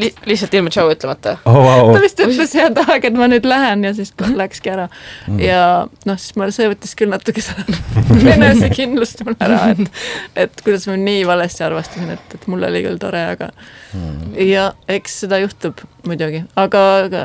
Li 0.00 0.08
lihtsalt 0.26 0.54
ilma 0.58 0.70
tšau 0.72 0.90
ütlemata 0.92 1.36
oh, 1.48 1.58
wow. 1.60 1.90
ta 1.94 2.00
vist 2.02 2.20
ütles 2.24 2.54
head 2.58 2.78
aeg, 2.86 3.06
et 3.08 3.16
ma 3.16 3.28
nüüd 3.30 3.46
lähen 3.48 3.84
ja 3.86 3.92
siis 3.96 4.12
läkski 4.18 4.72
ära 4.72 4.88
Mm. 5.26 5.40
ja 5.42 5.60
noh, 6.06 6.18
siis 6.20 6.36
ma, 6.38 6.46
see 6.54 6.68
võttis 6.70 6.92
küll 6.98 7.10
natuke 7.10 7.42
seda 7.42 7.64
enesekindlust 8.36 9.24
mul 9.26 9.34
ära, 9.42 9.72
et, 9.72 10.00
et 10.44 10.62
kuidas 10.62 10.86
ma 10.86 10.94
nii 11.00 11.24
valesti 11.26 11.64
arvastasin, 11.66 12.12
et, 12.14 12.36
et 12.38 12.46
mul 12.50 12.62
oli 12.68 12.84
küll 12.86 13.00
tore, 13.02 13.24
aga 13.34 13.50
Mm. 13.96 14.34
ja 14.42 14.72
eks 14.90 15.20
seda 15.22 15.38
juhtub 15.40 15.78
muidugi, 16.04 16.42
aga, 16.58 16.80
aga 17.06 17.20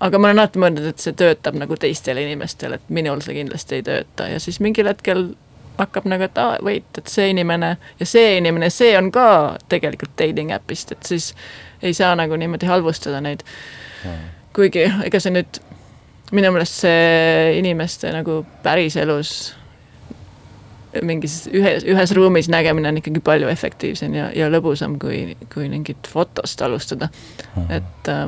aga 0.00 0.18
ma 0.18 0.30
olen 0.30 0.40
alati 0.40 0.60
mõelnud, 0.62 0.86
et 0.90 1.02
see 1.02 1.14
töötab 1.16 1.58
nagu 1.60 1.76
teistele 1.78 2.24
inimestele, 2.24 2.80
et 2.80 2.92
minul 2.92 3.20
see 3.24 3.36
kindlasti 3.36 3.78
ei 3.78 3.84
tööta 3.86 4.30
ja 4.32 4.40
siis 4.42 4.58
mingil 4.64 4.88
hetkel 4.90 5.28
hakkab 5.78 6.06
nagu, 6.10 6.26
et 6.26 6.38
aa, 6.38 6.58
wait, 6.64 6.88
et 6.98 7.08
see 7.08 7.30
inimene 7.32 7.74
ja 8.00 8.06
see 8.06 8.36
inimene, 8.38 8.70
see 8.70 8.92
on 8.98 9.10
ka 9.14 9.56
tegelikult 9.72 10.12
dating 10.18 10.52
äpist, 10.54 10.92
et 10.92 11.06
siis 11.06 11.32
ei 11.82 11.94
saa 11.96 12.14
nagu 12.16 12.36
niimoodi 12.36 12.68
halvustada 12.68 13.20
neid. 13.24 13.44
kuigi 14.56 14.86
ega 15.04 15.20
see 15.20 15.32
nüüd, 15.34 15.62
minu 16.32 16.52
meelest 16.52 16.84
see 16.84 17.56
inimeste 17.58 18.12
nagu 18.12 18.42
päriselus 18.62 19.54
mingis 21.06 21.44
ühes, 21.54 21.84
ühes 21.86 22.12
ruumis 22.16 22.48
nägemine 22.50 22.90
on 22.90 22.98
ikkagi 22.98 23.22
palju 23.24 23.48
efektiivsem 23.48 24.14
ja, 24.14 24.30
ja 24.34 24.48
lõbusam, 24.50 24.98
kui, 24.98 25.36
kui 25.54 25.68
mingit 25.70 26.08
fotost 26.10 26.62
alustada, 26.66 27.08
et 27.70 28.10
äh, 28.10 28.24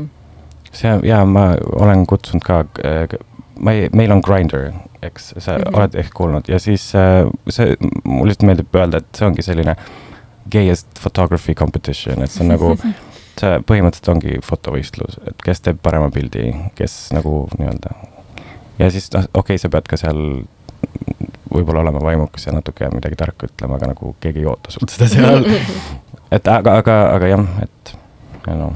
see 0.72 0.94
ja 1.08 1.24
ma 1.26 1.52
olen 1.80 2.06
kutsunud 2.06 2.44
ka, 2.46 2.62
ma 3.58 3.74
ei, 3.74 3.88
meil 3.96 4.14
on 4.14 4.22
Grindr, 4.24 4.70
eks 5.02 5.34
sa 5.38 5.56
mm. 5.56 5.62
-hmm. 5.62 5.76
oled 5.76 5.94
ehk 5.94 6.14
kuulnud 6.14 6.48
ja 6.48 6.58
siis 6.58 6.94
äh, 6.94 7.26
see, 7.48 7.76
mulle 8.04 8.30
lihtsalt 8.30 8.46
meeldib 8.46 8.76
öelda, 8.76 9.02
et 9.02 9.18
see 9.18 9.26
ongi 9.26 9.42
selline 9.42 9.76
gayest 10.52 10.88
photography 11.00 11.54
competition, 11.54 12.22
et 12.22 12.30
see 12.30 12.44
on 12.44 12.52
nagu, 12.54 12.72
see 13.40 13.58
põhimõtteliselt 13.68 14.10
ongi 14.14 14.38
fotovõistlus, 14.44 15.18
et 15.26 15.44
kes 15.44 15.60
teeb 15.60 15.82
parema 15.82 16.10
pildi, 16.10 16.50
kes 16.78 16.96
nagu 17.16 17.46
nii-öelda. 17.58 17.94
ja 18.78 18.90
siis 18.90 19.10
noh, 19.14 19.24
okei 19.24 19.54
okay,, 19.54 19.62
sa 19.62 19.70
pead 19.72 19.88
ka 19.90 19.96
seal 20.00 20.22
võib-olla 21.52 21.82
olema 21.84 22.00
vaimukas 22.02 22.46
ja 22.46 22.54
natuke 22.56 22.88
midagi 22.94 23.16
tarka 23.16 23.46
ütlema, 23.46 23.76
aga 23.76 23.92
nagu 23.92 24.14
keegi 24.20 24.42
ei 24.42 24.48
oota 24.48 24.72
sult 24.72 24.94
seda 24.94 25.08
seal. 25.10 25.44
et 26.36 26.48
aga, 26.48 26.78
aga, 26.80 26.96
aga 27.18 27.28
jah, 27.34 27.44
et 27.62 27.94
no 28.48 28.72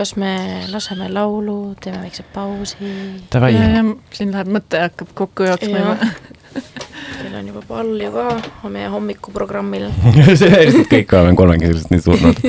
kas 0.00 0.14
me 0.16 0.32
laseme 0.72 1.10
laulu, 1.12 1.74
teeme 1.84 2.00
väikse 2.06 2.24
pausi? 2.34 2.92
davai 3.32 3.52
ja, 3.52 3.66
ja 3.76 3.82
siin 4.16 4.32
läheb 4.32 4.48
mõte 4.56 4.80
hakkab 4.86 5.12
kokku 5.18 5.44
jooksma 5.50 5.82
juba. 5.82 6.12
kell 7.20 7.36
on 7.36 7.50
juba 7.50 7.62
palju 7.68 8.12
ka 8.14 8.70
meie 8.72 8.88
hommikuprogrammil. 8.92 9.90
see 10.40 10.48
lihtsalt 10.48 10.88
kõik 10.88 11.12
oleme 11.18 11.36
kolmekesiselt 11.36 11.92
nii 11.92 12.04
surnud. 12.06 12.40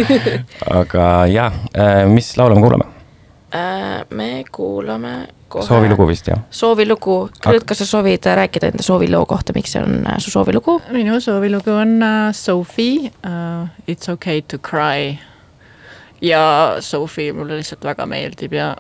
aga 0.80 1.12
jah, 1.32 1.60
mis 2.12 2.32
laule 2.40 2.56
me 2.56 2.64
kuulame? 2.64 2.88
Äh, 3.52 4.06
me 4.16 4.30
kuulame 4.48 5.14
kohe. 5.52 5.66
soovilugu 5.68 6.08
vist 6.08 6.30
jah? 6.32 6.40
soovilugu, 6.56 7.18
Küll, 7.44 7.66
kas 7.68 7.84
sa 7.84 7.90
soovid 7.90 8.30
rääkida 8.40 8.72
enda 8.72 8.86
sooviloo 8.86 9.26
kohta, 9.28 9.52
miks 9.58 9.76
see 9.76 9.84
on 9.84 10.06
äh, 10.06 10.22
su 10.24 10.32
soovilugu? 10.32 10.78
minu 10.96 11.20
soovilugu 11.20 11.76
on 11.76 11.98
uh, 12.00 12.32
Sophie 12.32 13.12
uh, 13.26 13.68
It's 13.92 14.08
okay 14.10 14.40
to 14.42 14.58
cry. 14.58 15.20
Ja 16.22 16.78
Sophie 16.80 17.34
mulle 17.34 17.58
lihtsalt 17.60 17.84
väga 17.86 18.06
meeldib 18.06 18.54
ja 18.54 18.76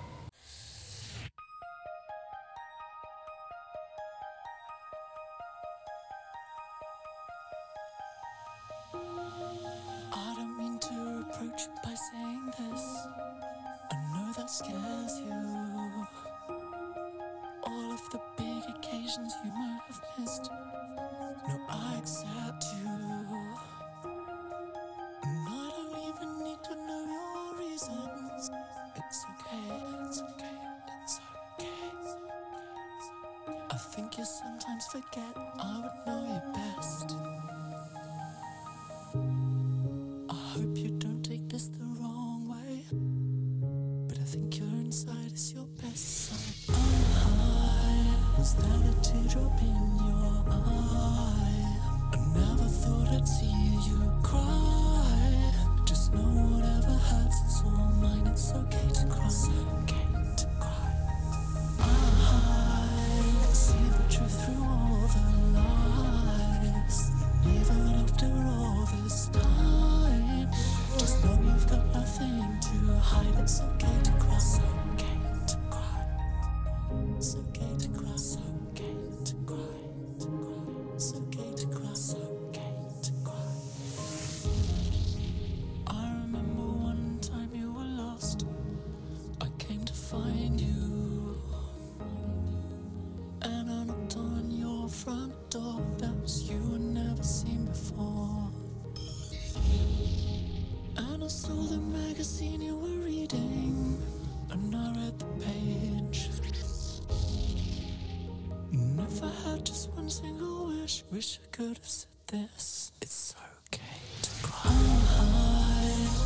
wish, 111.21 111.37
wish 111.37 111.39
I 111.43 111.55
could 111.55 111.77
have 111.77 111.87
said 111.87 112.09
this. 112.27 112.91
It's 112.99 113.35
okay 113.67 114.01
to 114.23 114.29
cry. 114.41 114.71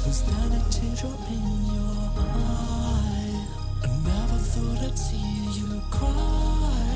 Was 0.06 0.24
that 0.24 0.52
a 0.56 0.62
teardrop 0.72 1.20
in 1.36 1.46
your 1.76 2.00
eye? 2.16 3.46
I 3.84 3.88
never 4.08 4.40
thought 4.52 4.80
I'd 4.88 4.98
see 4.98 5.60
you 5.60 5.82
cry. 5.92 6.88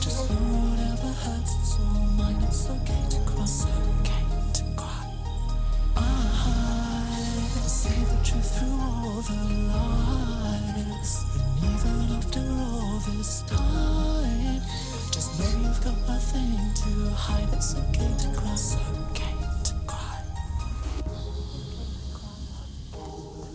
Just 0.00 0.30
know 0.30 0.36
whatever 0.36 1.10
hurts, 1.24 1.52
it's 1.58 1.74
all 1.80 2.06
mine. 2.18 2.40
It's 2.46 2.70
okay 2.70 3.02
to 3.10 3.18
cry. 3.30 3.42
It's 3.42 3.66
okay 3.66 4.24
to 4.58 4.64
cry. 4.76 5.06
I 5.96 6.00
can 7.54 7.68
see 7.80 8.04
the 8.04 8.18
truth 8.22 8.50
through 8.56 8.78
all 8.86 9.20
the 9.30 9.40
lies. 9.72 11.14
And 11.34 11.74
even 11.74 11.98
after 12.18 12.44
all 12.62 12.98
this 13.10 13.42
time, 13.48 14.62
just 15.10 15.30
know 15.40 15.50
you've 15.62 15.82
got 15.82 15.98
nothing 16.06 16.50
to 16.56 16.61
hide. 17.14 17.48
It's 17.52 17.74
okay 17.76 18.10
to 18.18 18.28
cry. 18.38 18.52
It's 18.52 18.76
okay 18.76 19.34
to 19.64 19.74
cry. 19.86 20.22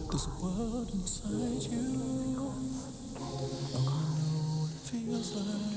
There's 0.10 0.28
a 0.28 0.44
world 0.44 0.90
inside 0.94 1.64
you. 1.72 1.88
I 3.18 3.80
wanna 3.80 4.12
know 4.18 4.62
what 4.62 4.72
it 4.72 4.82
feels 4.90 5.36
like. 5.36 5.77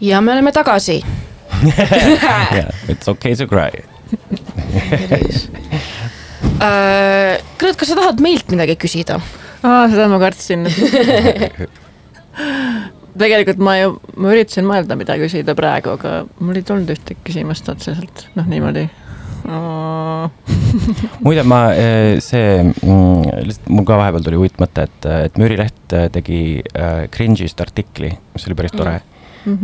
Ja 0.00 0.20
me 0.20 0.32
oleme 0.32 0.52
tagasi. 0.52 1.00
yeah, 2.54 2.70
it's 2.88 3.08
okay 3.08 3.34
to 3.36 3.46
cry. 3.50 3.70
Kõrd, 7.60 7.76
kas 7.76 7.90
sa 7.90 7.98
tahad 7.98 8.22
meilt 8.24 8.50
midagi 8.52 8.78
küsida? 8.80 9.20
aa, 9.60 9.84
seda 9.92 10.08
ma 10.08 10.20
kartsin. 10.22 10.64
tegelikult 13.20 13.60
ma 13.60 13.76
ju, 13.76 13.94
ma 14.20 14.32
üritasin 14.32 14.66
mõelda, 14.68 14.96
mida 14.98 15.16
küsida 15.20 15.54
praegu, 15.58 15.96
aga 15.98 16.22
mul 16.40 16.56
ei 16.60 16.66
tulnud 16.66 16.90
ühtegi 16.94 17.20
küsimust 17.26 17.68
otseselt, 17.72 18.28
noh 18.38 18.48
niimoodi. 18.48 18.86
muide, 21.24 21.42
ma 21.48 21.60
eh, 21.74 22.20
see 22.22 22.60
mm,, 22.60 23.46
lihtsalt 23.48 23.70
mul 23.72 23.86
ka 23.88 23.96
vahepeal 23.98 24.26
tuli 24.26 24.38
huvitav 24.38 24.62
mõte, 24.62 24.84
et, 24.86 25.08
et 25.26 25.38
Müüri 25.40 25.56
Leht 25.58 25.96
eh, 25.96 26.06
tegi 26.12 26.40
äh, 26.60 27.06
cringe'ist 27.12 27.60
artikli, 27.64 28.12
mis 28.34 28.46
oli 28.46 28.58
päris 28.58 28.76
tore 28.76 28.98
mm. 28.98 29.09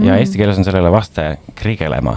Ja 0.05 0.17
eesti 0.17 0.39
keeles 0.39 0.59
on 0.59 0.65
sellele 0.65 0.93
vaste 0.93 1.37
krigelema 1.55 2.17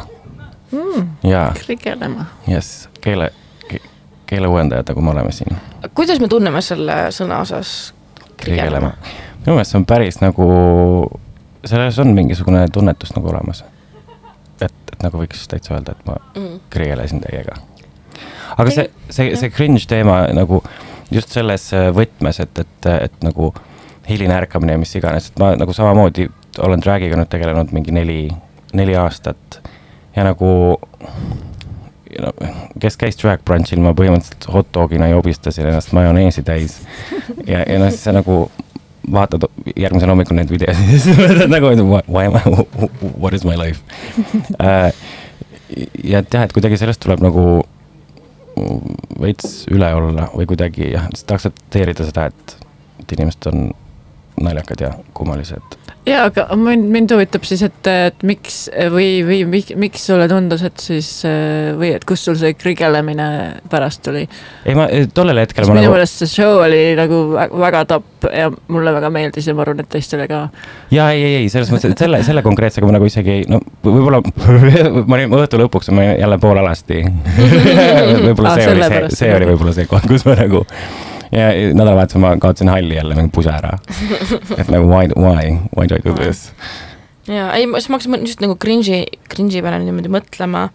mm,. 0.72 1.08
ja 1.24 1.52
krigelema. 1.66 2.26
jess, 2.48 2.90
keele 3.02 3.32
ke,, 3.68 3.82
keeleuuendajad, 4.26 4.90
nagu 4.90 5.02
me 5.02 5.12
oleme 5.12 5.32
siin, 5.32 5.58
kuidas 5.94 6.20
me 6.20 6.28
tunneme 6.28 6.62
selle 6.62 7.08
sõna 7.16 7.42
osas? 7.46 7.94
krigelema. 8.40 8.94
minu 9.46 9.56
meelest 9.58 9.72
see 9.74 9.80
on 9.82 9.86
päris 9.90 10.22
nagu, 10.22 10.46
selles 11.66 12.00
on 12.00 12.14
mingisugune 12.16 12.68
tunnetus 12.74 13.16
nagu 13.16 13.32
olemas. 13.34 13.64
et, 14.62 14.72
et 14.94 15.04
nagu 15.04 15.20
võiks 15.24 15.48
täitsa 15.52 15.76
öelda, 15.76 15.98
et 15.98 16.06
ma 16.08 16.20
Mm. 16.36 16.60
kriigelesin 16.70 17.22
teiega. 17.22 17.56
aga 18.58 18.72
see, 18.72 18.90
see, 19.10 19.36
see 19.36 19.50
cringe 19.50 19.86
teema 19.88 20.22
nagu 20.34 20.64
just 21.12 21.30
selles 21.34 21.72
äh, 21.74 21.90
võtmes, 21.96 22.40
et, 22.40 22.60
et, 22.60 22.90
et 23.02 23.24
nagu 23.26 23.54
hiline 24.10 24.34
ärkamine 24.34 24.74
ja 24.74 24.82
mis 24.82 24.96
iganes, 24.96 25.30
et 25.30 25.40
ma 25.42 25.52
nagu 25.58 25.74
samamoodi 25.74 26.30
olen 26.66 26.84
drag'iga 26.84 27.18
nüüd 27.20 27.32
tegelenud 27.32 27.74
mingi 27.76 27.94
neli, 27.96 28.22
neli 28.78 28.96
aastat 29.00 29.60
ja 30.16 30.26
nagu 30.28 30.52
no, 32.20 32.32
kes 32.82 32.98
käis 33.00 33.20
drag 33.20 33.44
brunch'il, 33.46 33.82
ma 33.84 33.94
põhimõtteliselt 33.98 34.50
hot 34.54 34.72
dog'ina 34.76 35.10
jobistasin 35.14 35.70
ennast 35.70 35.94
majoneesi 35.96 36.44
täis 36.48 36.80
ja, 37.46 37.64
ja 37.64 37.80
noh, 37.82 37.92
siis 37.92 38.04
sa 38.08 38.16
nagu 38.16 38.46
vaatad 39.10 39.48
järgmisel 39.76 40.12
hommikul 40.12 40.38
neid 40.38 40.52
videosid 40.54 40.94
ja 40.94 41.02
siis 41.02 41.18
mõtled 41.18 41.54
nagu, 41.54 41.72
et 41.74 41.84
why 42.10 42.30
am 42.30 42.38
I, 42.38 42.90
what 43.18 43.34
is 43.34 43.48
my 43.48 43.58
life 43.60 43.82
uh,. 44.60 44.90
ja 46.04 46.24
et 46.24 46.34
jah, 46.34 46.46
et 46.46 46.56
kuidagi 46.56 46.80
sellest 46.82 47.02
tuleb 47.04 47.24
nagu 47.24 47.46
veits 49.22 49.64
üle 49.72 49.90
olla 49.96 50.28
või 50.34 50.48
kuidagi 50.50 50.92
jah, 50.94 51.08
lihtsalt 51.12 51.38
aktsepteerida 51.38 52.08
seda, 52.08 52.28
et, 52.32 52.56
et 53.04 53.16
inimesed 53.18 53.50
on 53.52 53.70
naljakad 54.40 54.84
ja 54.84 54.92
kummalised. 55.14 55.79
Ja 56.08 56.24
aga 56.30 56.46
mind, 56.58 56.88
mind 56.94 57.12
huvitab 57.14 57.44
siis, 57.48 57.64
et, 57.66 57.90
et 57.92 58.24
miks 58.28 58.62
või, 58.94 59.22
või 59.28 59.42
miks, 59.50 60.06
sulle 60.08 60.28
tundus, 60.32 60.64
et 60.66 60.84
siis 60.84 61.10
või 61.80 61.92
et 61.98 62.06
kust 62.08 62.30
sul 62.30 62.38
see 62.40 62.56
krigelemine 62.58 63.28
pärast 63.72 64.04
tuli? 64.06 64.26
ei, 64.66 64.78
ma 64.78 64.88
tollel 65.14 65.44
hetkel 65.44 65.68
minu 65.70 65.82
nagu, 65.82 65.96
meelest 65.96 66.24
see 66.24 66.32
show 66.40 66.62
oli 66.64 66.82
nagu 67.00 67.22
vä- 67.34 67.50
väga 67.66 67.84
tapp 67.90 68.30
ja 68.34 68.50
mulle 68.72 68.94
väga 68.96 69.12
meeldis 69.14 69.48
ja 69.48 69.56
ma 69.56 69.64
arvan, 69.66 69.84
et 69.84 69.92
teistele 69.92 70.28
ka. 70.32 70.46
ja 70.96 71.10
ei, 71.16 71.24
ei, 71.24 71.36
ei 71.44 71.52
selles 71.52 71.72
mõttes, 71.74 71.94
et 71.94 72.06
selle, 72.06 72.24
selle 72.28 72.44
konkreetsega 72.46 72.88
ma 72.88 72.96
nagu 72.98 73.10
isegi 73.10 73.36
ei, 73.38 73.46
no 73.50 73.62
võib-olla 73.86 74.24
ma 75.10 75.20
olin 75.20 75.38
õhtu 75.42 75.62
lõpuks, 75.62 75.92
ma 75.96 76.10
jälle 76.10 76.40
poolealasti. 76.42 77.04
võib-olla 78.26 78.56
Aa, 78.56 78.60
see 78.60 78.74
oli 78.74 78.90
see, 78.90 79.06
see 79.22 79.32
oli 79.36 79.54
võib-olla 79.54 79.76
see 79.78 79.90
koht, 79.90 80.08
kus 80.10 80.28
ma 80.28 80.38
nagu 80.40 80.66
ja 81.32 81.50
nädalavahetusel 81.74 82.22
ma 82.24 82.36
kaotasin 82.42 82.72
halli 82.74 82.96
jälle 82.96 83.16
mingi 83.16 83.32
puse 83.36 83.52
ära. 83.54 83.78
et 84.58 84.70
nagu 84.70 84.88
why, 84.90 85.08
why, 85.16 85.58
why 85.76 85.88
do 85.90 85.96
I 85.96 86.06
do 86.06 86.14
this? 86.18 86.52
ja 87.30 87.52
ei, 87.54 87.68
siis 87.78 87.90
ma 87.90 88.00
hakkasin 88.00 88.26
just 88.26 88.42
nagu 88.42 88.56
cringe'i, 88.58 89.04
cringe'i 89.30 89.62
peale 89.66 89.82
niimoodi 89.84 90.10
mõtlema. 90.14 90.70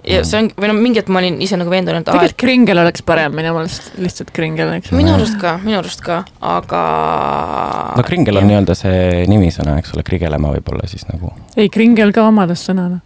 ja 0.00 0.22
Mm. 0.22 0.24
see 0.24 0.38
on, 0.40 0.46
või 0.56 0.68
no 0.70 0.74
mingi 0.78 0.96
hetk 1.02 1.10
ma 1.12 1.20
olin 1.20 1.34
ise 1.44 1.58
nagu 1.60 1.68
veendunud, 1.68 2.00
et 2.00 2.06
tegelikult 2.08 2.38
kringel 2.40 2.78
oleks 2.80 3.02
parem 3.04 3.34
minu 3.36 3.50
meelest, 3.52 3.90
lihtsalt 4.00 4.30
kringel, 4.32 4.70
eks 4.78 4.88
et 4.88 4.96
minu 4.96 5.12
arust 5.12 5.36
ka, 5.42 5.58
minu 5.60 5.76
arust 5.76 6.00
ka, 6.00 6.22
aga. 6.40 6.80
no 7.98 8.04
kringel 8.08 8.40
on 8.40 8.48
nii-öelda 8.48 8.76
see 8.78 9.26
nimisõna, 9.28 9.76
eks 9.82 9.92
ole, 9.92 10.04
krigelema 10.06 10.54
võib-olla 10.56 10.88
siis 10.88 11.04
nagu. 11.10 11.34
ei, 11.52 11.68
kringel 11.68 12.14
ka 12.16 12.24
omadus 12.30 12.64
sõnana. 12.70 13.02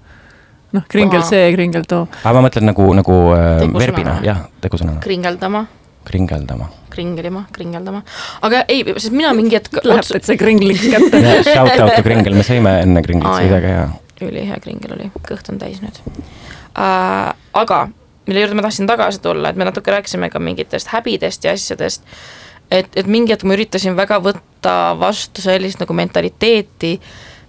noh, 0.74 0.86
kringel 0.86 1.24
Aa. 1.24 1.30
see, 1.32 1.50
kringel 1.56 1.82
too. 1.90 2.06
aga 2.22 2.36
ma 2.38 2.46
mõtlen 2.46 2.70
nagu, 2.70 2.86
nagu 3.00 3.18
äh, 3.34 3.66
verbina, 3.74 4.20
jah, 4.22 4.44
tegusõnana, 4.62 5.02
kringeldama, 5.02 5.66
kringeldama. 6.06 6.70
kringelima, 6.94 7.44
kringeldama. 7.54 8.04
aga 8.46 8.62
ei, 8.68 8.84
sest 8.94 9.14
mina 9.16 9.34
mingi 9.36 9.58
hetk 9.58 9.82
Läheb 9.84 10.06
täitsa 10.08 10.38
kringliks 10.40 10.86
kätte. 10.94 11.20
Shout 11.50 11.74
out 11.74 11.98
to 11.98 12.06
Kringel, 12.06 12.38
me 12.38 12.46
sõime 12.46 12.78
enne 12.84 13.02
Kringlit 13.04 13.30
oh,, 13.30 13.42
jah. 13.42 13.52
väga 13.58 13.74
hea. 13.74 13.90
ülihea 14.24 14.62
kringel 14.62 14.96
oli, 14.96 15.10
kõht 15.26 15.50
on 15.52 15.60
täis 15.60 15.82
nüüd 15.82 16.00
äh,. 16.78 17.34
aga 17.64 17.84
mille 18.26 18.40
juurde 18.40 18.54
ma 18.54 18.64
tahtsin 18.64 18.86
tagasi 18.86 19.20
tulla, 19.20 19.50
et 19.50 19.56
me 19.56 19.66
natuke 19.68 19.90
rääkisime 19.90 20.30
ka 20.30 20.38
mingitest 20.38 20.88
häbidest 20.92 21.44
ja 21.44 21.52
asjadest. 21.52 22.02
et, 22.70 22.88
et 22.96 23.06
mingi 23.06 23.32
hetk 23.32 23.44
ma 23.44 23.54
üritasin 23.54 23.96
väga 23.96 24.18
võtta 24.24 24.94
vastu 24.98 25.42
sellist 25.44 25.82
nagu 25.82 25.92
mentaliteeti, 25.92 26.94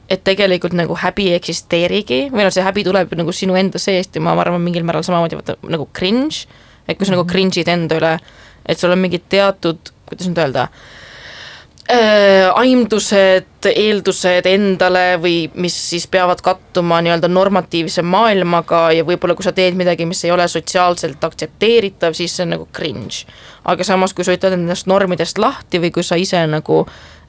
et 0.09 0.23
tegelikult 0.23 0.75
nagu 0.77 0.97
häbi 0.99 1.29
ei 1.31 1.39
eksisteerigi 1.39 2.25
või 2.33 2.43
noh, 2.45 2.53
see 2.53 2.65
häbi 2.65 2.83
tuleb 2.85 3.15
nagu 3.17 3.31
sinu 3.33 3.55
enda 3.55 3.79
seest 3.81 4.15
ja 4.15 4.21
ma 4.21 4.35
arvan, 4.41 4.61
mingil 4.61 4.85
määral 4.85 5.05
samamoodi 5.07 5.39
vaata 5.39 5.55
nagu 5.71 5.87
cringe. 5.93 6.45
et 6.87 6.97
kui 6.97 7.07
sa 7.07 7.15
nagu 7.15 7.25
cringe'id 7.25 7.69
enda 7.71 7.97
üle, 7.97 8.17
et 8.65 8.79
sul 8.79 8.93
on 8.93 9.01
mingid 9.01 9.27
teatud, 9.29 9.91
kuidas 10.09 10.29
nüüd 10.29 10.41
öelda 10.41 10.67
äh, 10.67 12.49
aimdused, 12.53 13.67
eeldused 13.69 14.47
endale 14.49 15.05
või 15.21 15.35
mis 15.61 15.75
siis 15.91 16.07
peavad 16.11 16.41
kattuma 16.45 17.01
nii-öelda 17.05 17.29
normatiivse 17.29 18.05
maailmaga 18.05 18.87
ja 18.95 19.05
võib-olla 19.07 19.35
kui 19.37 19.45
sa 19.45 19.53
teed 19.55 19.77
midagi, 19.77 20.07
mis 20.09 20.23
ei 20.25 20.33
ole 20.33 20.47
sotsiaalselt 20.49 21.23
aktsepteeritav, 21.23 22.17
siis 22.17 22.35
see 22.35 22.45
on 22.45 22.55
nagu 22.57 22.67
cringe. 22.73 23.25
aga 23.65 23.83
samas, 23.83 24.13
kui 24.13 24.25
sa 24.25 24.33
ütled 24.37 24.57
endast 24.57 24.87
normidest 24.87 25.37
lahti 25.41 25.81
või 25.81 25.91
kui 25.91 26.03
sa 26.03 26.17
ise 26.21 26.45
nagu 26.47 26.85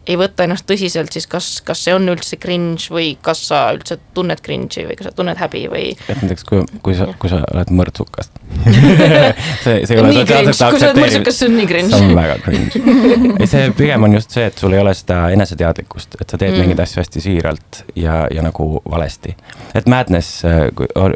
ei 0.07 0.17
võta 0.19 0.45
ennast 0.47 0.67
tõsiselt, 0.71 1.11
siis 1.13 1.27
kas, 1.27 1.49
kas 1.67 1.81
see 1.85 1.95
on 1.97 2.07
üldse 2.13 2.37
cringe 2.39 2.91
või 2.95 3.17
kas 3.23 3.41
sa 3.49 3.65
üldse 3.75 3.99
tunned 4.15 4.41
cringe'i 4.45 4.87
või 4.87 4.97
kas 4.99 5.09
sa 5.11 5.13
tunned 5.19 5.39
häbi 5.41 5.65
või 5.73 5.89
et 5.97 6.23
näiteks 6.23 6.45
kui, 6.47 6.63
kui 6.83 6.95
sa, 6.99 7.09
kui 7.19 7.31
sa 7.33 7.41
oled 7.53 7.73
mõrtsukas 7.75 8.31
see, 9.65 9.83
see 9.87 9.97
ei 9.97 10.01
ole 10.03 10.13
sotsiaalselt 10.15 10.71
kui 10.71 10.81
sa 10.81 10.91
oled 10.93 11.01
mõrtsukas, 11.03 11.39
see 11.41 11.49
on 11.51 11.57
nii 11.59 11.67
see 11.67 11.73
cringe 11.73 12.01
on 12.01 12.15
väga 12.17 12.37
cringe. 12.45 12.83
ei, 13.41 13.49
see 13.51 13.65
pigem 13.79 14.07
on 14.09 14.17
just 14.17 14.35
see, 14.37 14.47
et 14.51 14.59
sul 14.63 14.77
ei 14.77 14.83
ole 14.83 14.95
seda 14.97 15.21
eneseteadlikkust, 15.37 16.19
et 16.21 16.31
sa 16.31 16.39
teed 16.41 16.55
Mm. 16.57 16.63
mingeid 16.63 16.81
asju 16.87 17.01
hästi 17.03 17.21
siiralt 17.21 17.81
ja, 17.99 18.23
ja 18.33 18.43
nagu 18.47 18.81
valesti. 18.91 19.35
et 19.75 19.89
madness 19.91 20.45
äh, 20.47 20.69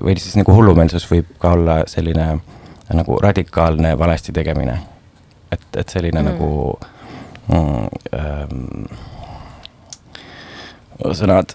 või 0.03 0.17
siis 0.19 0.35
nagu 0.37 0.53
hullumeelsus 0.57 1.07
võib 1.09 1.31
ka 1.41 1.55
olla 1.57 1.77
selline 1.89 2.27
nagu 2.93 3.19
radikaalne 3.23 3.95
valesti 3.99 4.33
tegemine. 4.37 4.81
et, 5.53 5.63
et 5.77 5.89
selline 5.89 6.21
Mm. 6.23 6.33
nagu 6.35 6.79
sõnad 11.17 11.55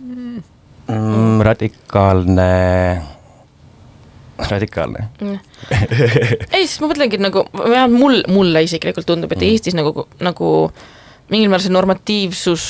mm,, 0.00 1.40
radikaalne, 1.46 2.48
radikaalne 4.50 5.06
ei, 6.54 6.64
sest 6.66 6.80
ma 6.82 6.90
mõtlengi 6.90 7.20
nagu, 7.20 7.44
vähemalt 7.54 7.96
mul, 7.96 8.22
mulle 8.32 8.64
isiklikult 8.66 9.08
tundub, 9.08 9.32
et 9.32 9.40
Mm. 9.40 9.52
Eestis 9.52 9.76
nagu, 9.78 10.06
nagu 10.20 10.48
mingil 11.30 11.48
määral 11.48 11.64
see 11.64 11.72
normatiivsus 11.74 12.64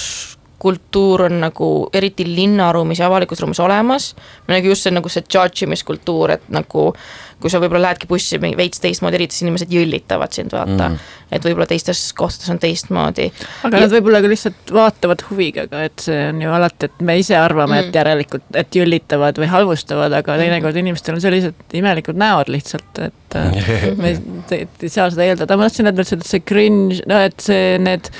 kultuur 0.61 1.25
on 1.25 1.39
nagu 1.41 1.68
eriti 1.97 2.27
linnaruumis 2.29 3.01
ja 3.01 3.07
avalikus 3.09 3.41
ruumis 3.41 3.61
olemas. 3.64 4.14
nagu 4.49 4.68
just 4.68 4.85
see 4.85 4.93
nagu 4.93 5.09
see 5.09 5.25
judge 5.35 5.64
imiskultuur, 5.64 6.31
et 6.37 6.49
nagu 6.53 6.93
kui 7.41 7.53
sa 7.53 7.61
võib-olla 7.62 7.88
lähedki 7.88 8.09
bussi 8.11 8.41
veits 8.41 8.82
teistmoodi, 8.82 9.18
eriti 9.20 9.36
siis 9.36 9.47
inimesed 9.47 9.72
jõllitavad 9.74 10.34
sind 10.36 10.55
vaata 10.55 10.88
mm. 10.88 10.97
Mm.. 10.97 11.34
et 11.36 11.49
võib-olla 11.49 11.66
teistes 11.70 12.03
kohtades 12.16 12.51
on 12.53 12.61
teistmoodi. 12.62 13.30
aga 13.66 13.84
nad 13.84 13.95
võib-olla 13.95 14.22
ka 14.24 14.30
lihtsalt 14.32 14.74
vaatavad 14.74 15.24
huviga 15.30 15.66
ka, 15.70 15.84
et 15.91 16.07
see 16.07 16.18
on 16.30 16.43
ju 16.45 16.53
alati, 16.55 16.91
et 16.91 17.05
me 17.07 17.18
ise 17.20 17.36
arvame 17.38 17.74
mm., 17.74 17.80
Mm. 17.80 17.88
et 17.88 17.97
järelikult, 18.01 18.47
et 18.61 18.76
jõllitavad 18.76 19.38
või 19.41 19.49
halvustavad, 19.51 20.14
aga 20.20 20.36
teinekord 20.41 20.76
inimestel 20.80 21.16
on 21.16 21.24
sellised 21.24 21.74
imelikud 21.76 22.18
näod 22.20 22.51
lihtsalt, 22.53 23.01
et 23.07 23.36
äh, 23.38 23.59
me 24.01 24.14
ei, 24.14 24.68
saa 24.88 25.11
seda 25.11 25.26
eeldada, 25.26 25.57
ma 25.57 25.68
tahtsin 25.68 25.91
öelda 25.91 26.07
et 26.07 26.26
see 26.26 26.45
cringe, 26.47 27.01
no 27.11 27.20
et 27.26 27.41
see, 27.45 27.78
need 27.82 28.11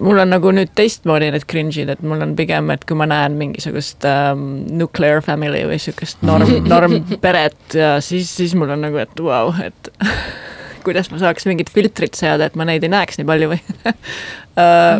mul 0.00 0.20
on 0.22 0.30
nagu 0.32 0.50
nüüd 0.54 0.70
teistmoodi 0.78 1.30
need 1.34 1.46
cringe'id, 1.50 1.90
et 1.92 2.02
mul 2.06 2.22
on 2.24 2.34
pigem, 2.38 2.70
et 2.74 2.84
kui 2.88 2.98
ma 2.98 3.08
näen 3.10 3.38
mingisugust 3.38 4.04
ähm, 4.08 4.44
nuclear 4.78 5.22
family 5.24 5.64
või 5.68 5.80
sihukest 5.82 6.22
norm, 6.26 6.52
normperet 6.72 7.78
ja 7.78 7.96
siis, 8.04 8.30
siis 8.38 8.54
mul 8.58 8.74
on 8.74 8.86
nagu, 8.88 9.00
et 9.02 9.14
vau 9.18 9.50
wow,, 9.50 9.64
et 9.64 9.90
kuidas 10.86 11.10
ma 11.12 11.20
saaks 11.20 11.48
mingit 11.48 11.72
filtrit 11.72 12.18
seada, 12.18 12.48
et 12.48 12.58
ma 12.58 12.66
neid 12.68 12.86
ei 12.86 12.92
näeks 12.92 13.18
nii 13.20 13.28
palju 13.28 13.50
või 13.52 13.60
uh, 13.60 13.92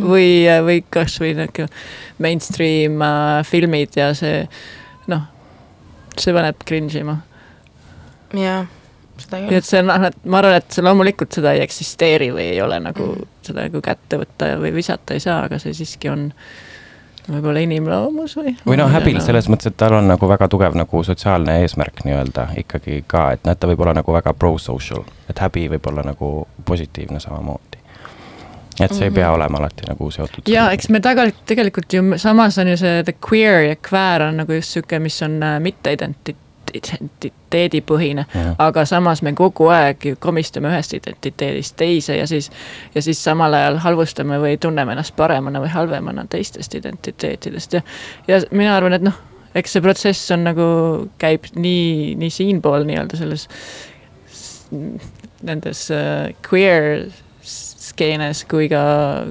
või, 0.12 0.30
või 0.66 0.80
kasvõi 0.94 1.34
nihuke 1.38 1.68
mainstream 2.22 2.98
uh, 3.02 3.38
filmid 3.48 3.98
ja 3.98 4.10
see 4.18 4.42
noh, 5.08 5.28
see 6.18 6.34
paneb 6.36 6.66
cringe 6.68 7.00
ima. 7.00 7.20
jah, 8.36 8.66
seda 9.20 9.40
nii 9.42 9.48
küll. 9.50 9.58
et 9.58 9.68
see 9.68 9.82
on, 9.82 9.90
et 10.08 10.24
ma 10.24 10.38
arvan, 10.42 10.56
et 10.60 10.70
see 10.72 10.84
loomulikult 10.86 11.32
seda 11.38 11.52
ei 11.56 11.62
eksisteeri 11.66 12.30
või 12.34 12.48
ei 12.54 12.62
ole 12.62 12.80
nagu 12.80 13.12
mm. 13.14 13.28
seda 13.50 13.68
nagu 13.68 13.80
kätte 13.84 14.18
võtta 14.22 14.54
või 14.62 14.72
visata 14.74 15.14
ei 15.14 15.20
saa, 15.24 15.44
aga 15.48 15.58
see 15.62 15.74
siiski 15.76 16.10
on 16.12 16.32
võib-olla 17.28 17.60
inimloomus 17.60 18.36
või? 18.38 18.54
või 18.66 18.78
noh, 18.80 18.90
häbil 18.92 19.20
selles 19.24 19.48
mõttes, 19.52 19.68
et 19.72 19.76
tal 19.76 19.98
on 19.98 20.08
nagu 20.08 20.28
väga 20.28 20.48
tugev 20.48 20.76
nagu 20.78 21.02
sotsiaalne 21.04 21.58
eesmärk 21.62 22.04
nii-öelda 22.06 22.48
ikkagi 22.64 23.02
ka, 23.06 23.30
et 23.36 23.44
noh, 23.44 23.52
et 23.52 23.60
ta 23.60 23.68
võib 23.70 23.82
olla 23.84 23.98
nagu 24.00 24.14
väga 24.16 24.32
pro-social, 24.34 25.04
et 25.28 25.42
häbi 25.44 25.66
võib 25.74 25.90
olla 25.92 26.06
nagu 26.08 26.46
positiivne 26.64 27.20
samamoodi. 27.20 27.76
et 28.80 28.92
see 28.94 29.08
ei 29.08 29.10
pea 29.10 29.26
Mhm. 29.26 29.34
olema 29.34 29.58
alati 29.58 29.88
nagu 29.88 30.10
seotud. 30.10 30.48
ja 30.48 30.70
eks 30.70 30.88
me 30.88 31.00
tegelikult, 31.00 31.44
tegelikult 31.46 31.92
ju 31.92 32.02
samas 32.16 32.58
on 32.58 32.68
ju 32.68 32.76
see 32.76 33.02
the 33.02 33.14
queer 33.30 33.60
ja 33.68 33.76
queer 33.90 34.22
on 34.22 34.36
nagu 34.36 34.52
just 34.52 34.70
sihuke, 34.70 34.98
mis 34.98 35.22
on 35.22 35.42
äh, 35.42 35.60
mitte 35.60 35.92
identi-, 35.92 36.36
identiteedipõhine. 36.74 38.24
Aga 38.58 38.84
samas 38.88 39.22
me 39.22 39.32
kogu 39.38 39.68
aeg 39.74 40.08
ju 40.10 40.18
komistame 40.20 40.72
ühest 40.72 40.94
identiteedist 40.98 41.76
teise 41.78 42.18
ja 42.18 42.26
siis, 42.26 42.50
ja 42.94 43.02
siis 43.02 43.22
samal 43.24 43.54
ajal 43.54 43.80
halvustame 43.84 44.40
või 44.42 44.58
tunneme 44.60 44.94
ennast 44.96 45.16
paremana 45.16 45.62
või 45.62 45.72
halvemana 45.72 46.26
teistest 46.30 46.74
identiteetidest 46.74 47.78
ja, 47.78 47.82
ja 48.28 48.40
mina 48.50 48.76
arvan, 48.76 48.98
et 48.98 49.06
noh, 49.06 49.16
eks 49.58 49.76
see 49.76 49.84
protsess 49.84 50.34
on 50.34 50.44
nagu, 50.48 50.66
käib 51.20 51.48
nii, 51.56 52.16
nii 52.20 52.32
siinpool 52.32 52.86
nii-öelda 52.88 53.20
selles, 53.20 53.48
nendes 55.48 55.86
äh, 55.94 56.34
queer 56.44 57.08
skeenes 57.88 58.44
kui 58.50 58.68
ka, 58.70 58.82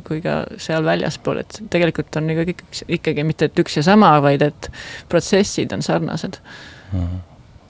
kui 0.07 0.21
ka 0.23 0.41
seal 0.61 0.85
väljaspool, 0.87 1.41
et 1.43 1.59
tegelikult 1.73 2.15
on 2.19 2.31
ikkagi, 2.33 2.55
ikkagi 2.97 3.25
mitte, 3.27 3.49
et 3.49 3.61
üks 3.61 3.79
ja 3.79 3.85
sama, 3.85 4.15
vaid 4.23 4.43
et 4.45 4.71
protsessid 5.11 5.73
on 5.75 5.85
sarnased. 5.85 6.39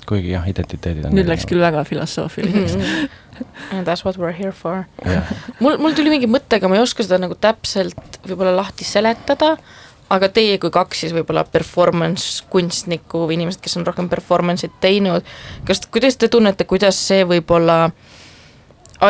Kuigi 0.07 0.31
jah, 0.31 0.45
identiteedid 0.47 1.09
on. 1.09 1.15
nüüd 1.17 1.27
läks 1.27 1.43
küll 1.49 1.59
väga 1.59 1.83
filosoofiliseks. 1.87 2.77
And 3.75 3.85
that's 3.85 4.05
what 4.05 4.17
we 4.17 4.25
are 4.25 4.35
here 4.35 4.53
for. 4.55 4.85
jah, 5.03 5.27
mul, 5.59 5.75
mul 5.83 5.97
tuli 5.97 6.13
mingi 6.13 6.29
mõte, 6.31 6.57
aga 6.57 6.69
ma 6.71 6.77
ei 6.77 6.83
oska 6.85 7.03
seda 7.03 7.19
nagu 7.21 7.35
täpselt 7.35 8.21
võib-olla 8.23 8.55
lahti 8.55 8.87
seletada, 8.87 9.57
aga 10.13 10.29
teie 10.31 10.55
kui 10.63 10.71
kaks 10.73 11.03
siis 11.03 11.15
võib-olla 11.15 11.43
performance 11.51 12.45
kunstnikku 12.51 13.25
või 13.27 13.35
inimesed, 13.41 13.61
kes 13.63 13.75
on 13.79 13.87
rohkem 13.87 14.07
performance'it 14.11 14.79
teinud, 14.83 15.27
kas, 15.67 15.83
kuidas 15.91 16.15
te 16.15 16.31
tunnete, 16.31 16.65
kuidas 16.69 16.99
see 17.09 17.27
võib-olla 17.27 17.89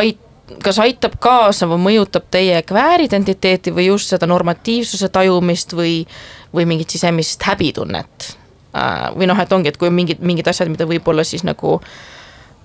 ait-, 0.00 0.24
kas 0.64 0.80
aitab 0.82 1.14
kaasa 1.22 1.68
või 1.70 1.84
mõjutab 1.86 2.26
teie 2.32 2.58
kvääridentiteeti 2.66 3.72
või 3.74 3.88
just 3.90 4.10
seda 4.12 4.26
normatiivsuse 4.26 5.12
tajumist 5.14 5.76
või, 5.78 6.02
või 6.54 6.66
mingit 6.68 6.90
sisemist 6.96 7.46
häbitunnet? 7.46 8.32
Või 9.16 9.28
noh, 9.30 9.40
et 9.42 9.52
ongi, 9.52 9.72
et 9.72 9.76
kui 9.80 9.90
on 9.90 9.96
mingid, 9.96 10.22
mingid 10.24 10.48
asjad, 10.50 10.70
mida 10.72 10.86
võib-olla 10.88 11.24
siis 11.26 11.44
nagu 11.46 11.78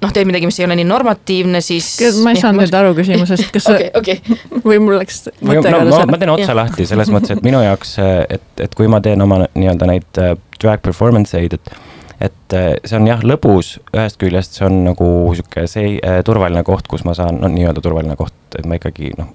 noh, 0.03 0.11
teed 0.11 0.28
midagi, 0.28 0.47
mis 0.49 0.59
ei 0.59 0.66
ole 0.68 0.76
nii 0.80 0.88
normatiivne, 0.89 1.61
siis 1.64 1.88
ma 2.24 2.34
ei 2.34 2.41
saanud 2.41 2.64
nüüd 2.66 2.76
aru 2.76 2.91
küsimusest, 2.97 3.49
kas 3.55 3.70
okei, 3.74 3.89
okei, 3.99 4.20
sa, 4.28 4.61
või 4.66 4.82
mul 4.84 4.99
läks 4.99 5.24
mõte 5.39 5.72
no 5.72 5.80
ma, 5.80 5.86
kadus 5.86 6.11
ma 6.11 6.20
teen 6.22 6.34
otsa 6.36 6.49
Jah. 6.49 6.59
lahti 6.59 6.88
selles 6.89 7.11
mõttes, 7.14 7.38
et 7.38 7.45
minu 7.45 7.61
jaoks, 7.64 7.95
et, 8.38 8.45
et 8.66 8.76
kui 8.78 8.89
ma 8.91 8.99
teen 9.05 9.24
oma 9.24 9.43
nii-öelda 9.45 9.89
neid 9.89 10.22
äh, 10.22 10.36
drag 10.59 10.84
performance 10.86 11.38
eid, 11.39 11.59
et 11.59 11.76
et 12.24 12.55
äh, 12.55 12.74
see 12.88 12.95
on 12.95 13.07
jah, 13.07 13.24
lõbus, 13.26 13.78
ühest 13.91 14.20
küljest 14.22 14.59
see 14.59 14.68
on 14.68 14.84
nagu 14.86 15.07
sihuke 15.36 15.66
see 15.68 15.97
äh, 15.99 16.20
turvaline 16.24 16.64
koht, 16.68 16.88
kus 16.91 17.03
ma 17.07 17.16
saan, 17.18 17.41
no 17.41 17.49
nii-öelda 17.51 17.84
turvaline 17.84 18.16
koht, 18.20 18.36
et 18.55 18.68
ma 18.70 18.78
ikkagi 18.80 19.11
noh, 19.18 19.32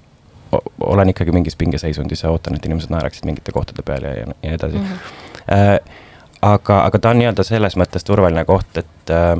olen 0.81 1.11
ikkagi 1.13 1.33
mingis 1.35 1.57
pingeseisundis 1.59 2.23
ja 2.23 2.31
ootan, 2.33 2.55
et 2.57 2.65
inimesed 2.65 2.89
naeraksid 2.93 3.27
mingite 3.29 3.53
kohtade 3.53 3.85
peal 3.85 4.07
ja, 4.07 4.15
ja, 4.21 4.37
ja 4.41 4.55
edasi 4.57 4.77
Mhm. 4.77 4.85
mm. 4.85 5.01
-hmm. 5.49 5.97
aga, 6.41 6.83
aga 6.85 6.99
ta 6.99 7.09
on 7.09 7.17
nii-öelda 7.21 7.43
selles 7.43 7.75
mõttes 7.79 8.05
turvaline 8.07 8.45
koht, 8.45 8.77
et 8.77 9.09
äh, 9.13 9.35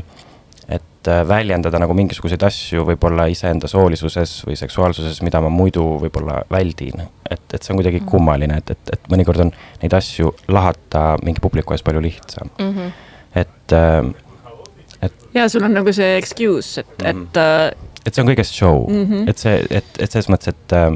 et 0.69 1.07
äh, 1.07 1.23
väljendada 1.27 1.79
nagu 1.81 1.93
mingisuguseid 1.97 2.43
asju 2.45 2.83
võib-olla 2.85 3.25
iseenda 3.31 3.67
soolisuses 3.71 4.43
või 4.45 4.57
seksuaalsuses, 4.59 5.21
mida 5.25 5.39
ma 5.41 5.49
muidu 5.49 5.81
võib-olla 6.03 6.43
väldin. 6.51 7.01
et, 7.29 7.41
et 7.53 7.63
see 7.63 7.73
on 7.73 7.77
kuidagi 7.79 7.99
Mhm. 8.01 8.09
kummaline, 8.09 8.57
et, 8.57 8.71
et, 8.71 8.89
et 8.93 9.07
mõnikord 9.09 9.39
on 9.41 9.51
neid 9.81 9.93
asju 9.93 10.33
lahata 10.47 11.17
mingi 11.23 11.39
publiku 11.41 11.73
ees 11.73 11.81
palju 11.83 12.01
lihtsam, 12.01 12.49
Mhm. 12.59 12.87
et 13.35 13.73
äh, 13.73 15.09
ja 15.33 15.47
sul 15.49 15.63
on 15.63 15.73
nagu 15.73 15.93
see 15.93 16.17
excuse, 16.17 16.79
et, 16.81 16.87
Mhm. 17.03 17.21
et 17.23 17.37
äh, 17.37 17.71
et 18.05 18.13
see 18.13 18.23
on 18.23 18.29
kõigest 18.31 18.55
show 18.55 18.85
mm. 18.89 19.05
-hmm. 19.05 19.29
et 19.29 19.37
see, 19.37 19.57
et, 19.69 19.97
et 19.99 20.11
selles 20.11 20.29
mõttes, 20.29 20.53
et 20.53 20.77
äh, 20.77 20.93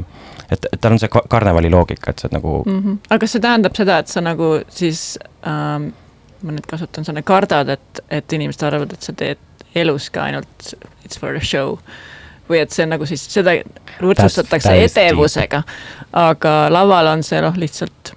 et, 0.50 0.66
et 0.72 0.80
tal 0.80 0.92
on 0.92 0.98
see 1.00 1.08
ka- 1.08 1.24
karnevali 1.30 1.70
loogika, 1.72 2.10
et 2.10 2.24
oled 2.24 2.36
nagu 2.36 2.62
mm., 2.66 2.72
mm 2.72 2.82
-hmm. 2.82 2.98
aga 3.10 3.18
kas 3.18 3.32
see 3.32 3.40
tähendab 3.40 3.76
seda, 3.76 3.98
et 3.98 4.08
sa 4.08 4.20
nagu 4.20 4.60
siis 4.68 5.18
ähm, 5.46 5.92
ma 6.42 6.52
nüüd 6.52 6.66
kasutan 6.68 7.06
sõna 7.06 7.22
kardad, 7.22 7.68
et, 7.68 8.00
et 8.10 8.32
inimesed 8.32 8.62
arvavad, 8.66 8.92
et 8.92 9.02
sa 9.02 9.12
teed 9.12 9.38
elus 9.74 10.10
ka 10.10 10.28
ainult 10.28 10.74
it's 11.04 11.18
for 11.20 11.32
the 11.32 11.44
show. 11.44 11.78
või 12.50 12.58
et 12.60 12.70
see 12.76 12.84
nagu 12.86 13.06
siis 13.06 13.22
seda 13.32 13.54
täiesti. 14.60 15.00
edevusega, 15.00 15.62
aga 16.12 16.52
laval 16.70 17.06
on 17.06 17.22
see 17.24 17.40
noh, 17.40 17.56
lihtsalt 17.56 18.12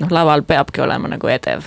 noh, 0.00 0.12
laval 0.14 0.42
peabki 0.46 0.80
olema 0.80 1.08
nagu 1.08 1.26
edev. 1.26 1.66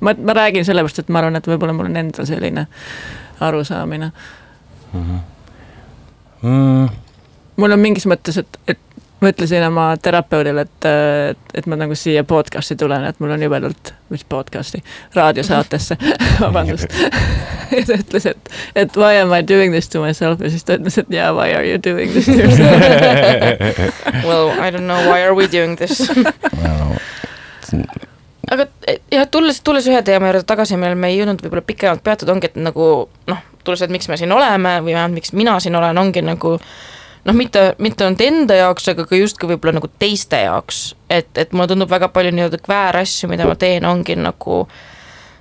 ma, 0.00 0.14
ma 0.14 0.32
räägin 0.36 0.64
sellepärast, 0.64 0.98
et 0.98 1.08
ma 1.08 1.18
arvan, 1.18 1.36
et 1.36 1.48
võib-olla 1.48 1.72
mul 1.72 1.88
on 1.88 1.96
endal 1.96 2.28
selline 2.28 2.66
arusaamine. 3.40 4.12
mm,. 4.92 5.18
Mul 6.42 7.76
on 7.76 7.82
mingis 7.82 8.06
mõttes, 8.08 8.40
et, 8.40 8.60
et 8.68 8.78
ma 9.20 9.28
ütlesin 9.28 9.64
oma 9.66 9.86
terapeudile, 10.02 10.64
et, 10.64 10.86
et 11.54 11.66
ma 11.68 11.76
nagu 11.76 11.96
siia 11.98 12.22
podcast'i 12.24 12.76
tulen, 12.80 13.04
et 13.04 13.18
mul 13.20 13.34
on 13.34 13.42
jubedalt, 13.42 13.92
mis 14.12 14.24
podcast'i, 14.24 14.80
raadiosaatesse, 15.14 15.96
vabandust. 16.40 16.94
ja 17.76 17.82
ta 17.86 17.98
ütles, 18.00 18.28
et, 18.32 18.52
et 18.84 18.96
why 18.96 19.20
am 19.20 19.34
I 19.36 19.42
doing 19.46 19.74
this 19.74 19.88
to 19.92 20.02
myself 20.04 20.40
ja 20.40 20.50
siis 20.52 20.64
ta 20.64 20.78
ütles, 20.80 20.96
et 21.02 21.12
yeah, 21.12 21.34
why 21.36 21.52
are 21.56 21.66
you 21.68 21.78
doing 21.82 22.12
this 22.12 22.30
to 22.30 22.38
yourself. 22.38 22.80
Well, 24.24 24.50
I 24.60 24.70
don't 24.70 24.86
know 24.86 25.00
why 25.08 25.22
are 25.22 25.34
we 25.34 25.46
doing 25.50 25.76
this. 25.76 26.00
aga 28.50 28.66
jah, 29.12 29.28
tulles, 29.30 29.60
tulles 29.64 29.86
ühe 29.90 30.00
teema 30.06 30.32
juurde 30.32 30.48
tagasi, 30.48 30.80
millele 30.80 30.98
me 30.98 31.12
ei 31.12 31.20
jõudnud 31.20 31.44
võib-olla 31.44 31.64
pikemalt 31.66 32.02
peatuda, 32.04 32.34
ongi, 32.34 32.50
et 32.50 32.58
nagu 32.58 32.86
noh, 33.30 33.44
tulles, 33.64 33.82
et 33.82 33.92
miks 33.92 34.08
me 34.08 34.16
siin 34.20 34.32
oleme 34.32 34.78
või 34.84 34.94
vähemalt 34.94 35.18
miks 35.20 35.32
mina 35.36 35.58
siin 35.60 35.76
olen, 35.76 35.98
ongi 35.98 36.22
nagu 36.24 36.56
noh, 37.24 37.36
mitte, 37.36 37.74
mitte 37.78 38.06
ainult 38.06 38.22
enda 38.24 38.56
jaoks, 38.62 38.88
aga 38.92 39.04
ka 39.08 39.18
justkui 39.18 39.52
võib-olla 39.52 39.78
nagu 39.80 39.90
teiste 40.00 40.44
jaoks. 40.44 40.94
et, 41.10 41.30
et 41.36 41.52
mulle 41.52 41.68
tundub 41.72 41.90
väga 41.90 42.08
palju 42.14 42.32
nii-öelda 42.36 42.62
kväärasju, 42.64 43.28
mida 43.32 43.48
ma 43.48 43.58
teen, 43.60 43.84
ongi 43.88 44.16
nagu 44.16 44.62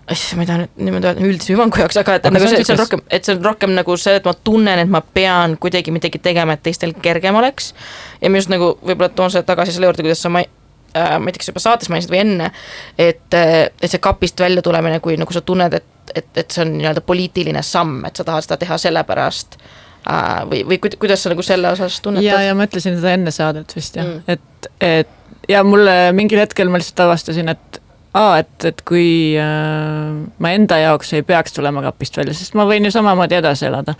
ma 0.10 0.44
ei 0.44 0.48
taha 0.50 0.62
nüüd 0.64 0.86
niimoodi 0.88 1.08
öelda 1.12 1.26
üldise 1.26 1.54
hüvangu 1.54 1.82
jaoks, 1.84 1.98
aga 2.02 2.16
et 2.18 2.26
Aga 2.26 2.34
nagu 2.34 2.48
see 2.48 2.58
on 2.58 2.64
see, 2.64 2.68
see 2.68 2.76
on 2.76 2.82
rohkem, 2.82 3.02
et 3.14 3.28
see 3.28 3.36
on 3.36 3.44
rohkem 3.46 3.74
nagu 3.78 3.98
see, 4.02 4.16
et 4.18 4.26
ma 4.26 4.34
tunnen, 4.34 4.82
et 4.82 4.90
ma 4.90 5.02
pean 5.02 5.54
kuidagi 5.62 5.94
midagi 5.94 6.22
tegema, 6.24 6.56
et 6.58 6.64
teistel 6.66 6.96
kergem 7.04 7.38
oleks. 7.38 7.74
ja 8.22 8.32
ma 8.32 8.42
just 8.42 8.50
nagu 8.50 8.72
võib-olla 8.82 9.12
toon 9.14 9.34
selle 9.34 9.46
tagasi 9.46 9.76
selle 9.76 9.90
juurde, 9.90 10.06
kuidas 10.06 10.24
sa 10.26 10.32
ma- 10.34 10.42
äh, 10.42 11.14
ma 11.20 11.30
ei 11.30 11.36
tea, 11.36 11.44
kas 11.44 11.52
juba 11.52 11.64
saates 11.64 11.94
mainisid 11.94 12.14
või 12.14 12.24
enne, 12.24 12.50
et, 12.98 13.38
et 13.38 13.86
see 13.86 14.02
kapist 14.02 14.42
välja 14.42 14.66
tulemine, 14.66 14.98
kui 15.04 15.18
nagu 15.20 15.36
sa 15.36 15.46
tunned, 15.46 15.78
et, 15.78 15.86
et, 16.16 16.30
et 16.38 16.52
see 16.52 16.64
on 16.66 16.74
nii-öelda 16.78 17.02
poliitiline 17.06 17.62
samm, 17.66 18.02
et 18.08 18.16
sa 18.20 18.24
tahad 18.28 18.46
seda 18.48 18.58
teha 18.62 18.78
sellepärast 18.82 19.58
äh, 19.60 20.42
või, 20.50 20.64
või 20.70 20.80
kuid- 20.86 20.98
kuidas 21.02 21.24
sa 21.24 21.30
nagu 21.34 21.44
selle 21.46 21.72
osas 21.76 22.00
tunnetad? 22.02 22.26
ja, 22.30 22.42
ja 22.50 22.56
ma 22.56 22.66
ütlesin 22.70 22.98
seda 23.00 23.14
enne 23.18 23.32
saadet 23.36 23.76
vist 23.76 23.96
jah 24.00 24.06
Mm. 24.06 24.22
et, 24.28 24.72
et 24.82 25.16
ja 25.50 25.64
mulle 25.64 26.12
mingil 26.14 26.40
hetkel 26.42 26.70
ma 26.70 26.78
lihtsalt 26.82 27.00
avastasin, 27.08 27.50
et 27.50 27.80
aa, 28.18 28.40
et, 28.42 28.66
et 28.66 28.82
kui 28.90 29.36
äh, 29.38 30.14
ma 30.42 30.52
enda 30.56 30.78
jaoks 30.82 31.14
ei 31.18 31.22
peaks 31.26 31.54
tulema 31.54 31.82
kapist 31.86 32.18
välja, 32.18 32.34
sest 32.38 32.56
ma 32.58 32.66
võin 32.70 32.86
ju 32.88 32.92
samamoodi 32.94 33.38
edasi 33.40 33.66
elada. 33.70 33.94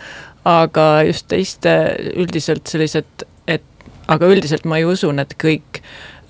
aga 0.50 0.86
just 1.06 1.28
teiste 1.30 1.74
üldiselt 2.16 2.68
sellised, 2.72 3.26
et 3.48 3.66
aga 4.08 4.26
üldiselt 4.32 4.66
ma 4.66 4.78
ei 4.80 4.86
usu, 4.90 5.12
et 5.22 5.34
kõik 5.42 5.82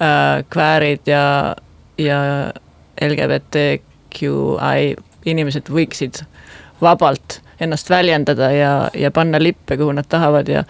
äh, 0.02 0.42
kväärid 0.50 1.08
ja, 1.08 1.56
ja 1.98 2.20
LGBTQI 3.02 4.96
inimesed 5.26 5.70
võiksid 5.70 6.24
vabalt 6.82 7.41
ennast 7.59 7.89
väljendada 7.89 8.51
ja, 8.51 8.72
ja 8.93 9.11
panna 9.11 9.39
lippe, 9.41 9.78
kuhu 9.78 9.91
nad 9.91 10.07
tahavad 10.09 10.47
ja 10.47 10.63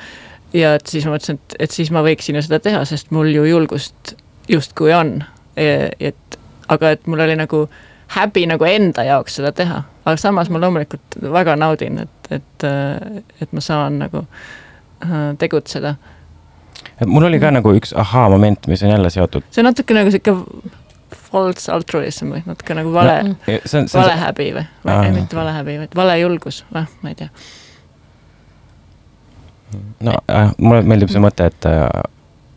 ja 0.54 0.74
et 0.80 0.88
siis 0.90 1.06
ma 1.06 1.14
mõtlesin, 1.14 1.38
et, 1.38 1.56
et 1.60 1.72
siis 1.72 1.92
ma 1.94 2.02
võiksin 2.06 2.40
ju 2.40 2.42
seda 2.42 2.60
teha, 2.64 2.82
sest 2.90 3.12
mul 3.14 3.30
ju 3.34 3.44
julgust 3.46 4.16
justkui 4.50 4.94
on. 4.94 5.20
et 5.56 6.40
aga 6.68 6.92
et 6.96 7.08
mul 7.08 7.20
oli 7.20 7.36
nagu 7.36 7.68
häbi 8.16 8.46
nagu 8.50 8.66
enda 8.66 9.04
jaoks 9.04 9.36
seda 9.40 9.52
teha, 9.52 9.84
aga 10.06 10.18
samas 10.18 10.50
ma 10.50 10.62
loomulikult 10.62 11.20
väga 11.22 11.56
naudin, 11.60 12.00
et, 12.06 12.32
et, 12.32 12.68
et 13.42 13.52
ma 13.52 13.62
saan 13.62 14.00
nagu 14.00 14.24
äh, 15.04 15.36
tegutseda. 15.38 15.96
mul 17.06 17.28
oli 17.30 17.40
ka 17.40 17.52
nagu 17.52 17.74
üks 17.76 17.94
ahaa-moment, 17.94 18.68
mis 18.68 18.84
on 18.84 18.90
jälle 18.96 19.10
seotud. 19.10 19.44
see 19.52 19.62
on 19.62 19.70
natuke 19.70 19.94
nagu 19.94 20.12
sihuke 20.12 20.34
false 21.32 21.72
altruism 21.72 22.34
või 22.36 22.44
natuke 22.46 22.76
nagu 22.78 22.92
vale 22.94 23.16
no,, 23.24 23.36
see 23.46 23.80
on, 23.82 23.88
see 23.90 24.00
vale 24.00 24.14
on, 24.14 24.20
häbi 24.26 24.48
või, 24.58 24.66
või 24.86 24.94
Aa. 24.94 25.06
ei, 25.08 25.12
mitte 25.16 25.36
vale 25.40 25.52
häbi, 25.56 25.78
vaid 25.84 25.96
vale 25.98 26.20
julgus 26.20 26.64
või 26.74 26.86
ma 27.02 27.10
ei 27.14 27.16
tea. 27.24 27.30
no 30.06 30.16
äh, 30.30 30.52
mulle 30.58 30.82
meeldib 30.88 31.12
see 31.14 31.22
mõte, 31.24 31.50
et 31.52 31.68
äh, 31.70 31.86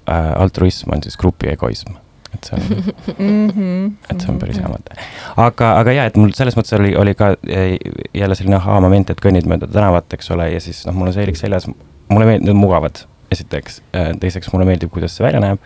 äh, 0.08 0.30
altruism 0.42 0.92
on 0.94 1.02
siis 1.04 1.16
grupi 1.20 1.50
egoism. 1.52 1.98
et 2.34 2.48
see 2.48 2.56
on, 2.56 2.92
Mhm. 3.18 3.86
et 4.10 4.20
see 4.20 4.30
on 4.32 4.38
päris 4.40 4.56
hea 4.60 4.68
mõte. 4.72 4.96
aga, 5.36 5.72
aga 5.82 5.92
ja, 5.92 6.04
et 6.08 6.16
mul 6.16 6.32
selles 6.36 6.56
mõttes 6.56 6.72
oli, 6.78 6.94
oli 6.96 7.14
ka 7.14 7.34
jälle 8.14 8.34
selline 8.38 8.56
ahaa-moment, 8.56 9.10
et 9.12 9.20
kõnnid 9.20 9.44
mööda 9.48 9.68
tänavat, 9.68 10.12
eks 10.16 10.30
ole, 10.32 10.50
ja 10.54 10.60
siis 10.60 10.84
noh, 10.88 10.94
mul 10.96 11.10
on 11.12 11.16
seelik 11.16 11.36
seljas, 11.36 11.68
mulle 12.08 12.26
meeldivad 12.30 12.56
mugavad, 12.56 13.02
esiteks, 13.32 13.82
teiseks 14.20 14.48
mulle 14.52 14.64
meeldib, 14.68 14.90
kuidas 14.92 15.16
see 15.16 15.24
välja 15.26 15.40
näeb. 15.44 15.60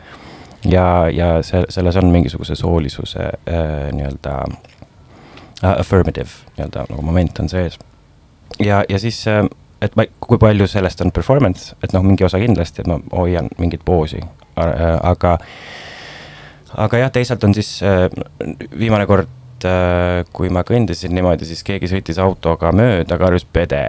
ja, 0.71 0.87
ja 1.13 1.29
see, 1.47 1.65
selles 1.69 1.97
on 1.97 2.11
mingisuguse 2.13 2.57
soolisuse 2.57 3.23
äh, 3.23 3.93
nii-öelda 3.93 4.39
äh, 4.47 5.79
affirmative 5.79 6.29
nii-öelda 6.57 6.87
nagu 6.91 7.03
moment 7.03 7.39
on 7.39 7.49
sees. 7.49 7.79
ja, 8.59 8.85
ja 8.89 8.99
siis 8.99 9.25
äh, 9.29 9.45
et 9.83 9.97
ma, 9.97 10.07
kui 10.21 10.39
palju 10.41 10.67
sellest 10.71 11.01
on 11.05 11.13
performance, 11.13 11.77
et 11.85 11.93
noh, 11.93 12.05
mingi 12.07 12.25
osa 12.25 12.41
kindlasti, 12.41 12.83
et 12.83 12.91
ma 12.91 12.99
hoian 13.13 13.51
mingit 13.61 13.85
poosi, 13.85 14.23
aga 14.57 15.39
aga 16.77 17.03
jah, 17.05 17.13
teisalt 17.13 17.45
on 17.45 17.55
siis 17.57 17.79
äh, 17.87 18.07
viimane 18.79 19.07
kord 19.09 19.29
äh,, 19.65 20.25
kui 20.37 20.51
ma 20.53 20.65
kõndisin 20.67 21.15
niimoodi, 21.17 21.49
siis 21.49 21.65
keegi 21.67 21.91
sõitis 21.93 22.21
autoga 22.23 22.73
mööda, 22.77 23.19
karjus 23.21 23.47
pede 23.49 23.85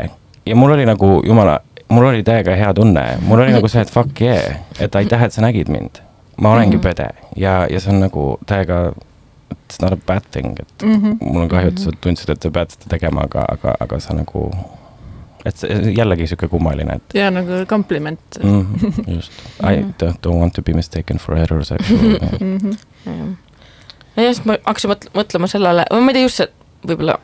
ja 0.48 0.56
mul 0.56 0.76
oli 0.76 0.86
nagu 0.88 1.22
jumala, 1.26 1.60
mul 1.90 2.12
oli 2.12 2.24
täiega 2.24 2.56
hea 2.56 2.74
tunne, 2.74 3.06
mul 3.28 3.44
oli 3.44 3.56
nagu 3.56 3.72
see, 3.72 3.84
et 3.84 3.92
fuck 3.92 4.22
yeah, 4.22 4.60
et 4.80 4.96
aitäh, 4.96 5.24
et 5.28 5.36
sa 5.36 5.44
nägid 5.44 5.72
mind. 5.72 6.02
Ma 6.38 6.52
olengi 6.54 6.78
Mhm. 6.78 6.82
pede 6.84 7.08
ja, 7.36 7.68
ja 7.70 7.80
see 7.80 7.94
on 7.94 8.00
nagu 8.00 8.38
täiega, 8.46 8.94
it's 9.52 9.82
not 9.82 9.94
a 9.94 9.98
bad 10.08 10.22
thing, 10.32 10.60
et 10.60 10.84
Mm 10.84 11.02
-hmm. 11.02 11.18
mul 11.22 11.42
on 11.42 11.50
kahju, 11.50 11.68
et 11.68 11.78
sa 11.78 11.92
tundsid, 12.02 12.30
et 12.30 12.42
sa 12.42 12.50
pead 12.52 12.70
seda 12.72 12.86
tegema, 12.90 13.22
aga, 13.22 13.46
aga, 13.52 13.76
aga 13.80 14.00
sa 14.00 14.14
nagu, 14.14 14.52
et 15.46 15.58
see 15.58 15.70
jällegi 15.98 16.28
sihuke 16.28 16.48
kummaline, 16.48 16.94
et 16.96 17.14
ja 17.14 17.32
nagu 17.32 17.66
kompliment 17.68 18.20
mm, 18.44 18.66
just, 19.16 19.32
I 19.64 19.76
Mhm. 19.82 19.94
don't, 20.04 20.18
don't 20.28 20.40
want 20.40 20.54
to 20.54 20.62
be 20.62 20.74
mistaken 20.74 21.18
for 21.18 21.36
heterosexual 21.36 22.00
mm. 22.42 22.58
-hmm. 22.58 23.36
jah, 24.16 24.26
ja 24.26 24.34
siis 24.34 24.46
ma 24.46 24.58
hakkasin 24.66 24.92
mõt-, 24.92 25.10
mõtlema 25.14 25.48
sellele, 25.48 25.86
ma 25.92 26.08
ei 26.08 26.14
tea, 26.14 26.22
just 26.24 26.38
see 26.38 26.48
võib-olla 26.88 27.18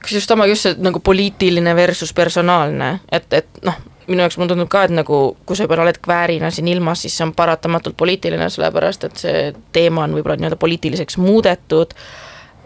kas 0.00 0.12
just 0.12 0.28
sama, 0.28 0.46
just 0.46 0.62
see 0.62 0.74
nagu 0.78 1.00
poliitiline 1.00 1.74
versus 1.76 2.12
personaalne, 2.14 3.00
et, 3.12 3.32
et 3.32 3.46
noh, 3.64 3.74
minu 4.06 4.22
jaoks 4.22 4.38
mulle 4.38 4.52
tundub 4.52 4.70
ka, 4.70 4.84
et 4.86 4.94
nagu 4.94 5.20
kui 5.46 5.58
sa 5.58 5.66
juba 5.66 5.80
oled 5.82 5.98
kväärina 6.02 6.50
siin 6.54 6.68
ilmas, 6.70 7.02
siis 7.04 7.16
see 7.16 7.26
on 7.26 7.34
paratamatult 7.36 7.96
poliitiline, 7.98 8.48
sellepärast 8.52 9.08
et 9.08 9.24
see 9.24 9.42
teema 9.74 10.04
on 10.06 10.14
võib-olla 10.16 10.38
nii-öelda 10.40 10.58
poliitiliseks 10.62 11.18
muudetud 11.22 11.94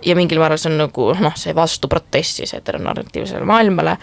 ja 0.05 0.17
mingil 0.17 0.41
määral 0.41 0.61
see 0.61 0.73
on 0.73 0.79
nagu 0.81 1.09
noh, 1.21 1.37
see 1.37 1.55
vastuprotest 1.57 2.43
siis 2.43 2.55
heteronarratiivsele 2.57 3.45
maailmale, 3.49 3.97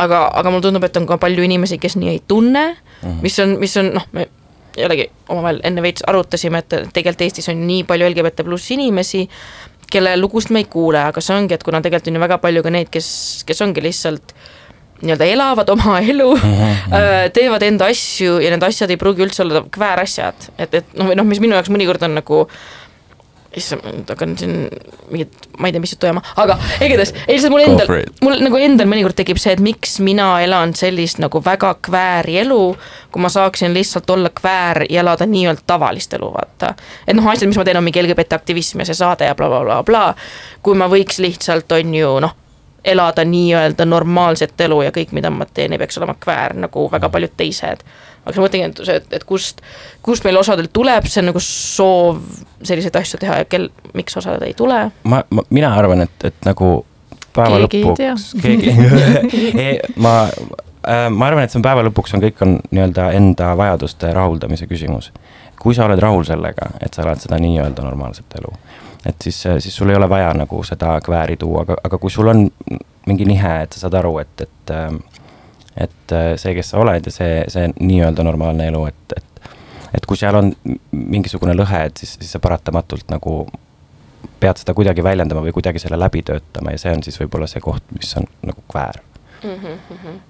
aga, 0.00 0.26
aga 0.28 0.52
mulle 0.52 0.68
tundub, 0.68 0.84
et 0.88 1.00
on 1.00 1.08
ka 1.08 1.18
palju 1.22 1.44
inimesi, 1.48 1.80
kes 1.80 1.96
nii 2.00 2.14
ei 2.14 2.22
tunne 2.28 2.68
mm, 2.70 3.02
-hmm. 3.02 3.20
mis 3.22 3.38
on, 3.40 3.58
mis 3.60 3.76
on 3.76 3.92
noh, 3.98 4.06
me 4.12 4.28
jällegi 4.76 5.10
omavahel 5.28 5.60
enne 5.64 5.82
veits 5.82 6.04
arutasime, 6.06 6.58
et 6.58 6.68
tegelikult 6.92 7.26
Eestis 7.26 7.48
on 7.52 7.66
nii 7.66 7.84
palju 7.84 8.08
LGBT 8.08 8.44
pluss 8.44 8.70
inimesi, 8.70 9.28
kelle 9.92 10.16
lugusid 10.16 10.52
me 10.54 10.62
ei 10.64 10.64
kuule, 10.64 11.02
aga 11.04 11.20
see 11.20 11.36
ongi, 11.36 11.54
et 11.54 11.62
kuna 11.62 11.82
tegelikult 11.84 12.08
on 12.08 12.16
ju 12.16 12.24
väga 12.24 12.38
palju 12.38 12.62
ka 12.64 12.72
neid, 12.72 12.90
kes, 12.92 13.08
kes 13.46 13.62
ongi 13.62 13.84
lihtsalt 13.84 14.34
nii-öelda 15.02 15.30
elavad 15.34 15.72
oma 15.74 15.98
elu 16.12 16.28
mm, 16.34 16.52
-hmm. 16.52 17.32
teevad 17.32 17.62
enda 17.66 17.90
asju 17.92 18.38
ja 18.42 18.52
need 18.54 18.68
asjad 18.68 18.90
ei 18.90 19.00
pruugi 19.00 19.26
üldse 19.26 19.42
olla 19.44 19.64
kväärasjad, 19.70 20.52
et, 20.58 20.74
et 20.74 20.94
noh, 20.98 21.10
või 21.10 21.18
noh, 21.18 21.26
mis 21.28 21.42
minu 21.42 21.58
jaoks 21.58 21.72
mõnikord 21.72 22.02
on 22.06 22.16
nagu 22.20 22.46
issand, 23.56 24.08
hakkan 24.08 24.32
siin 24.38 24.68
mingit, 25.10 25.34
ma 25.58 25.68
ei 25.68 25.74
tea, 25.74 25.80
mis 25.82 25.92
juttu 25.92 26.08
ajama, 26.08 26.22
aga 26.40 26.56
igatahes, 26.80 27.12
ei 27.26 27.36
lihtsalt 27.36 27.52
mul 27.52 27.64
endal 27.64 27.90
mul 28.24 28.44
nagu 28.46 28.60
endal 28.60 28.88
mõnikord 28.88 29.16
tekib 29.18 29.40
see, 29.40 29.52
et 29.56 29.62
miks 29.62 29.98
mina 30.04 30.28
elan 30.44 30.72
sellist 30.78 31.20
nagu 31.22 31.42
väga 31.44 31.74
kvääri 31.84 32.38
elu, 32.44 32.60
kui 33.12 33.24
ma 33.24 33.30
saaksin 33.32 33.74
lihtsalt 33.76 34.10
olla 34.14 34.32
kväär 34.32 34.84
ja 34.88 35.02
elada 35.04 35.28
nii-öelda 35.28 35.66
tavalist 35.68 36.16
elu, 36.16 36.32
vaata. 36.32 36.74
et 37.06 37.16
noh, 37.18 37.28
asjad, 37.28 37.50
mis 37.50 37.60
ma 37.60 37.66
teen, 37.68 37.80
on 37.80 37.86
mingi 37.86 38.02
LGBT 38.02 38.40
aktivism 38.40 38.82
ja 38.82 38.88
see 38.88 39.00
saade 39.02 39.28
ja 39.28 39.36
blablabla 39.36 39.82
bla, 39.82 39.82
bla, 39.82 40.06
bla. 40.14 40.60
kui 40.64 40.78
ma 40.78 40.88
võiks 40.92 41.20
lihtsalt, 41.22 41.72
on 41.76 41.94
ju 41.98 42.14
noh, 42.24 42.36
elada 42.84 43.24
nii-öelda 43.24 43.84
normaalset 43.84 44.60
elu 44.60 44.82
ja 44.82 44.90
kõik, 44.94 45.12
mida 45.14 45.30
ma 45.30 45.46
teen, 45.46 45.72
ei 45.72 45.78
peaks 45.78 45.98
olema 46.00 46.14
kväär 46.20 46.56
nagu 46.58 46.88
väga 46.90 47.08
paljud 47.12 47.34
teised. 47.36 47.84
aga 48.24 48.36
ma 48.36 48.46
mõtlengi, 48.46 48.70
et 48.70 48.80
see, 48.86 48.96
et, 49.00 49.12
et 49.18 49.24
kust, 49.26 49.62
kust 50.02 50.24
meil 50.24 50.38
osadel 50.38 50.68
tuleb 50.72 51.06
see 51.10 51.22
nagu 51.22 51.40
soov 51.42 52.22
selliseid 52.62 52.96
asju 52.98 53.20
teha 53.22 53.42
ja 53.42 53.48
kel, 53.50 53.68
miks 53.98 54.16
osadel 54.18 54.48
ei 54.48 54.54
tule 54.58 54.84
ma, 55.02 55.22
ma, 55.30 55.46
mina 55.50 55.72
arvan, 55.78 56.04
et, 56.06 56.26
et 56.30 56.46
nagu 56.46 56.74
päeva 57.34 57.62
Keegi 57.66 57.84
lõpuks 57.86 58.28
keegi 58.42 58.74
ei, 59.64 59.78
ma 59.96 60.16
äh,, 60.26 61.08
ma 61.10 61.30
arvan, 61.30 61.46
et 61.46 61.54
see 61.54 61.60
on 61.62 61.66
päeva 61.66 61.86
lõpuks 61.86 62.14
on 62.16 62.24
kõik 62.24 62.44
on 62.46 62.58
nii-öelda 62.70 63.10
enda 63.18 63.54
vajaduste 63.58 64.12
rahuldamise 64.14 64.66
küsimus. 64.70 65.12
kui 65.62 65.74
sa 65.74 65.86
oled 65.86 66.00
rahul 66.02 66.24
sellega, 66.26 66.72
et 66.82 66.94
sa 66.94 67.06
elad 67.06 67.22
seda 67.22 67.38
nii-öelda 67.42 67.86
normaalset 67.86 68.38
elu 68.40 68.54
et 69.06 69.16
siis, 69.22 69.42
siis 69.58 69.76
sul 69.76 69.90
ei 69.90 69.96
ole 69.96 70.08
vaja 70.08 70.32
nagu 70.34 70.62
seda 70.64 70.94
kvääri 71.04 71.36
tuua, 71.36 71.66
aga, 71.66 71.76
aga 71.84 71.98
kui 71.98 72.10
sul 72.10 72.30
on 72.30 72.46
mingi 73.06 73.26
nihe, 73.26 73.54
et 73.64 73.72
sa 73.74 73.86
saad 73.86 73.98
aru, 74.02 74.18
et, 74.22 74.46
et 74.46 74.76
et 75.82 76.14
see, 76.36 76.52
kes 76.54 76.68
sa 76.74 76.82
oled 76.82 77.06
ja 77.08 77.12
see, 77.12 77.44
see 77.48 77.68
nii-öelda 77.80 78.24
normaalne 78.26 78.66
elu, 78.68 78.84
et, 78.90 79.14
et 79.16 79.32
et 79.94 80.06
kui 80.08 80.16
seal 80.16 80.36
on 80.36 80.50
mingisugune 80.92 81.54
lõhe, 81.56 81.84
et 81.88 82.00
siis, 82.00 82.14
siis 82.20 82.32
sa 82.32 82.40
paratamatult 82.42 83.10
nagu 83.12 83.44
pead 84.42 84.60
seda 84.62 84.74
kuidagi 84.76 85.04
väljendama 85.04 85.42
või 85.44 85.54
kuidagi 85.54 85.82
selle 85.82 85.98
läbi 86.00 86.22
töötama 86.26 86.74
ja 86.74 86.80
see 86.80 86.94
on 86.96 87.02
siis 87.04 87.18
võib-olla 87.20 87.48
see 87.50 87.62
koht, 87.64 87.84
mis 87.94 88.12
on 88.18 88.26
nagu 88.48 88.64
kväär 88.70 89.00
mm. 89.42 89.58
-hmm. 89.58 90.20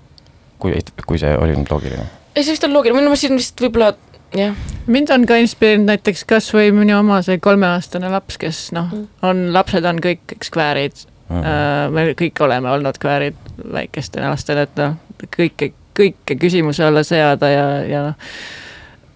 kui, 0.59 0.79
kui 1.07 1.21
see 1.23 1.37
oli 1.37 1.57
nüüd 1.57 1.71
loogiline? 1.71 2.07
ei, 2.35 2.45
see 2.45 2.53
vist 2.57 2.65
on 2.69 2.75
loogiline, 2.75 3.09
ma 3.09 3.19
siin 3.19 3.37
vist 3.39 3.61
võib-olla 3.61 3.93
jah. 4.37 4.57
mind 4.87 5.11
on 5.15 5.27
ka 5.29 5.39
inspireerinud 5.43 5.91
näiteks 5.93 6.25
kasvõi 6.29 6.73
minu 6.75 6.99
oma 6.99 7.21
see 7.27 7.39
kolmeaastane 7.43 8.11
laps, 8.13 8.39
kes 8.41 8.65
noh, 8.77 8.93
on, 9.23 9.45
lapsed 9.55 9.85
on 9.89 10.01
kõik, 10.03 10.37
kväärid 10.51 11.05
mm. 11.29 11.39
-hmm. 11.43 11.95
me 11.95 12.09
kõik 12.19 12.45
oleme 12.45 12.71
olnud 12.71 12.99
kväärid 12.99 13.39
väikestele 13.73 14.29
lastele, 14.29 14.67
et 14.69 14.83
noh, 14.83 14.99
kõike, 15.37 15.73
kõike 15.99 16.37
küsimuse 16.41 16.85
alla 16.85 17.05
seada 17.07 17.53
ja, 17.53 17.67
ja 17.87 18.03
noh 18.11 18.21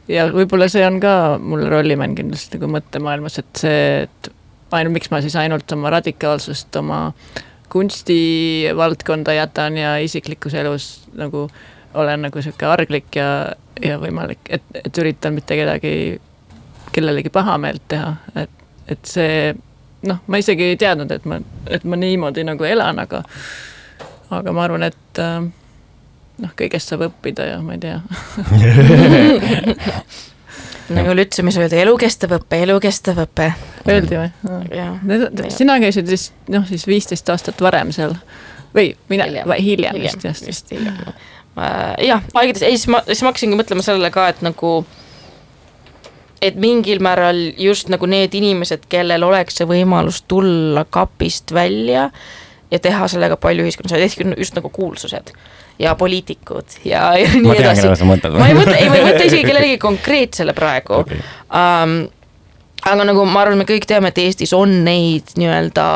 ja 0.08 0.28
võib-olla 0.32 0.68
see 0.70 0.84
on 0.86 1.00
ka 1.02 1.12
mulle 1.42 1.70
rolli 1.70 1.96
mänginud 1.98 2.36
just 2.36 2.54
nagu 2.54 2.70
mõttemaailmas, 2.70 3.40
et 3.42 3.62
see, 3.62 3.82
et 4.06 4.30
ainult, 4.76 4.94
miks 4.98 5.10
ma 5.12 5.20
siis 5.24 5.36
ainult 5.38 5.72
oma 5.74 5.90
radikaalsust 5.96 6.76
oma 6.80 7.00
kunstivaldkonda 7.72 9.34
jätan 9.36 9.78
ja 9.80 9.96
isiklikus 10.02 10.54
elus 10.54 10.86
nagu 11.18 11.46
olen 11.96 12.26
nagu 12.28 12.42
sihuke 12.42 12.68
arglik 12.68 13.16
ja, 13.16 13.28
ja 13.82 14.00
võimalik, 14.02 14.42
et, 14.50 14.66
et 14.84 15.02
üritan 15.02 15.36
mitte 15.36 15.56
kedagi, 15.58 15.94
kellelegi 16.92 17.32
pahameelt 17.32 17.86
teha, 17.88 18.12
et, 18.42 18.66
et 18.92 19.08
see 19.08 19.54
noh, 20.06 20.18
ma 20.26 20.40
isegi 20.40 20.62
ei 20.72 20.78
teadnud, 20.80 21.10
et 21.12 21.24
ma, 21.28 21.40
et 21.72 21.84
ma 21.88 21.96
niimoodi 22.00 22.44
nagu 22.46 22.64
elan, 22.68 22.98
aga, 23.02 23.22
aga 24.36 24.54
ma 24.54 24.64
arvan, 24.66 24.82
et 24.86 25.20
äh, 25.22 25.36
noh, 26.44 26.52
kõigest 26.58 26.92
saab 26.92 27.02
õppida 27.08 27.42
ja 27.50 27.56
ma 27.64 27.70
ei 27.76 27.82
tea 27.82 27.98
nagu 30.96 31.10
Lütsumis 31.16 31.56
öeldi, 31.58 31.76
elukestev 31.82 32.30
õpe, 32.36 32.56
elukestev 32.62 33.16
õpe. 33.24 33.46
Öeldi 33.90 34.14
või? 34.20 34.30
sina 35.54 35.74
käisid 35.82 36.06
vist 36.10 36.32
noh, 36.52 36.64
siis 36.68 36.84
viisteist 36.86 37.26
aastat 37.32 37.58
varem 37.62 37.88
seal 37.94 38.12
või 38.76 38.86
mina, 39.10 39.24
hiljem, 39.26 39.46
hiljem 39.56 39.94
vist 40.46 40.66
jah. 40.74 40.94
Hiljem. 41.56 42.06
jah, 42.08 42.22
aegades, 42.34 42.62
ei 42.62 42.76
siis 42.76 42.88
ma, 42.92 43.02
siis 43.08 43.24
ma 43.24 43.32
hakkasingi 43.32 43.58
mõtlema 43.58 43.84
sellele 43.84 44.12
ka, 44.14 44.28
et 44.32 44.42
nagu 44.46 44.78
et 46.44 46.56
mingil 46.60 47.00
määral 47.04 47.38
just 47.58 47.90
nagu 47.92 48.08
need 48.10 48.34
inimesed, 48.36 48.88
kellel 48.92 49.24
oleks 49.26 49.56
see 49.60 49.68
võimalus 49.68 50.22
tulla 50.28 50.84
kapist 50.84 51.54
välja 51.56 52.10
ja 52.70 52.80
teha 52.82 53.08
sellega 53.08 53.38
palju 53.40 53.64
ühiskonnas, 53.64 53.96
ehk 53.96 54.36
just 54.36 54.56
nagu 54.58 54.70
kuulsused 54.74 55.32
ja 55.78 55.94
poliitikud 55.94 56.78
ja, 56.84 57.10
ja 57.20 57.30
nii 57.34 57.46
ma 57.46 57.54
tean, 57.58 57.80
mõtled. 58.08 58.36
ma 58.40 58.50
ei 58.50 58.56
mõtle, 58.56 58.76
ei 58.80 58.90
ma 58.90 59.00
ei 59.00 59.06
mõtle 59.06 59.28
isegi 59.28 59.44
kellelegi 59.44 59.78
konkreetsele 59.80 60.54
praegu 60.56 61.00
okay.. 61.02 61.20
Um, 61.52 61.98
aga 62.86 63.08
nagu 63.08 63.24
ma 63.28 63.42
arvan, 63.44 63.60
me 63.60 63.68
kõik 63.68 63.86
teame, 63.88 64.12
et 64.12 64.20
Eestis 64.22 64.54
on 64.56 64.72
neid 64.86 65.36
nii-öelda 65.36 65.86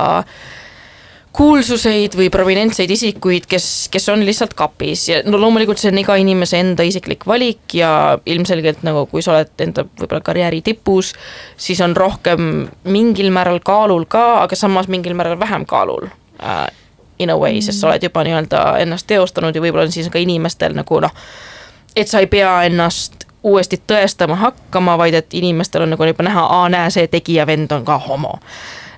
kuulsuseid 1.33 2.17
või 2.19 2.27
prominentseid 2.33 2.91
isikuid, 2.91 3.47
kes, 3.51 3.89
kes 3.93 4.09
on 4.11 4.25
lihtsalt 4.27 4.55
kapis 4.59 5.05
ja 5.09 5.21
no 5.27 5.39
loomulikult 5.39 5.79
see 5.79 5.93
on 5.93 6.01
iga 6.03 6.17
inimese 6.19 6.59
enda 6.59 6.83
isiklik 6.87 7.23
valik 7.27 7.75
ja 7.79 8.19
ilmselgelt 8.27 8.83
nagu 8.87 9.05
kui 9.11 9.23
sa 9.23 9.37
oled 9.37 9.63
enda 9.63 9.85
võib-olla 9.87 10.25
karjääri 10.27 10.59
tipus, 10.67 11.13
siis 11.57 11.81
on 11.87 11.95
rohkem 11.97 12.67
mingil 12.91 13.31
määral 13.35 13.63
kaalul 13.63 14.09
ka, 14.11 14.43
aga 14.43 14.59
samas 14.59 14.91
mingil 14.91 15.15
määral 15.15 15.39
vähem 15.41 15.67
kaalul 15.71 16.11
uh, 16.11 16.67
in 17.19 17.31
a 17.31 17.39
way 17.39 17.61
mm., 17.61 17.63
sest 17.69 17.81
sa 17.81 17.93
oled 17.93 18.03
juba 18.03 18.25
nii-öelda 18.27 18.65
ennast 18.83 19.07
teostanud 19.07 19.55
ja 19.55 19.63
võib-olla 19.63 19.87
on 19.87 19.95
siis 19.95 20.11
ka 20.11 20.19
inimestel 20.19 20.75
nagu 20.75 21.01
noh, 21.05 21.15
et 21.97 22.11
sa 22.11 22.25
ei 22.25 22.31
pea 22.31 22.63
ennast 22.67 23.29
uuesti 23.43 23.79
tõestama 23.87 24.37
hakkama, 24.41 24.99
vaid 24.99 25.15
et 25.15 25.35
inimestel 25.35 25.87
on 25.87 25.95
nagu 25.95 26.05
juba 26.05 26.27
näha, 26.27 26.43
aa 26.59 26.69
näe, 26.73 26.91
see 26.93 27.07
tegija 27.09 27.47
vend 27.47 27.73
on 27.73 27.85
ka 27.85 27.99
homo. 27.99 28.39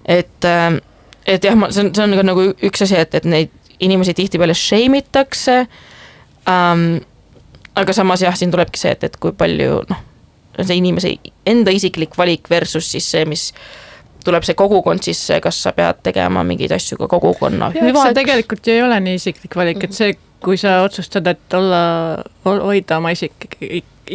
et, 0.06 0.44
ähm, 0.44 0.80
et 1.26 1.44
jah, 1.44 1.56
ma, 1.58 1.70
see 1.70 1.86
on, 1.86 1.92
see 1.94 2.04
on 2.04 2.26
nagu 2.26 2.46
üks 2.66 2.84
asi, 2.86 2.98
et, 2.98 3.14
et 3.14 3.28
neid 3.28 3.52
inimesi 3.82 4.14
tihtipeale 4.14 4.54
shame 4.54 5.02
itakse 5.02 5.64
ähm,. 6.48 7.02
aga 7.74 7.92
samas 7.96 8.22
jah, 8.22 8.34
siin 8.36 8.50
tulebki 8.52 8.80
see, 8.80 8.92
et, 8.92 9.04
et 9.04 9.16
kui 9.16 9.32
palju 9.36 9.78
noh, 9.88 10.02
see 10.60 10.76
inimese 10.76 11.14
enda 11.48 11.72
isiklik 11.72 12.18
valik 12.18 12.50
versus 12.50 12.90
siis 12.92 13.08
see, 13.14 13.24
mis 13.28 13.48
tuleb 14.24 14.44
see 14.46 14.56
kogukond 14.58 15.02
sisse, 15.02 15.38
kas 15.42 15.62
sa 15.64 15.72
pead 15.76 16.02
tegema 16.06 16.44
mingeid 16.46 16.74
asju 16.76 16.98
ka 17.00 17.08
kogukonna 17.10 17.72
hüvaks. 17.74 18.14
tegelikult 18.18 18.66
ju 18.66 18.76
ei 18.76 18.84
ole 18.84 19.00
nii 19.02 19.16
isiklik 19.18 19.56
valik, 19.58 19.82
et 19.88 19.96
see, 19.96 20.14
kui 20.42 20.58
sa 20.60 20.80
otsustad, 20.84 21.26
et 21.30 21.56
olla, 21.56 21.82
hoida 22.44 23.00
oma 23.00 23.14
isik, 23.14 23.48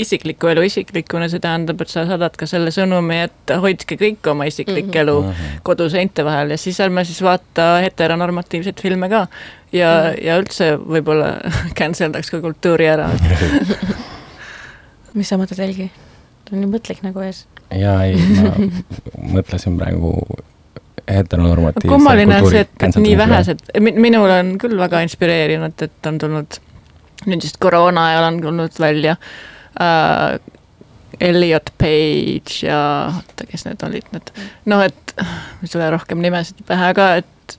isiklikku 0.02 0.50
elu 0.52 0.64
isiklikuna, 0.68 1.28
see 1.32 1.42
tähendab, 1.44 1.82
et 1.84 1.92
sa 1.92 2.06
saadad 2.08 2.36
ka 2.40 2.48
selle 2.50 2.72
sõnumi, 2.74 3.20
et 3.28 3.54
hoidke 3.64 3.98
kõik 4.00 4.30
oma 4.32 4.48
isiklik 4.50 4.88
mm 4.88 4.92
-hmm. 4.92 5.02
elu 5.04 5.18
mhm. 5.22 5.62
koduseinte 5.68 6.26
vahel 6.26 6.54
ja 6.54 6.58
siis 6.58 6.80
ärme 6.84 7.06
siis 7.06 7.22
vaata 7.22 7.70
heteronormatiivseid 7.86 8.82
filme 8.82 9.10
ka. 9.10 9.28
ja 9.72 9.90
mm, 9.94 10.10
-hmm. 10.10 10.26
ja 10.26 10.38
üldse 10.40 10.78
võib-olla 10.78 11.38
cancel 11.80 12.14
daks 12.14 12.32
ka 12.32 12.42
kultuuri 12.42 12.88
ära 12.88 13.10
mis 15.18 15.30
sa 15.30 15.38
mõtled, 15.38 15.60
Helgi? 15.60 15.92
sul 16.50 16.58
on 16.58 16.64
nii 16.64 16.72
mõtlik 16.72 17.04
nägu 17.04 17.20
ees 17.20 17.46
jaa, 17.72 18.04
ei, 18.06 18.16
ma 18.16 18.54
mõtlesin 19.38 19.78
praegu 19.78 20.14
heteronormatiivse 21.08 21.94
kummaline 21.96 22.42
on 22.42 22.50
see, 22.50 22.62
et, 22.62 22.84
et 22.84 22.96
nii 22.96 23.18
vähesed, 23.18 23.60
minul 23.80 24.30
on 24.30 24.58
küll 24.62 24.78
väga 24.78 25.02
inspireerinud, 25.02 25.82
et 25.82 26.08
on 26.08 26.18
tulnud, 26.18 26.58
nüüd 27.26 27.44
just 27.44 27.58
koroona 27.60 28.08
ajal 28.08 28.24
on 28.32 28.42
tulnud 28.42 28.80
välja 28.80 29.12
äh, 29.12 29.57
Elliot 31.20 31.72
Page 31.78 32.66
ja 32.68 32.80
oota, 33.10 33.48
kes 33.50 33.66
need 33.66 33.84
olid 33.88 34.10
need, 34.14 34.34
noh, 34.70 34.84
et 34.86 35.16
ei 35.64 35.72
tule 35.72 35.88
rohkem 35.94 36.22
nimesid 36.22 36.62
pähe 36.68 36.92
ka, 36.98 37.08
et 37.22 37.58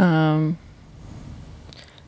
ähm, 0.00 0.48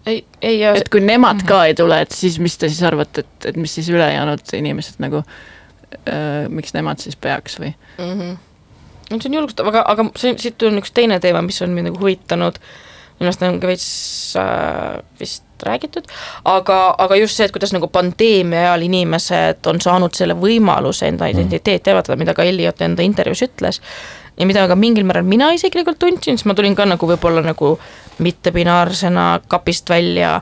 ei, 0.08 0.24
ei 0.42 0.62
et 0.70 0.88
kui 0.92 1.02
nemad 1.04 1.44
ka 1.48 1.62
ei 1.68 1.76
tule, 1.76 2.00
et 2.04 2.16
siis 2.16 2.38
mis 2.42 2.56
te 2.58 2.70
siis 2.70 2.82
arvate, 2.86 3.26
et, 3.26 3.50
et 3.52 3.60
mis 3.60 3.74
siis 3.74 3.90
ülejäänud 3.92 4.54
inimesed 4.56 5.02
nagu 5.04 5.22
äh, 5.22 6.48
miks 6.48 6.72
nemad 6.76 7.04
siis 7.04 7.16
peaks 7.16 7.58
või 7.60 7.74
mm? 7.98 8.12
-hmm. 8.14 8.36
see 9.18 9.30
on 9.30 9.40
julgustav, 9.40 9.68
aga, 9.68 9.84
aga 9.88 10.08
siit 10.16 10.62
on 10.68 10.80
üks 10.80 10.94
teine 10.94 11.20
teema, 11.20 11.42
mis 11.44 11.60
on 11.62 11.76
mind 11.76 11.90
nagu 11.90 12.00
huvitanud, 12.00 12.60
minu 13.18 13.30
arust 13.30 13.42
on 13.46 13.60
ka 13.60 13.70
veits 13.70 13.88
äh, 14.38 14.98
vist 15.20 15.44
räägitud, 15.66 16.06
aga, 16.46 16.78
aga 17.02 17.16
just 17.18 17.38
see, 17.38 17.48
et 17.48 17.54
kuidas 17.54 17.72
nagu 17.74 17.88
pandeemia 17.90 18.68
ajal 18.68 18.86
inimesed 18.86 19.66
on 19.70 19.80
saanud 19.82 20.14
selle 20.14 20.36
võimaluse 20.38 21.08
enda 21.10 21.26
mhm. 21.26 21.34
identiteeti 21.34 21.92
avaldada, 21.92 22.18
mida 22.20 22.34
ka 22.36 22.46
Elliot 22.46 22.82
enda 22.86 23.02
intervjuus 23.06 23.42
ütles, 23.48 23.82
ja 24.38 24.46
mida 24.46 24.66
ka 24.70 24.78
mingil 24.78 25.06
määral 25.08 25.26
mina 25.26 25.50
isiklikult 25.56 25.98
tundsin, 25.98 26.38
siis 26.38 26.46
ma 26.46 26.54
tulin 26.54 26.78
ka 26.78 26.86
nagu 26.86 27.10
võib-olla 27.10 27.42
nagu 27.46 27.74
mittepinaarsena 28.22 29.30
kapist 29.50 29.90
välja 29.90 30.38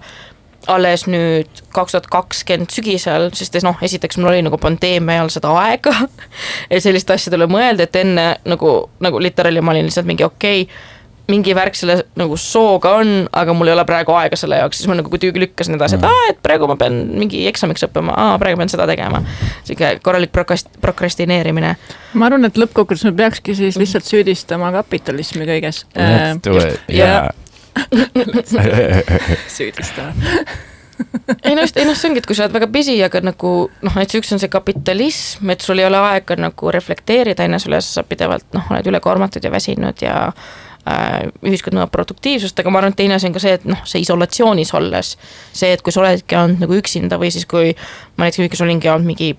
alles 0.67 1.05
nüüd 1.07 1.63
kaks 1.75 1.95
tuhat 1.95 2.09
kakskümmend 2.11 2.73
sügisel, 2.75 3.29
sest 3.39 3.57
noh, 3.63 3.77
esiteks 3.87 4.19
mul 4.19 4.33
oli 4.33 4.43
nagu 4.43 4.59
pandeemia 4.59 5.21
ajal 5.21 5.31
seda 5.37 5.53
aega 5.63 5.95
et 6.73 6.83
selliste 6.83 7.15
asjadele 7.15 7.49
mõelda, 7.51 7.87
et 7.87 7.99
enne 8.03 8.27
nagu, 8.49 8.73
nagu 9.01 9.23
literaali 9.23 9.63
ma 9.63 9.75
olin 9.77 9.89
lihtsalt 9.89 10.09
mingi 10.11 10.27
okei 10.27 10.67
okay,, 10.67 10.96
mingi 11.31 11.55
värk 11.59 11.75
selle 11.75 11.97
nagu 12.19 12.37
sooga 12.39 12.93
on, 13.01 13.13
aga 13.35 13.55
mul 13.57 13.71
ei 13.71 13.75
ole 13.75 13.85
praegu 13.89 14.15
aega 14.15 14.39
selle 14.39 14.61
jaoks, 14.61 14.79
siis 14.81 14.91
ma 14.91 14.97
nagu 14.99 15.11
kuidagi 15.11 15.43
lükkasin 15.43 15.75
edasi, 15.79 15.99
et 15.99 16.05
mm. 16.05 16.13
aa, 16.13 16.29
et 16.33 16.39
praegu 16.45 16.69
ma 16.71 16.77
pean 16.79 17.01
mingi 17.19 17.43
eksamiks 17.51 17.87
õppima, 17.89 18.15
aa, 18.15 18.37
praegu 18.43 18.61
pean 18.61 18.71
seda 18.71 18.87
tegema. 18.89 19.23
sihuke 19.67 19.97
korralik 20.07 20.31
prokast-, 20.35 20.71
prokrastineerimine. 20.83 21.75
ma 22.15 22.29
arvan, 22.31 22.47
et 22.47 22.61
lõppkokkuvõttes 22.61 23.09
me 23.09 23.15
peakski 23.19 23.57
siis 23.59 23.81
lihtsalt 23.81 24.07
süüdistama 24.07 24.71
kapitalismi 24.79 25.49
kõiges. 25.49 25.83
Let's 25.97 26.47
do 26.47 26.57
it, 26.63 26.81
jaa 26.95 27.33
süüdistama 29.59 30.15
ei 31.45 31.53
noh, 31.53 31.61
just, 31.67 31.77
ei 31.77 31.85
noh, 31.85 31.97
see 31.99 32.09
ongi, 32.09 32.23
et 32.23 32.27
kui 32.29 32.37
sa 32.39 32.47
oled 32.47 32.55
väga 32.55 32.69
busy, 32.73 32.95
aga 33.05 33.21
nagu 33.21 33.51
noh, 33.69 33.97
näiteks 33.99 34.23
üks 34.23 34.31
on 34.33 34.41
see 34.41 34.49
kapitalism, 34.49 35.51
et 35.53 35.65
sul 35.65 35.83
ei 35.83 35.85
ole 35.85 35.99
aega 36.01 36.39
nagu 36.41 36.71
reflekteerida 36.73 37.45
enese 37.45 37.69
üles, 37.69 37.91
sa 37.99 38.07
pidevalt 38.07 38.47
noh, 38.57 38.71
oled 38.73 38.89
ülekoormatud 38.89 39.45
ja 39.45 39.53
väsinud 39.53 40.01
ja 40.01 40.15
äh, 40.31 40.55
ühiskond 40.87 41.75
nõuab 41.75 41.91
produktiivsust, 41.91 42.59
aga 42.61 42.71
ma 42.71 42.79
arvan, 42.79 42.95
et 42.95 43.01
teine 43.01 43.17
asi 43.17 43.27
on 43.27 43.35
ka 43.35 43.43
see, 43.43 43.57
et 43.59 43.65
noh, 43.67 43.81
see 43.89 44.05
isolatsioonis 44.05 44.71
olles, 44.79 45.17
see, 45.51 45.73
et 45.75 45.83
kui 45.83 45.95
sa 45.95 46.05
oledki 46.05 46.39
olnud 46.39 46.63
nagu 46.63 46.77
üksinda 46.79 47.19
või 47.19 47.33
siis, 47.35 47.47
kui 47.51 47.73
ma 48.17 48.27
näiteks 48.27 48.45
lühikese 48.45 48.67
olingi 48.67 48.91
olnud 48.93 49.11
mingi 49.11 49.33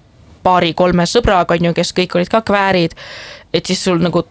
paari-kolme 0.43 1.05
sõbraga, 1.07 1.55
on 1.55 1.69
ju, 1.69 1.75
kes 1.77 1.93
kõik 1.95 2.17
olid 2.19 2.31
ka 2.31 2.41
kväärid, 2.47 2.97
et 3.55 3.69
siis 3.69 3.83
sul 3.87 4.01
nagu 4.03 4.25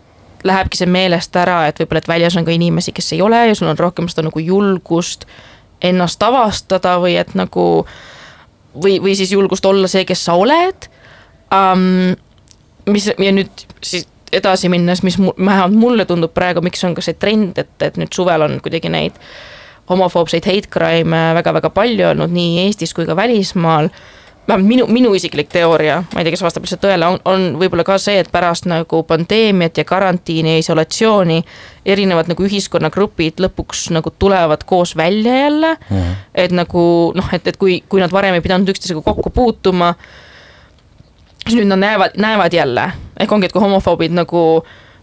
lähebki 0.46 0.78
see 0.78 0.88
meelest 0.90 1.36
ära, 1.40 1.62
et 1.68 1.80
võib-olla, 1.80 2.04
et 2.04 2.10
väljas 2.10 2.36
on 2.36 2.44
ka 2.46 2.54
inimesi, 2.54 2.92
kes 2.96 3.14
ei 3.16 3.22
ole 3.24 3.40
ja 3.48 3.56
sul 3.56 3.70
on 3.70 3.80
rohkem 3.80 4.10
seda 4.12 4.26
nagu 4.28 4.42
julgust 4.42 5.24
ennast 5.84 6.22
avastada 6.22 6.96
või 7.02 7.16
et 7.20 7.32
nagu 7.36 7.64
või, 8.76 8.98
või 9.02 9.16
siis 9.16 9.32
julgust 9.32 9.66
olla 9.66 9.88
see, 9.90 10.04
kes 10.08 10.24
sa 10.28 10.36
oled 10.36 10.88
um,. 11.52 12.14
mis 12.86 13.08
ja 13.18 13.32
nüüd 13.34 13.66
siis 13.82 14.06
edasi 14.38 14.70
minnes, 14.72 15.02
mis 15.06 15.18
mu- 15.22 15.34
vähemalt 15.38 15.76
mulle 15.76 16.06
tundub 16.08 16.34
praegu, 16.34 16.62
miks 16.64 16.84
on 16.84 16.94
ka 16.96 17.04
see 17.04 17.16
trend, 17.18 17.58
et, 17.58 17.72
et 17.82 17.96
nüüd 18.00 18.12
suvel 18.14 18.46
on 18.46 18.58
kuidagi 18.64 18.92
neid 18.92 19.18
homofoobseid 19.90 20.46
hate 20.46 20.70
crime'e 20.72 21.34
väga-väga 21.38 21.70
palju 21.74 22.10
olnud 22.10 22.32
nii 22.34 22.66
Eestis 22.66 22.94
kui 22.94 23.06
ka 23.06 23.16
välismaal 23.16 23.90
vähemalt 24.48 24.68
minu, 24.68 24.86
minu 24.86 25.14
isiklik 25.14 25.48
teooria, 25.50 26.02
ma 26.12 26.20
ei 26.20 26.26
tea, 26.26 26.34
kas 26.34 26.42
vastab 26.46 26.66
lihtsalt 26.66 26.82
tõele, 26.84 27.06
on, 27.06 27.18
on 27.26 27.46
võib-olla 27.60 27.84
ka 27.86 27.96
see, 28.02 28.20
et 28.22 28.30
pärast 28.32 28.68
nagu 28.70 29.02
pandeemiat 29.08 29.80
ja 29.80 29.84
karantiini 29.86 30.54
ja 30.54 30.62
isolatsiooni 30.62 31.40
erinevad 31.86 32.30
nagu 32.30 32.46
ühiskonnagrupid 32.46 33.42
lõpuks 33.42 33.88
nagu 33.96 34.12
tulevad 34.18 34.62
koos 34.66 34.94
välja 34.96 35.34
jälle 35.40 35.74
mm. 35.74 35.96
-hmm. 35.96 36.14
et 36.34 36.54
nagu 36.54 36.86
noh, 37.14 37.32
et, 37.34 37.46
et 37.46 37.56
kui, 37.56 37.82
kui 37.88 38.00
nad 38.00 38.12
varem 38.12 38.34
ei 38.34 38.44
pidanud 38.44 38.70
üksteisega 38.70 39.02
kokku 39.02 39.30
puutuma, 39.30 39.94
siis 41.46 41.60
nüüd 41.60 41.70
nad 41.70 41.82
näevad, 41.82 42.18
näevad 42.20 42.54
jälle, 42.54 42.90
ehk 43.20 43.32
ongi, 43.32 43.48
et 43.48 43.54
kui 43.54 43.62
homofoobid 43.62 44.14
nagu 44.16 44.42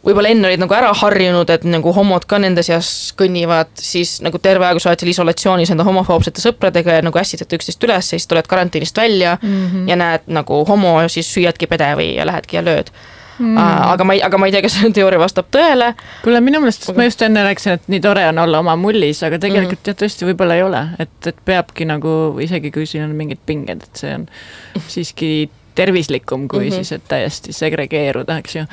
võib-olla 0.03 0.33
enne 0.33 0.49
olid 0.49 0.59
nagu 0.59 0.75
ära 0.75 0.91
harjunud, 0.99 1.49
et 1.53 1.63
nagu 1.67 1.93
homod 1.95 2.25
ka 2.27 2.39
nende 2.43 2.63
seas 2.65 3.13
kõnnivad, 3.19 3.71
siis 3.79 4.17
nagu 4.25 4.39
terve 4.43 4.67
aeg, 4.67 4.77
kui 4.77 4.83
sa 4.83 4.91
oled 4.91 5.03
seal 5.03 5.13
isolatsioonis 5.13 5.71
enda 5.73 5.87
homofoobsete 5.87 6.43
sõpradega 6.43 6.99
ja 6.99 7.05
nagu 7.05 7.19
ässitate 7.19 7.59
üksteist 7.59 7.87
üles, 7.87 8.11
siis 8.11 8.27
tuled 8.27 8.47
karantiinist 8.49 8.97
välja 8.97 9.37
mm 9.41 9.49
-hmm. 9.49 9.89
ja 9.89 9.95
näed 9.95 10.27
nagu 10.27 10.63
homo, 10.67 10.97
siis 11.07 11.31
süüadki 11.35 11.67
pede 11.71 11.93
või 11.95 12.15
ja 12.17 12.27
lähedki 12.27 12.59
ja 12.59 12.65
lööd 12.65 12.91
mm.. 13.39 13.57
aga 13.57 14.03
ma 14.03 14.13
ei, 14.13 14.21
aga 14.21 14.37
ma 14.37 14.47
ei 14.47 14.51
tea, 14.51 14.61
kas 14.65 14.75
see 14.77 14.91
teooria 14.95 15.19
vastab 15.21 15.49
tõele. 15.53 15.93
kuule, 16.23 16.41
minu 16.41 16.61
meelest, 16.63 16.89
ma 16.97 17.07
just 17.07 17.21
enne 17.25 17.43
rääkisin, 17.47 17.79
et 17.79 17.89
nii 17.91 18.01
tore 18.03 18.27
on 18.27 18.43
olla 18.45 18.59
oma 18.59 18.75
mullis, 18.79 19.23
aga 19.23 19.39
tegelikult 19.41 19.79
mm. 19.79 19.91
jah, 19.91 19.99
tõesti 20.03 20.29
võib-olla 20.29 20.59
ei 20.59 20.63
ole, 20.63 20.83
et, 20.99 21.15
et 21.27 21.43
peabki 21.45 21.87
nagu 21.89 22.37
isegi 22.43 22.71
kui 22.71 22.85
siin 22.89 23.07
on 23.07 23.15
mingid 23.17 23.41
pinged, 23.45 23.83
et 23.87 24.03
see 24.03 24.15
on 24.19 24.27
siiski 24.95 25.49
tervislikum 25.75 26.47
kui 26.47 26.65
mm 26.65 26.69
-hmm. 26.69 26.75
siis, 26.75 26.91
et 26.91 27.03
täiesti 27.07 27.53
segregeeruda, 27.53 28.37
eks 28.37 28.55
ju, 28.55 28.65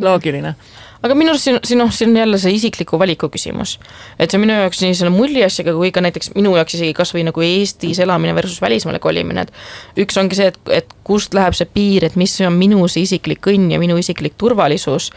loogiline. 0.00 0.54
aga 1.02 1.14
minu 1.18 1.32
arust 1.32 1.44
siin, 1.44 1.58
siin 1.64 1.78
noh, 1.78 1.92
siin 1.92 2.10
on 2.10 2.16
jälle 2.16 2.38
see 2.38 2.52
isikliku 2.52 2.98
valiku 2.98 3.28
küsimus. 3.28 3.78
et 4.18 4.30
see 4.30 4.38
on 4.38 4.46
minu 4.46 4.58
jaoks 4.58 4.82
nii 4.82 4.94
selle 4.94 5.10
mulli 5.10 5.44
asjaga 5.44 5.74
kui 5.74 5.90
ka 5.90 6.00
näiteks 6.00 6.34
minu 6.34 6.56
jaoks 6.56 6.74
isegi 6.74 6.94
kasvõi 6.94 7.24
nagu 7.24 7.40
Eestis 7.40 7.98
elamine 7.98 8.34
versus 8.34 8.60
välismaale 8.62 8.98
kolimine, 8.98 9.40
et 9.40 9.52
üks 9.96 10.20
ongi 10.20 10.34
see, 10.34 10.46
et, 10.46 10.58
et 10.70 10.94
kust 11.04 11.34
läheb 11.34 11.54
see 11.54 11.66
piir, 11.74 12.04
et 12.04 12.16
mis 12.16 12.40
on 12.40 12.52
minu 12.52 12.88
see 12.88 13.02
isiklik 13.02 13.46
õnn 13.46 13.72
ja 13.72 13.78
minu 13.78 13.96
isiklik 13.96 14.34
turvalisus. 14.38 15.12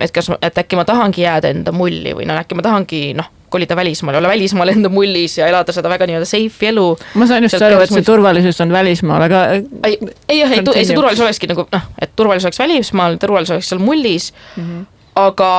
et 0.00 0.12
kas, 0.12 0.30
et 0.42 0.58
äkki 0.58 0.76
ma 0.76 0.84
tahangi 0.84 1.22
jääda 1.22 1.48
enda 1.48 1.72
mulli 1.72 2.12
või 2.14 2.26
noh, 2.26 2.38
äkki 2.38 2.54
ma 2.54 2.62
tahangi 2.62 3.14
noh, 3.14 3.30
kolida 3.48 3.76
välismaale, 3.76 4.18
olla 4.18 4.28
välismaal 4.28 4.68
enda 4.68 4.88
mullis 4.88 5.38
ja 5.38 5.46
elada 5.46 5.72
seda 5.72 5.90
väga 5.92 6.06
nii-öelda 6.08 6.28
safe 6.28 6.68
elu 6.68 6.86
ma 7.14 7.26
sain 7.30 7.46
just 7.46 7.62
aru, 7.62 7.80
et 7.80 7.90
see 7.90 7.98
mullis- 7.98 8.08
turvalisus 8.10 8.60
on 8.64 8.72
välismaal, 8.72 9.26
aga 9.28 9.42
ei, 9.56 9.98
ei 10.28 10.38
jah, 10.40 10.52
ei, 10.52 10.62
ei 10.74 10.84
see 10.84 10.96
turvalisus 10.96 11.24
olekski 11.26 11.50
nagu 11.50 11.66
noh, 11.72 11.90
et 12.02 12.16
turvalisus 12.16 12.50
oleks 12.50 12.62
välismaal, 12.62 13.18
turvalisus 13.22 13.56
oleks 13.56 13.72
seal 13.72 13.82
mullis 13.82 14.32
mm. 14.56 14.62
-hmm. 14.62 14.86
aga 15.22 15.52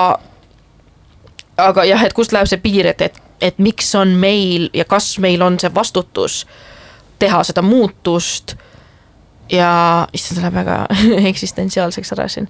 aga 1.58 1.86
jah, 1.90 2.04
et 2.06 2.14
kust 2.14 2.36
läheb 2.36 2.50
see 2.50 2.62
piir, 2.62 2.88
et, 2.92 3.02
et, 3.02 3.22
et 3.42 3.60
miks 3.60 3.90
on 3.96 4.14
meil 4.20 4.70
ja 4.74 4.86
kas 4.86 5.18
meil 5.24 5.42
on 5.42 5.60
see 5.60 5.74
vastutus 5.74 6.44
teha 7.20 7.44
seda 7.44 7.64
muutust 7.66 8.56
ja 9.52 10.08
issand, 10.14 10.38
see 10.38 10.44
läheb 10.44 10.60
väga 10.60 10.78
eksistentsiaalseks 11.32 12.14
ära 12.18 12.28
siin. 12.32 12.50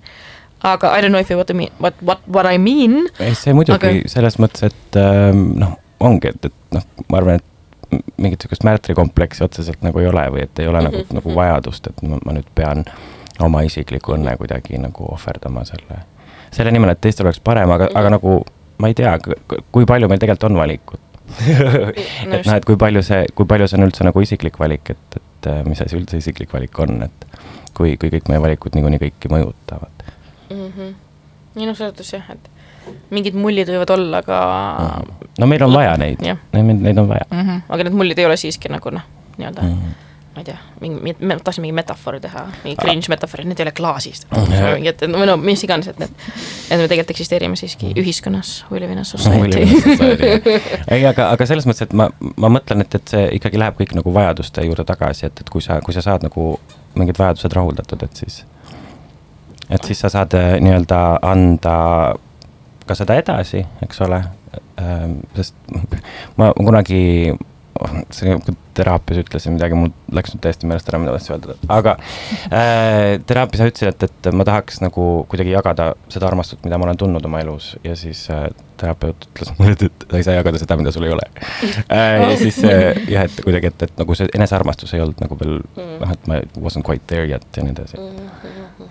Aga 0.64 0.94
I 0.98 1.02
don't 1.02 1.14
know 1.14 1.22
if 1.22 1.30
you 1.30 1.38
what 1.38 1.52
I 1.52 1.54
mean, 1.54 1.72
what, 1.80 1.94
what, 2.02 2.22
what 2.28 2.46
I 2.46 2.58
mean 2.58 3.06
ei, 3.20 3.36
see 3.36 3.54
muidugi 3.54 3.78
Aga- 3.78 4.10
selles 4.12 4.40
mõttes, 4.42 4.66
et 4.72 5.00
ähm, 5.02 5.52
noh, 5.60 5.78
ongi, 6.00 6.34
et, 6.34 6.50
et 6.50 6.76
noh, 6.76 6.88
ma 7.12 7.22
arvan, 7.22 7.42
et 7.42 7.54
mingit 8.18 8.42
sihukest 8.44 8.66
märtrikompleksi 8.68 9.46
otseselt 9.46 9.84
nagu 9.86 10.02
ei 10.02 10.10
ole 10.10 10.26
või 10.34 10.44
et 10.44 10.60
ei 10.60 10.68
ole 10.68 10.82
mm 10.82 10.88
-hmm. 10.88 11.08
nagu, 11.08 11.22
nagu 11.22 11.36
vajadust, 11.36 11.88
et 11.88 12.04
ma, 12.04 12.20
ma 12.26 12.36
nüüd 12.36 12.50
pean 12.56 12.86
oma 13.40 13.62
isikliku 13.62 14.16
õnne 14.18 14.38
kuidagi 14.38 14.80
nagu 14.82 15.08
ohverdama 15.14 15.64
selle, 15.66 16.02
selle 16.52 16.72
nimel, 16.72 16.90
et 16.90 17.02
teistel 17.02 17.26
oleks 17.26 17.40
parem, 17.40 17.72
aga 17.72 17.86
mm, 17.86 17.90
-hmm. 17.90 18.00
aga 18.00 18.10
nagu 18.10 18.46
ma 18.78 18.88
ei 18.88 18.94
tea, 18.94 19.18
kui 19.72 19.86
palju 19.86 20.08
meil 20.08 20.20
tegelikult 20.20 20.52
on 20.52 20.58
valikut 20.58 21.00
et 22.36 22.46
noh, 22.46 22.56
et 22.56 22.66
kui 22.66 22.78
palju 22.80 23.02
see, 23.04 23.26
kui 23.36 23.46
palju 23.46 23.68
see 23.68 23.80
on 23.80 23.88
üldse 23.88 24.06
nagu 24.08 24.22
isiklik 24.24 24.60
valik, 24.60 24.90
et, 24.90 25.20
et 25.20 25.50
äh, 25.52 25.64
mis 25.68 25.82
asi 25.82 25.98
üldse 26.00 26.18
isiklik 26.18 26.54
valik 26.54 26.80
on, 26.80 27.02
et 27.04 27.26
kui, 27.74 27.98
kui 27.98 28.10
kõik 28.14 28.32
meie 28.32 28.42
valikud 28.42 28.76
niikuinii 28.76 29.02
kõiki 29.02 29.32
mõjutavad 29.32 30.06
mm. 30.50 30.72
-hmm. 30.78 30.94
selles 31.76 31.80
mõttes 31.94 32.14
jah, 32.14 32.32
et 32.32 32.50
mingid 33.12 33.36
mullid 33.36 33.68
võivad 33.68 33.90
olla, 33.98 34.18
aga 34.24 34.42
no 35.40 35.48
meil 35.48 35.64
on 35.64 35.74
vaja 35.74 35.98
neid 35.98 36.22
neid, 36.22 36.76
neid 36.82 36.98
on 36.98 37.08
vaja 37.10 37.26
mm. 37.32 37.40
-hmm. 37.48 37.62
aga 37.70 37.84
need 37.84 37.94
mullid 37.94 38.20
ei 38.20 38.26
ole 38.26 38.38
siiski 38.38 38.70
nagu 38.72 38.90
noh, 38.90 39.02
nii-öelda 39.38 39.62
mm, 39.62 39.68
mm. 39.68 39.82
-hmm. 39.82 40.04
ma 40.36 40.42
ei 40.42 40.46
tea, 40.46 40.58
mingi, 40.82 41.16
ma 41.26 41.36
tahtsin 41.44 41.62
mingi 41.66 41.74
metafoori 41.76 42.20
teha, 42.22 42.46
mingi 42.64 42.76
cringe 42.82 43.10
metafoori, 43.10 43.44
need 43.50 43.60
ei 43.60 43.64
ole 43.66 43.72
klaasist 43.72 44.28
Mhm. 44.32 44.52
mingi, 44.74 44.88
et 44.90 45.02
või 45.02 45.26
no 45.26 45.38
mis 45.38 45.64
iganes, 45.64 45.88
et 45.88 46.00
need, 46.00 46.10
et 46.72 46.78
me 46.78 46.88
tegelikult 46.88 47.10
eksisteerime 47.16 47.56
siiski 47.56 47.94
ühiskonnas, 47.98 48.66
we 48.72 48.80
live 48.80 48.92
in 48.94 49.00
a 49.00 49.02
Mhm. 49.02 49.06
Society. 49.06 49.60
ei, 50.94 51.06
aga, 51.06 51.30
aga 51.32 51.46
selles 51.46 51.66
mõttes, 51.66 51.82
et 51.82 51.94
ma, 51.94 52.10
ma 52.38 52.50
mõtlen, 52.50 52.82
et, 52.82 52.96
et 52.96 53.08
see 53.08 53.30
ikkagi 53.40 53.58
läheb 53.60 53.76
kõik 53.82 53.96
nagu 53.98 54.14
vajaduste 54.14 54.62
juurde 54.66 54.84
tagasi, 54.86 55.26
et, 55.26 55.40
et 55.42 55.50
kui 55.50 55.62
sa, 55.62 55.82
kui 55.82 55.94
sa 55.94 56.02
saad 56.02 56.24
nagu 56.24 56.60
mingid 56.96 57.18
vajadused 57.18 57.54
rahuldatud, 57.54 58.04
et 58.04 58.16
siis, 58.16 58.46
et 59.70 59.84
siis 59.84 60.00
sa 60.00 60.12
saad 60.14 60.38
äh, 60.38 60.56
nii-öelda 60.64 61.02
anda 61.22 61.76
ka 62.88 62.96
seda 62.96 63.18
edasi, 63.20 63.66
eks 63.84 64.02
ole. 64.06 64.24
sest 65.36 65.56
ma 66.38 66.52
kunagi, 66.56 67.02
see 68.16 68.36
teraapias 68.78 69.22
ütlesin 69.24 69.56
midagi, 69.56 69.78
mul 69.78 69.92
läks 70.14 70.34
nüüd 70.34 70.44
täiesti 70.46 70.70
meelest 70.70 70.90
ära, 70.92 71.00
mida 71.02 71.14
tahtsin 71.16 71.36
öelda, 71.36 71.56
aga 71.74 71.96
äh, 72.54 73.18
teraapias 73.28 73.62
sa 73.62 73.68
ütlesid, 73.72 73.90
et, 73.92 74.06
et 74.08 74.30
ma 74.38 74.46
tahaks 74.48 74.80
nagu 74.84 75.08
kuidagi 75.32 75.54
jagada 75.54 75.90
seda 76.14 76.30
armastust, 76.30 76.64
mida 76.66 76.80
ma 76.80 76.88
olen 76.88 77.00
tundnud 77.02 77.26
oma 77.30 77.42
elus 77.44 77.72
ja 77.86 77.96
siis 78.00 78.24
äh, 78.34 78.48
terapeut 78.78 79.28
ütles 79.32 79.54
mulle, 79.58 79.74
et, 79.78 79.86
et 79.90 80.08
sa 80.12 80.22
ei 80.22 80.28
saa 80.30 80.38
jagada 80.38 80.62
seda, 80.62 80.78
mida 80.80 80.94
sul 80.96 81.08
ei 81.10 81.16
ole 81.16 81.26
äh,. 81.34 82.30
ja 82.30 82.38
siis 82.40 82.62
äh, 82.68 83.02
jah, 83.10 83.26
et 83.28 83.42
kuidagi, 83.46 83.74
et, 83.74 83.90
et 83.90 84.00
nagu 84.02 84.18
see 84.18 84.30
enesearmastus 84.38 84.94
ei 84.94 85.04
olnud 85.06 85.26
nagu 85.26 85.40
veel 85.42 85.60
noh, 85.76 86.14
et 86.14 86.30
ma 86.30 86.42
wasn't 86.62 86.86
quite 86.88 87.06
there 87.10 87.28
yet 87.30 87.48
ja 87.58 87.66
nii 87.66 87.76
edasi. 87.76 88.02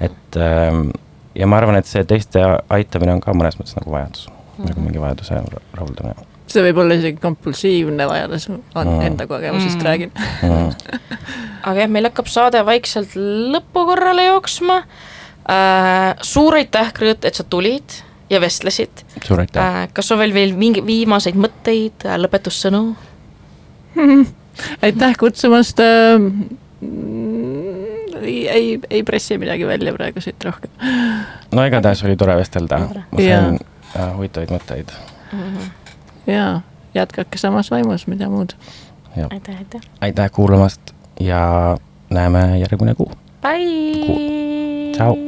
Et 0.01 0.37
ähm, 0.37 0.89
ja 1.35 1.47
ma 1.47 1.61
arvan, 1.61 1.77
et 1.77 1.87
see 1.87 2.05
teiste 2.05 2.43
aitamine 2.69 3.13
on 3.17 3.21
ka 3.25 3.35
mõnes 3.37 3.59
mõttes 3.61 3.77
nagu 3.79 3.93
vajadus 3.93 4.29
mm, 4.29 4.33
-hmm. 4.57 4.71
nagu 4.71 4.81
mingi 4.81 5.01
vajaduse 5.01 5.43
rahuldamine 5.75 6.15
see 6.51 6.63
võib 6.63 6.79
olla 6.83 6.95
isegi 6.95 7.19
kompulsiivne 7.23 8.07
vajadus, 8.09 8.49
on 8.49 8.87
Mm. 8.87 9.01
enda 9.07 9.27
kogemusest 9.27 9.79
Mm. 9.79 9.85
räägin. 9.85 10.11
mm. 10.43 10.71
aga 11.69 11.81
jah, 11.81 11.91
meil 11.91 12.05
hakkab 12.05 12.27
saade 12.31 12.63
vaikselt 12.67 13.17
lõpukorrale 13.55 14.27
jooksma 14.27 14.77
äh,. 15.51 16.15
suur 16.23 16.55
aitäh, 16.55 16.93
Krõõt, 16.93 17.25
et 17.25 17.35
sa 17.35 17.45
tulid 17.45 18.03
ja 18.31 18.41
vestlesid 18.41 19.05
suur 19.27 19.41
aitäh 19.41 19.63
äh.. 19.63 19.83
äh,. 19.83 19.89
kas 19.93 20.13
on 20.13 20.19
veel, 20.19 20.35
veel 20.35 20.55
mingi 20.57 20.85
viimaseid 20.87 21.35
mõtteid, 21.35 22.07
lõpetussõnu? 22.23 22.95
aitäh 24.87 25.17
kutsumast 25.19 25.81
äh,. 25.81 26.21
ei, 28.27 28.49
ei, 28.49 28.81
ei 28.91 29.03
pressi 29.07 29.39
midagi 29.39 29.67
välja 29.67 29.95
praegu 29.95 30.21
siit 30.21 30.45
rohkem. 30.45 30.71
no 31.55 31.65
igatahes 31.65 32.05
oli 32.05 32.17
tore 32.17 32.37
vestelda, 32.37 32.79
ma 33.11 33.21
sain 33.23 33.59
äh, 33.97 34.17
huvitavaid 34.17 34.53
mõtteid. 34.55 34.93
ja 36.27 36.61
jätkake 36.95 37.39
samas 37.39 37.71
vaimus, 37.71 38.07
mida 38.07 38.29
muud. 38.33 38.57
aitäh, 39.17 39.57
aitäh. 39.59 39.81
aitäh 40.01 40.31
kuulamast 40.31 40.95
ja 41.21 41.77
näeme 42.11 42.59
järgmine 42.59 42.95
kuu. 42.95 43.11
Bye. 43.43 44.93
Ciao. 44.97 45.17